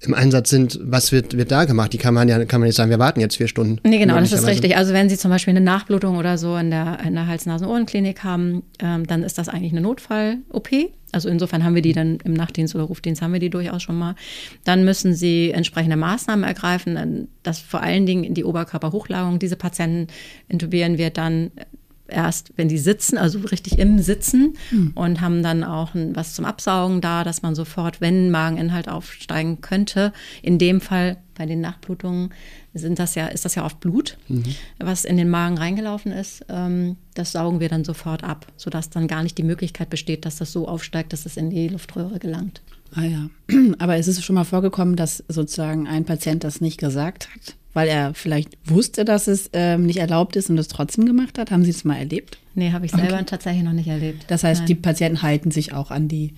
im 0.00 0.14
Einsatz 0.14 0.50
sind, 0.50 0.78
was 0.82 1.10
wird, 1.10 1.36
wird 1.36 1.50
da 1.50 1.64
gemacht? 1.64 1.92
Die 1.92 1.98
kann 1.98 2.14
man 2.14 2.28
ja 2.28 2.44
kann 2.44 2.60
man 2.60 2.68
nicht 2.68 2.76
sagen, 2.76 2.90
wir 2.90 3.00
warten 3.00 3.20
jetzt 3.20 3.36
vier 3.36 3.48
Stunden. 3.48 3.80
Nee, 3.82 3.98
genau, 3.98 4.18
das 4.18 4.32
ist 4.32 4.46
richtig. 4.46 4.76
Also 4.76 4.92
wenn 4.92 5.08
Sie 5.08 5.16
zum 5.16 5.30
Beispiel 5.30 5.50
eine 5.52 5.60
Nachblutung 5.60 6.16
oder 6.16 6.38
so 6.38 6.56
in 6.56 6.70
der, 6.70 6.98
in 7.04 7.14
der 7.14 7.26
Hals-Nasen-Ohrenklinik 7.26 8.22
haben, 8.22 8.62
ähm, 8.78 9.06
dann 9.06 9.24
ist 9.24 9.38
das 9.38 9.48
eigentlich 9.48 9.72
eine 9.72 9.80
Notfall-OP. 9.80 10.68
Also 11.12 11.28
insofern 11.28 11.64
haben 11.64 11.74
wir 11.74 11.82
die 11.82 11.92
dann 11.92 12.18
im 12.24 12.34
Nachtdienst 12.34 12.74
oder 12.74 12.84
Rufdienst 12.84 13.22
haben 13.22 13.32
wir 13.32 13.40
die 13.40 13.50
durchaus 13.50 13.82
schon 13.82 13.98
mal. 13.98 14.14
Dann 14.64 14.84
müssen 14.84 15.14
sie 15.14 15.50
entsprechende 15.50 15.96
Maßnahmen 15.96 16.44
ergreifen, 16.44 17.28
dass 17.42 17.60
vor 17.60 17.82
allen 17.82 18.06
Dingen 18.06 18.24
in 18.24 18.34
die 18.34 18.44
Oberkörperhochlagung 18.44 19.38
diese 19.38 19.56
Patienten 19.56 20.08
intubieren 20.48 20.98
wir 20.98 21.10
dann 21.10 21.50
erst, 22.08 22.52
wenn 22.56 22.68
die 22.68 22.78
sitzen, 22.78 23.18
also 23.18 23.38
richtig 23.40 23.78
im 23.78 23.98
Sitzen 24.00 24.56
mhm. 24.70 24.92
und 24.94 25.20
haben 25.20 25.42
dann 25.42 25.64
auch 25.64 25.94
ein, 25.94 26.16
was 26.16 26.34
zum 26.34 26.44
Absaugen 26.44 27.00
da, 27.00 27.24
dass 27.24 27.42
man 27.42 27.54
sofort, 27.54 28.00
wenn 28.00 28.30
Mageninhalt 28.30 28.88
aufsteigen 28.88 29.60
könnte, 29.60 30.12
in 30.42 30.58
dem 30.58 30.80
Fall 30.80 31.18
bei 31.36 31.46
den 31.46 31.60
Nachblutungen 31.60 32.30
sind 32.74 32.98
das 32.98 33.14
ja, 33.14 33.26
ist 33.26 33.44
das 33.44 33.54
ja 33.54 33.64
oft 33.64 33.80
Blut, 33.80 34.16
mhm. 34.28 34.44
was 34.78 35.04
in 35.04 35.16
den 35.16 35.28
Magen 35.28 35.58
reingelaufen 35.58 36.12
ist. 36.12 36.44
Ähm, 36.48 36.96
das 37.14 37.32
saugen 37.32 37.60
wir 37.60 37.68
dann 37.68 37.84
sofort 37.84 38.24
ab, 38.24 38.46
sodass 38.56 38.90
dann 38.90 39.08
gar 39.08 39.22
nicht 39.22 39.38
die 39.38 39.42
Möglichkeit 39.42 39.90
besteht, 39.90 40.24
dass 40.24 40.36
das 40.36 40.52
so 40.52 40.68
aufsteigt, 40.68 41.12
dass 41.12 41.26
es 41.26 41.36
in 41.36 41.50
die 41.50 41.68
Luftröhre 41.68 42.18
gelangt. 42.18 42.62
Ah 42.94 43.04
ja, 43.04 43.30
aber 43.78 43.98
ist 43.98 44.08
es 44.08 44.24
schon 44.24 44.34
mal 44.34 44.44
vorgekommen, 44.44 44.96
dass 44.96 45.22
sozusagen 45.28 45.86
ein 45.86 46.04
Patient 46.04 46.44
das 46.44 46.60
nicht 46.60 46.78
gesagt 46.78 47.28
hat? 47.34 47.56
Weil 47.74 47.88
er 47.88 48.14
vielleicht 48.14 48.50
wusste, 48.64 49.04
dass 49.04 49.26
es 49.26 49.50
ähm, 49.52 49.86
nicht 49.86 49.98
erlaubt 49.98 50.36
ist 50.36 50.50
und 50.50 50.58
es 50.58 50.68
trotzdem 50.68 51.06
gemacht 51.06 51.38
hat? 51.38 51.50
Haben 51.50 51.64
Sie 51.64 51.70
es 51.70 51.84
mal 51.84 51.96
erlebt? 51.96 52.38
Nee, 52.54 52.72
habe 52.72 52.86
ich 52.86 52.92
selber 52.92 53.14
okay. 53.14 53.24
tatsächlich 53.24 53.62
noch 53.62 53.72
nicht 53.72 53.88
erlebt. 53.88 54.24
Das 54.28 54.42
heißt, 54.42 54.62
Nein. 54.62 54.66
die 54.66 54.74
Patienten 54.74 55.22
halten 55.22 55.50
sich 55.50 55.72
auch 55.72 55.90
an 55.90 56.08
die. 56.08 56.34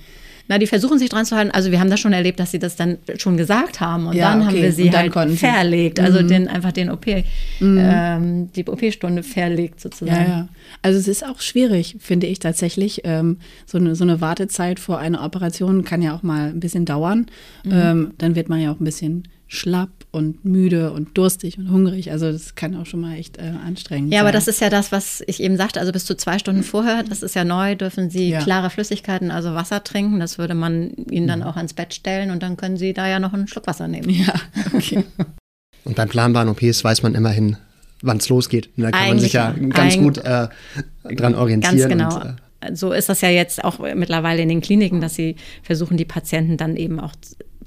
Na, 0.49 0.59
die 0.59 0.67
versuchen 0.67 0.99
sich 0.99 1.09
dran 1.09 1.25
zu 1.25 1.37
halten. 1.37 1.53
Also 1.53 1.71
wir 1.71 1.79
haben 1.79 1.91
das 1.91 2.01
schon 2.01 2.13
erlebt, 2.13 2.41
dass 2.41 2.51
sie 2.51 2.59
das 2.59 2.75
dann 2.75 2.99
schon 3.17 3.37
gesagt 3.37 3.81
haben 3.81 4.09
und 4.09 4.17
ja, 4.17 4.31
dann 4.31 4.43
okay. 4.43 4.49
haben 4.49 4.63
wir 4.63 4.73
sie 4.73 4.91
halt 4.91 5.15
verlegt, 5.39 6.01
also 6.01 6.21
mhm. 6.21 6.29
den 6.29 6.49
einfach 6.49 6.73
den 6.73 6.91
OP, 6.91 7.07
mhm. 7.07 7.79
ähm, 7.81 8.53
die 8.53 8.67
OP-Stunde 8.67 9.23
verlegt 9.23 9.81
sozusagen. 9.81 10.29
Ja, 10.29 10.29
ja. 10.29 10.49
Also 10.83 10.99
es 10.99 11.07
ist 11.07 11.25
auch 11.25 11.41
schwierig, 11.41 11.97
finde 12.01 12.27
ich 12.27 12.41
tatsächlich. 12.41 13.03
Ähm, 13.05 13.37
so, 13.65 13.79
eine, 13.79 13.95
so 13.95 14.03
eine 14.03 14.21
Wartezeit 14.21 14.81
vor 14.81 14.99
einer 14.99 15.25
Operation 15.25 15.85
kann 15.85 16.03
ja 16.03 16.17
auch 16.17 16.25
mal 16.25 16.49
ein 16.49 16.59
bisschen 16.59 16.85
dauern. 16.85 17.27
Mhm. 17.65 17.73
Ähm, 17.73 18.11
dann 18.19 18.35
wird 18.35 18.49
man 18.49 18.61
ja 18.61 18.73
auch 18.73 18.81
ein 18.81 18.85
bisschen 18.85 19.29
schlapp 19.53 19.91
und 20.13 20.45
müde 20.45 20.93
und 20.93 21.19
durstig 21.19 21.59
und 21.59 21.71
hungrig. 21.71 22.13
Also 22.13 22.31
das 22.31 22.55
kann 22.55 22.77
auch 22.77 22.87
schon 22.87 23.01
mal 23.01 23.17
echt 23.17 23.37
äh, 23.37 23.53
anstrengend 23.67 24.13
ja, 24.13 24.19
sein. 24.19 24.19
Ja, 24.19 24.21
aber 24.21 24.31
das 24.31 24.47
ist 24.47 24.61
ja 24.61 24.71
das, 24.71 24.93
was 24.93 25.25
ich 25.27 25.43
eben 25.43 25.57
sagte. 25.57 25.81
Also 25.81 25.91
bis 25.91 26.05
zu 26.05 26.17
zwei 26.17 26.39
Stunden 26.39 26.63
vorher, 26.63 27.03
das 27.03 27.25
ist 27.25 27.35
ja 27.35 27.43
neu, 27.43 27.75
dürfen 27.75 28.11
Sie 28.11 28.31
ja. 28.31 28.41
klare 28.41 28.71
Flüssigkeiten, 28.71 29.33
also 29.33 29.53
Wasser 29.55 29.83
trinken. 29.83 30.21
Das 30.21 30.39
würde 30.39 30.55
man 30.55 30.93
Ihnen 31.11 31.27
dann 31.27 31.41
mhm. 31.41 31.47
auch 31.47 31.57
ans 31.57 31.75
Bett 31.75 31.93
stellen 31.95 32.31
und 32.31 32.45
dann 32.45 32.57
können 32.57 32.77
Sie 32.77 32.93
da 32.93 33.09
ja 33.09 33.19
noch 33.19 33.33
einen 33.33 33.49
Schluck 33.49 33.67
Wasser 33.67 33.89
nehmen. 33.89 34.09
Ja, 34.09 34.35
okay. 34.73 35.03
und 35.85 35.97
beim 35.97 36.09
planbaren 36.09 36.49
OPs 36.49 36.85
weiß 36.85 37.03
man 37.03 37.17
immerhin, 37.17 37.57
wann 38.03 38.19
es 38.19 38.29
losgeht. 38.29 38.71
Da 38.77 38.93
kann 38.93 39.01
eigentlich, 39.01 39.09
man 39.09 39.19
sich 39.19 39.33
ja 39.33 39.55
ganz 39.71 39.97
gut 39.97 40.19
äh, 40.19 40.47
dran 41.13 41.35
orientieren. 41.35 41.77
Ganz 41.77 41.89
genau. 41.89 42.21
Und, 42.21 42.37
äh, 42.61 42.77
so 42.77 42.93
ist 42.93 43.09
das 43.09 43.21
ja 43.21 43.31
jetzt 43.31 43.65
auch 43.65 43.81
mittlerweile 43.81 44.43
in 44.43 44.49
den 44.49 44.61
Kliniken, 44.61 45.01
dass 45.01 45.17
sie 45.17 45.35
versuchen, 45.65 45.97
die 45.97 46.05
Patienten 46.05 46.57
dann 46.57 46.77
eben 46.77 47.01
auch 47.01 47.15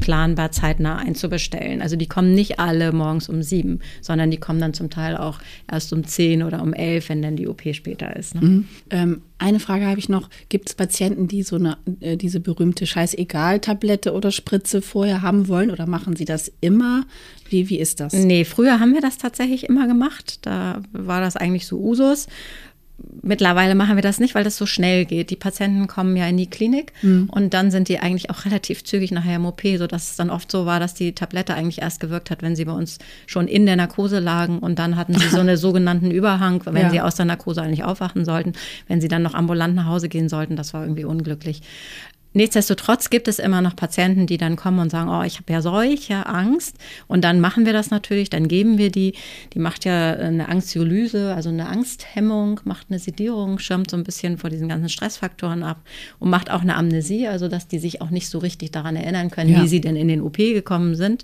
planbar 0.04 0.52
zeitnah 0.52 0.98
einzubestellen. 0.98 1.82
Also 1.82 1.96
die 1.96 2.08
kommen 2.08 2.36
nicht 2.36 2.60
alle 2.60 2.92
morgens 2.92 3.30
um 3.30 3.42
sieben, 3.42 3.80
sondern 4.02 4.32
die 4.32 4.38
kommen 4.38 4.60
dann 4.60 4.74
zum 4.74 4.90
Teil 4.90 5.16
auch 5.16 5.40
erst 5.72 5.94
um 5.94 6.06
zehn 6.06 6.44
oder 6.44 6.62
um 6.62 6.74
elf, 6.74 7.08
wenn 7.08 7.22
dann 7.22 7.38
die 7.38 7.48
OP 7.48 7.62
später 7.72 8.14
ist. 8.14 8.36
Ne? 8.36 8.42
Mhm. 8.42 8.68
Ähm, 8.90 9.22
eine 9.38 9.62
Frage 9.62 9.86
habe 9.86 10.00
ich 10.00 10.10
noch. 10.10 10.30
Gibt 10.50 10.68
es 10.68 10.76
Patienten, 10.76 11.30
die 11.30 11.42
so 11.42 11.56
eine, 11.56 11.78
äh, 12.02 12.18
diese 12.18 12.42
berühmte 12.42 12.86
Scheißegal-Tablette 12.86 14.12
oder 14.12 14.32
Spritze 14.32 14.82
vorher 14.82 15.22
haben 15.22 15.48
wollen 15.48 15.72
oder 15.72 15.88
machen 15.88 16.18
sie 16.18 16.26
das 16.26 16.52
immer? 16.60 17.06
Wie, 17.50 17.70
wie 17.70 17.80
ist 17.80 18.02
das? 18.02 18.12
Nee, 18.12 18.44
früher 18.44 18.82
haben 18.82 18.94
wir 18.94 19.02
das 19.02 19.18
tatsächlich 19.18 19.64
immer 19.70 19.88
gemacht. 19.88 20.40
Da 20.42 20.82
war 20.92 21.22
das 21.22 21.38
eigentlich 21.38 21.66
so 21.66 21.80
Usus. 21.80 22.28
Mittlerweile 23.22 23.74
machen 23.74 23.96
wir 23.96 24.04
das 24.04 24.20
nicht, 24.20 24.36
weil 24.36 24.44
das 24.44 24.56
so 24.56 24.66
schnell 24.66 25.06
geht. 25.06 25.30
Die 25.32 25.36
Patienten 25.36 25.88
kommen 25.88 26.16
ja 26.16 26.28
in 26.28 26.38
die 26.38 26.50
Klinik 26.50 26.94
mhm. 27.02 27.28
und 27.32 27.54
dann 27.54 27.72
sind 27.72 27.90
die 27.90 28.00
eigentlich 28.00 28.30
auch 28.30 28.46
relativ 28.46 28.84
zügig 28.84 29.12
nachher 29.12 29.38
im 29.38 29.46
OP, 29.46 29.62
sodass 29.78 30.12
es 30.12 30.16
dann 30.16 30.30
oft 30.30 30.52
so 30.52 30.66
war, 30.66 30.80
dass 30.80 30.94
die 30.94 31.14
Tablette 31.14 31.56
eigentlich 31.56 31.82
erst 31.82 32.00
gewirkt 32.00 32.30
hat, 32.30 32.44
wenn 32.44 32.56
sie 32.56 32.66
bei 32.66 32.72
uns 32.72 33.00
schon 33.26 33.48
in 33.48 33.66
der 33.66 33.78
Narkose 33.78 34.20
lagen 34.20 34.60
und 34.60 34.78
dann 34.78 34.96
hatten 34.96 35.16
sie 35.16 35.28
so 35.28 35.40
einen 35.40 35.58
sogenannten 35.58 36.12
Überhang, 36.12 36.62
wenn 36.66 36.84
ja. 36.84 36.90
sie 36.92 37.02
aus 37.02 37.16
der 37.16 37.26
Narkose 37.26 37.62
eigentlich 37.62 37.84
aufwachen 37.84 38.26
sollten, 38.26 38.54
wenn 38.88 39.02
sie 39.02 39.08
dann 39.08 39.24
noch 39.24 39.34
ambulant 39.34 39.76
nach 39.76 39.88
Hause 39.88 40.08
gehen 40.08 40.30
sollten. 40.30 40.56
Das 40.56 40.74
war 40.74 40.84
irgendwie 40.84 41.06
unglücklich. 41.06 41.62
Nichtsdestotrotz 42.34 43.10
gibt 43.10 43.28
es 43.28 43.40
immer 43.40 43.62
noch 43.62 43.76
Patienten, 43.76 44.28
die 44.28 44.38
dann 44.38 44.56
kommen 44.56 44.80
und 44.80 44.90
sagen, 44.90 45.10
oh, 45.10 45.24
ich 45.24 45.38
habe 45.38 45.54
ja 45.54 45.62
solche 45.62 46.26
Angst. 46.26 46.78
Und 47.08 47.24
dann 47.24 47.40
machen 47.40 47.66
wir 47.66 47.74
das 47.74 47.92
natürlich, 47.92 48.30
dann 48.30 48.48
geben 48.48 48.78
wir 48.78 48.92
die. 48.92 49.14
Die 49.54 49.60
macht 49.60 49.86
ja 49.86 50.14
eine 50.14 50.50
Anxiolyse, 50.50 51.34
also 51.36 51.50
eine 51.50 51.68
Angsthemmung, 51.68 52.60
macht 52.64 52.88
eine 52.90 53.00
Sedierung, 53.00 53.60
schirmt 53.60 53.92
so 53.92 53.98
ein 53.98 54.04
bisschen 54.04 54.38
vor 54.38 54.50
diesen 54.50 54.68
ganzen 54.68 54.90
Stressfaktoren 54.90 55.64
ab 55.64 55.82
und 56.20 56.30
macht 56.30 56.50
auch 56.50 56.62
eine 56.62 56.76
Amnesie, 56.76 57.28
also 57.28 57.48
dass 57.48 57.68
die 57.68 57.80
sich 57.80 58.02
auch 58.02 58.10
nicht 58.10 58.30
so 58.30 58.40
richtig 58.40 58.72
daran 58.72 58.96
erinnern 58.96 59.30
können, 59.30 59.52
ja. 59.52 59.62
wie 59.62 59.68
sie 59.68 59.82
denn 59.82 59.96
in 59.96 60.08
den 60.08 60.22
OP 60.22 60.38
gekommen 60.38 60.96
sind. 60.96 61.24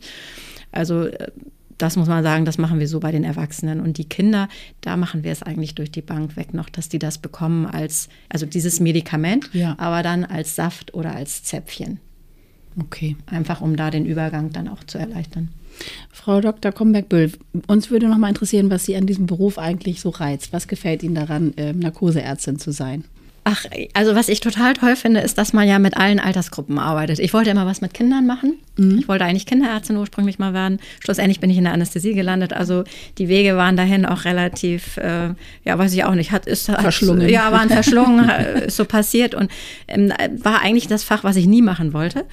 Also 0.71 1.05
äh, 1.05 1.31
das 1.79 1.95
muss 1.95 2.07
man 2.07 2.23
sagen, 2.23 2.45
das 2.45 2.57
machen 2.57 2.79
wir 2.79 2.87
so 2.87 2.99
bei 2.99 3.11
den 3.11 3.23
Erwachsenen. 3.23 3.79
Und 3.79 3.97
die 3.97 4.05
Kinder, 4.05 4.47
da 4.81 4.97
machen 4.97 5.23
wir 5.23 5.31
es 5.31 5.41
eigentlich 5.41 5.75
durch 5.75 5.91
die 5.91 6.01
Bank 6.01 6.35
weg 6.35 6.53
noch, 6.53 6.69
dass 6.69 6.89
die 6.89 6.99
das 6.99 7.17
bekommen 7.17 7.65
als, 7.65 8.09
also 8.27 8.45
dieses 8.45 8.79
Medikament, 8.79 9.49
ja. 9.53 9.75
aber 9.79 10.03
dann 10.03 10.25
als 10.25 10.55
Saft 10.55 10.93
oder 10.93 11.15
als 11.15 11.43
Zäpfchen. 11.43 11.99
Okay. 12.79 13.15
Einfach 13.25 13.61
um 13.61 13.75
da 13.75 13.89
den 13.89 14.05
Übergang 14.05 14.51
dann 14.51 14.67
auch 14.67 14.83
zu 14.83 14.97
erleichtern. 14.97 15.49
Frau 16.11 16.41
Dr. 16.41 16.71
Komberg-Böll, 16.71 17.31
uns 17.67 17.89
würde 17.89 18.09
noch 18.09 18.17
mal 18.17 18.29
interessieren, 18.29 18.69
was 18.69 18.85
Sie 18.85 18.95
an 18.95 19.05
diesem 19.05 19.25
Beruf 19.25 19.57
eigentlich 19.57 20.01
so 20.01 20.09
reizt. 20.09 20.51
Was 20.51 20.67
gefällt 20.67 21.03
Ihnen 21.03 21.15
daran, 21.15 21.53
äh, 21.57 21.73
Narkoseärztin 21.73 22.59
zu 22.59 22.71
sein? 22.71 23.05
Ach, 23.51 23.65
also 23.93 24.15
was 24.15 24.29
ich 24.29 24.41
total 24.41 24.73
toll 24.73 24.95
finde, 24.95 25.21
ist, 25.21 25.37
dass 25.37 25.53
man 25.53 25.67
ja 25.67 25.79
mit 25.79 25.97
allen 25.97 26.19
Altersgruppen 26.19 26.77
arbeitet. 26.77 27.19
Ich 27.19 27.33
wollte 27.33 27.49
immer 27.49 27.65
was 27.65 27.81
mit 27.81 27.93
Kindern 27.93 28.27
machen. 28.27 28.59
Mhm. 28.77 28.99
Ich 28.99 29.07
wollte 29.07 29.25
eigentlich 29.25 29.45
Kinderärztin 29.47 29.97
ursprünglich 29.97 30.37
mal 30.37 30.53
werden. 30.53 30.79
Schlussendlich 30.99 31.39
bin 31.39 31.49
ich 31.49 31.57
in 31.57 31.63
der 31.63 31.73
Anästhesie 31.73 32.13
gelandet. 32.13 32.53
Also 32.53 32.83
die 33.17 33.27
Wege 33.27 33.57
waren 33.57 33.75
dahin 33.75 34.05
auch 34.05 34.25
relativ, 34.25 34.97
äh, 34.97 35.29
ja, 35.63 35.77
weiß 35.77 35.93
ich 35.93 36.03
auch 36.03 36.15
nicht, 36.15 36.31
hat 36.31 36.45
ist 36.45 36.65
verschlungen. 36.65 37.23
Hat, 37.23 37.31
ja, 37.31 37.51
waren 37.51 37.69
verschlungen, 37.69 38.29
ist 38.67 38.77
so 38.77 38.85
passiert 38.85 39.33
und 39.33 39.49
ähm, 39.87 40.13
war 40.37 40.61
eigentlich 40.61 40.87
das 40.87 41.03
Fach, 41.03 41.23
was 41.23 41.35
ich 41.35 41.47
nie 41.47 41.61
machen 41.61 41.93
wollte. 41.93 42.25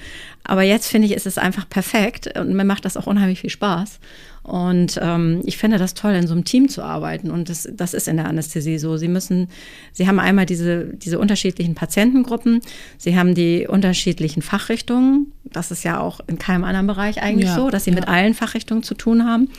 Aber 0.43 0.61
jetzt 0.61 0.87
finde 0.87 1.07
ich, 1.07 1.13
ist 1.13 1.25
es 1.25 1.37
einfach 1.37 1.67
perfekt 1.67 2.37
und 2.39 2.53
mir 2.53 2.63
macht 2.63 2.85
das 2.85 2.95
auch 2.95 3.07
unheimlich 3.07 3.41
viel 3.41 3.49
Spaß. 3.49 3.99
Und 4.47 4.97
ähm, 5.01 5.41
ich 5.43 5.57
finde 5.57 5.77
das 5.77 5.93
toll, 5.93 6.13
in 6.13 6.25
so 6.25 6.33
einem 6.33 6.45
Team 6.45 6.69
zu 6.69 6.81
arbeiten. 6.81 7.31
Und 7.31 7.49
das, 7.49 7.67
das 7.69 7.93
ist 7.93 8.07
in 8.07 8.15
der 8.15 8.27
Anästhesie 8.27 8.79
so. 8.79 8.95
Sie 8.95 9.09
müssen, 9.09 9.49
Sie 9.91 10.07
haben 10.07 10.19
einmal 10.19 10.45
diese, 10.45 10.85
diese 10.85 11.19
unterschiedlichen 11.19 11.75
Patientengruppen, 11.75 12.61
Sie 12.97 13.17
haben 13.17 13.35
die 13.35 13.67
unterschiedlichen 13.67 14.41
Fachrichtungen. 14.41 15.33
Das 15.43 15.69
ist 15.69 15.83
ja 15.83 15.99
auch 15.99 16.21
in 16.27 16.39
keinem 16.39 16.63
anderen 16.63 16.87
Bereich 16.87 17.21
eigentlich 17.21 17.49
ja, 17.49 17.55
so, 17.55 17.69
dass 17.69 17.83
Sie 17.83 17.91
ja. 17.91 17.97
mit 17.97 18.07
allen 18.07 18.33
Fachrichtungen 18.33 18.83
zu 18.83 18.93
tun 18.93 19.25
haben. 19.25 19.49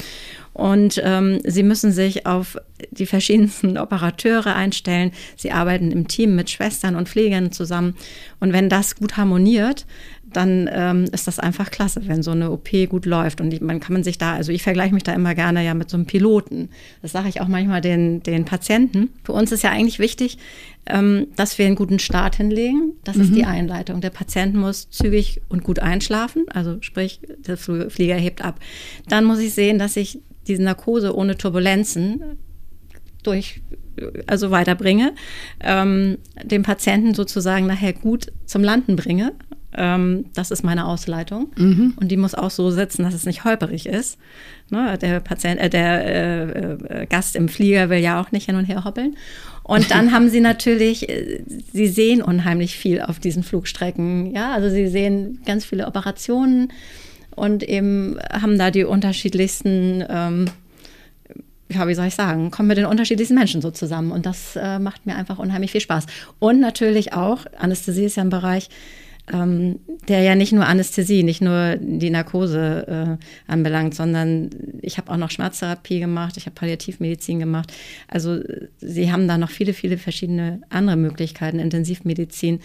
Und 0.59 1.01
ähm, 1.05 1.39
sie 1.45 1.63
müssen 1.63 1.93
sich 1.93 2.27
auf 2.27 2.57
die 2.91 3.07
verschiedensten 3.07 3.79
Operateure 3.79 4.57
einstellen. 4.57 5.13
Sie 5.37 5.53
arbeiten 5.53 5.93
im 5.93 6.09
Team 6.09 6.35
mit 6.35 6.51
Schwestern 6.51 6.97
und 6.97 7.09
Pflegern 7.09 7.53
zusammen. 7.53 7.95
Und 8.41 8.53
wenn 8.53 8.69
das 8.69 8.97
gut 8.97 9.17
harmoniert, 9.17 9.87
dann 10.33 10.69
ähm, 10.73 11.05
ist 11.13 11.27
das 11.27 11.39
einfach 11.39 11.71
klasse, 11.71 12.03
wenn 12.07 12.23
so 12.23 12.31
eine 12.31 12.51
OP 12.51 12.69
gut 12.89 13.07
läuft. 13.07 13.41
Und 13.41 13.53
ich, 13.53 13.61
man 13.61 13.81
kann 13.81 13.93
man 13.93 14.05
sich 14.05 14.19
da, 14.19 14.35
also 14.35 14.53
ich 14.53 14.63
vergleiche 14.63 14.95
mich 14.95 15.03
da 15.03 15.13
immer 15.13 15.35
gerne 15.35 15.65
ja 15.65 15.75
mit 15.75 15.91
so 15.91 15.97
einem 15.97 16.07
Piloten. 16.07 16.69
Das 17.03 17.13
sage 17.13 17.29
ich 17.29 17.41
auch 17.41 17.49
manchmal 17.49 17.81
den, 17.81 18.23
den 18.23 18.45
Patienten. 18.45 19.11
Für 19.25 19.33
uns 19.33 19.53
ist 19.53 19.63
ja 19.63 19.71
eigentlich 19.71 19.99
wichtig, 19.99 20.39
ähm, 20.87 21.29
dass 21.37 21.59
wir 21.59 21.67
einen 21.67 21.77
guten 21.77 21.99
Start 21.99 22.37
hinlegen. 22.37 22.93
Das 23.05 23.17
mhm. 23.17 23.23
ist 23.23 23.35
die 23.35 23.45
Einleitung. 23.45 24.01
Der 24.01 24.11
Patient 24.11 24.55
muss 24.55 24.91
zügig 24.91 25.41
und 25.49 25.65
gut 25.65 25.79
einschlafen, 25.79 26.47
also 26.49 26.79
sprich, 26.81 27.21
der 27.47 27.57
Flieger 27.57 28.17
hebt 28.17 28.45
ab. 28.45 28.61
Dann 29.09 29.25
muss 29.25 29.39
ich 29.39 29.55
sehen, 29.55 29.79
dass 29.79 29.97
ich 29.97 30.21
diese 30.47 30.63
Narkose 30.63 31.15
ohne 31.15 31.37
Turbulenzen 31.37 32.23
durch 33.23 33.61
also 34.27 34.51
weiterbringe, 34.51 35.15
ähm, 35.61 36.19
den 36.43 36.63
Patienten 36.63 37.15
sozusagen 37.15 37.67
nachher 37.67 37.93
gut 37.93 38.33
zum 38.47 38.63
Landen 38.63 38.97
bringe 38.97 39.33
ähm, 39.77 40.27
das 40.35 40.51
ist 40.51 40.63
meine 40.63 40.87
Ausleitung. 40.87 41.49
Mhm. 41.57 41.95
Und 41.97 42.09
die 42.09 42.17
muss 42.17 42.35
auch 42.35 42.51
so 42.51 42.71
sitzen, 42.71 43.03
dass 43.03 43.15
es 43.15 43.27
nicht 43.27 43.45
holperig 43.45 43.87
ist. 43.87 44.19
Ne? 44.71 44.97
Der 44.99 45.21
Patient, 45.21 45.61
äh, 45.61 45.69
der 45.69 46.05
äh, 46.05 47.03
äh, 47.03 47.07
Gast 47.07 47.37
im 47.37 47.49
Flieger 47.49 47.91
will 47.91 47.99
ja 47.99 48.21
auch 48.21 48.33
nicht 48.33 48.47
hin 48.47 48.57
und 48.57 48.65
her 48.65 48.85
hoppeln. 48.85 49.17
Und 49.63 49.91
dann 49.91 50.13
haben 50.13 50.31
sie 50.31 50.41
natürlich, 50.41 51.09
äh, 51.09 51.43
sie 51.73 51.87
sehen 51.87 52.23
unheimlich 52.23 52.77
viel 52.77 53.03
auf 53.03 53.19
diesen 53.19 53.43
Flugstrecken. 53.43 54.35
Ja, 54.35 54.53
also 54.53 54.71
sie 54.71 54.89
sehen 54.89 55.41
ganz 55.45 55.67
viele 55.67 55.87
Operationen 55.87 56.73
und 57.37 57.63
eben 57.63 58.17
haben 58.33 58.59
da 58.59 58.71
die 58.71 58.85
unterschiedlichsten 58.85 60.03
ähm, 60.09 60.47
ja, 61.71 61.87
wie 61.87 61.95
soll 61.95 62.07
ich 62.07 62.15
sagen, 62.15 62.51
kommen 62.51 62.69
mit 62.69 62.79
den 62.79 62.87
unterschiedlichsten 62.87 63.35
Menschen 63.35 63.61
so 63.61 63.71
zusammen. 63.71 64.11
Und 64.11 64.25
das 64.25 64.57
äh, 64.57 64.79
macht 64.79 65.05
mir 65.05 65.17
einfach 65.17 65.39
unheimlich 65.39 65.73
viel 65.73 65.83
Spaß. 65.83 66.07
Und 66.39 66.61
natürlich 66.61 67.13
auch, 67.13 67.45
Anästhesie 67.59 68.07
ist 68.07 68.17
ja 68.17 68.23
ein 68.23 68.31
Bereich, 68.31 68.71
ähm, 69.33 69.81
der 70.09 70.23
ja 70.23 70.35
nicht 70.35 70.53
nur 70.53 70.67
Anästhesie, 70.67 71.23
nicht 71.23 71.41
nur 71.41 71.77
die 71.77 72.11
Narkose 72.11 73.19
äh, 73.19 73.51
anbelangt, 73.51 73.95
sondern 73.95 74.51
ich 74.81 74.99
habe 74.99 75.13
auch 75.13 75.17
noch 75.17 75.31
Schmerztherapie 75.31 76.01
gemacht, 76.01 76.37
ich 76.37 76.47
habe 76.47 76.55
Palliativmedizin 76.55 77.39
gemacht. 77.39 77.73
Also 78.09 78.41
sie 78.79 79.13
haben 79.13 79.29
da 79.29 79.39
noch 79.39 79.51
viele, 79.51 79.75
viele 79.75 79.99
verschiedene 79.99 80.63
andere 80.71 80.97
Möglichkeiten, 80.97 81.59
Intensivmedizin. 81.59 82.61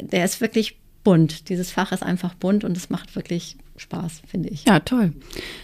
Der 0.00 0.24
ist 0.24 0.40
wirklich 0.40 0.78
bunt. 1.04 1.48
Dieses 1.48 1.70
Fach 1.70 1.92
ist 1.92 2.02
einfach 2.02 2.34
bunt 2.34 2.64
und 2.64 2.76
es 2.76 2.90
macht 2.90 3.16
wirklich 3.16 3.56
Spaß, 3.76 4.22
finde 4.26 4.48
ich. 4.50 4.64
Ja, 4.64 4.80
toll. 4.80 5.12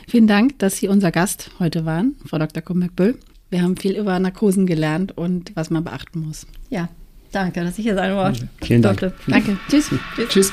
Vielen 0.09 0.27
Dank, 0.27 0.59
dass 0.59 0.79
Sie 0.79 0.89
unser 0.89 1.11
Gast 1.11 1.51
heute 1.59 1.85
waren, 1.85 2.16
Frau 2.25 2.39
Dr. 2.39 2.62
Kummerk-Böll. 2.62 3.18
Wir 3.51 3.62
haben 3.62 3.77
viel 3.77 3.97
über 3.97 4.18
Narkosen 4.18 4.66
gelernt 4.66 5.16
und 5.16 5.53
was 5.55 5.70
man 5.70 5.85
beachten 5.85 6.20
muss. 6.20 6.47
Ja, 6.70 6.89
Danke, 7.35 7.64
dass 7.64 7.76
ich 7.78 7.85
hier 7.85 7.97
sein 7.97 8.14
wollte. 8.14 8.49
Vielen 8.62 8.80
Dank. 8.80 9.01
Danke. 9.26 9.57
Tschüss. 9.68 9.91
Tschüss. 10.14 10.28
Tschüss. 10.28 10.53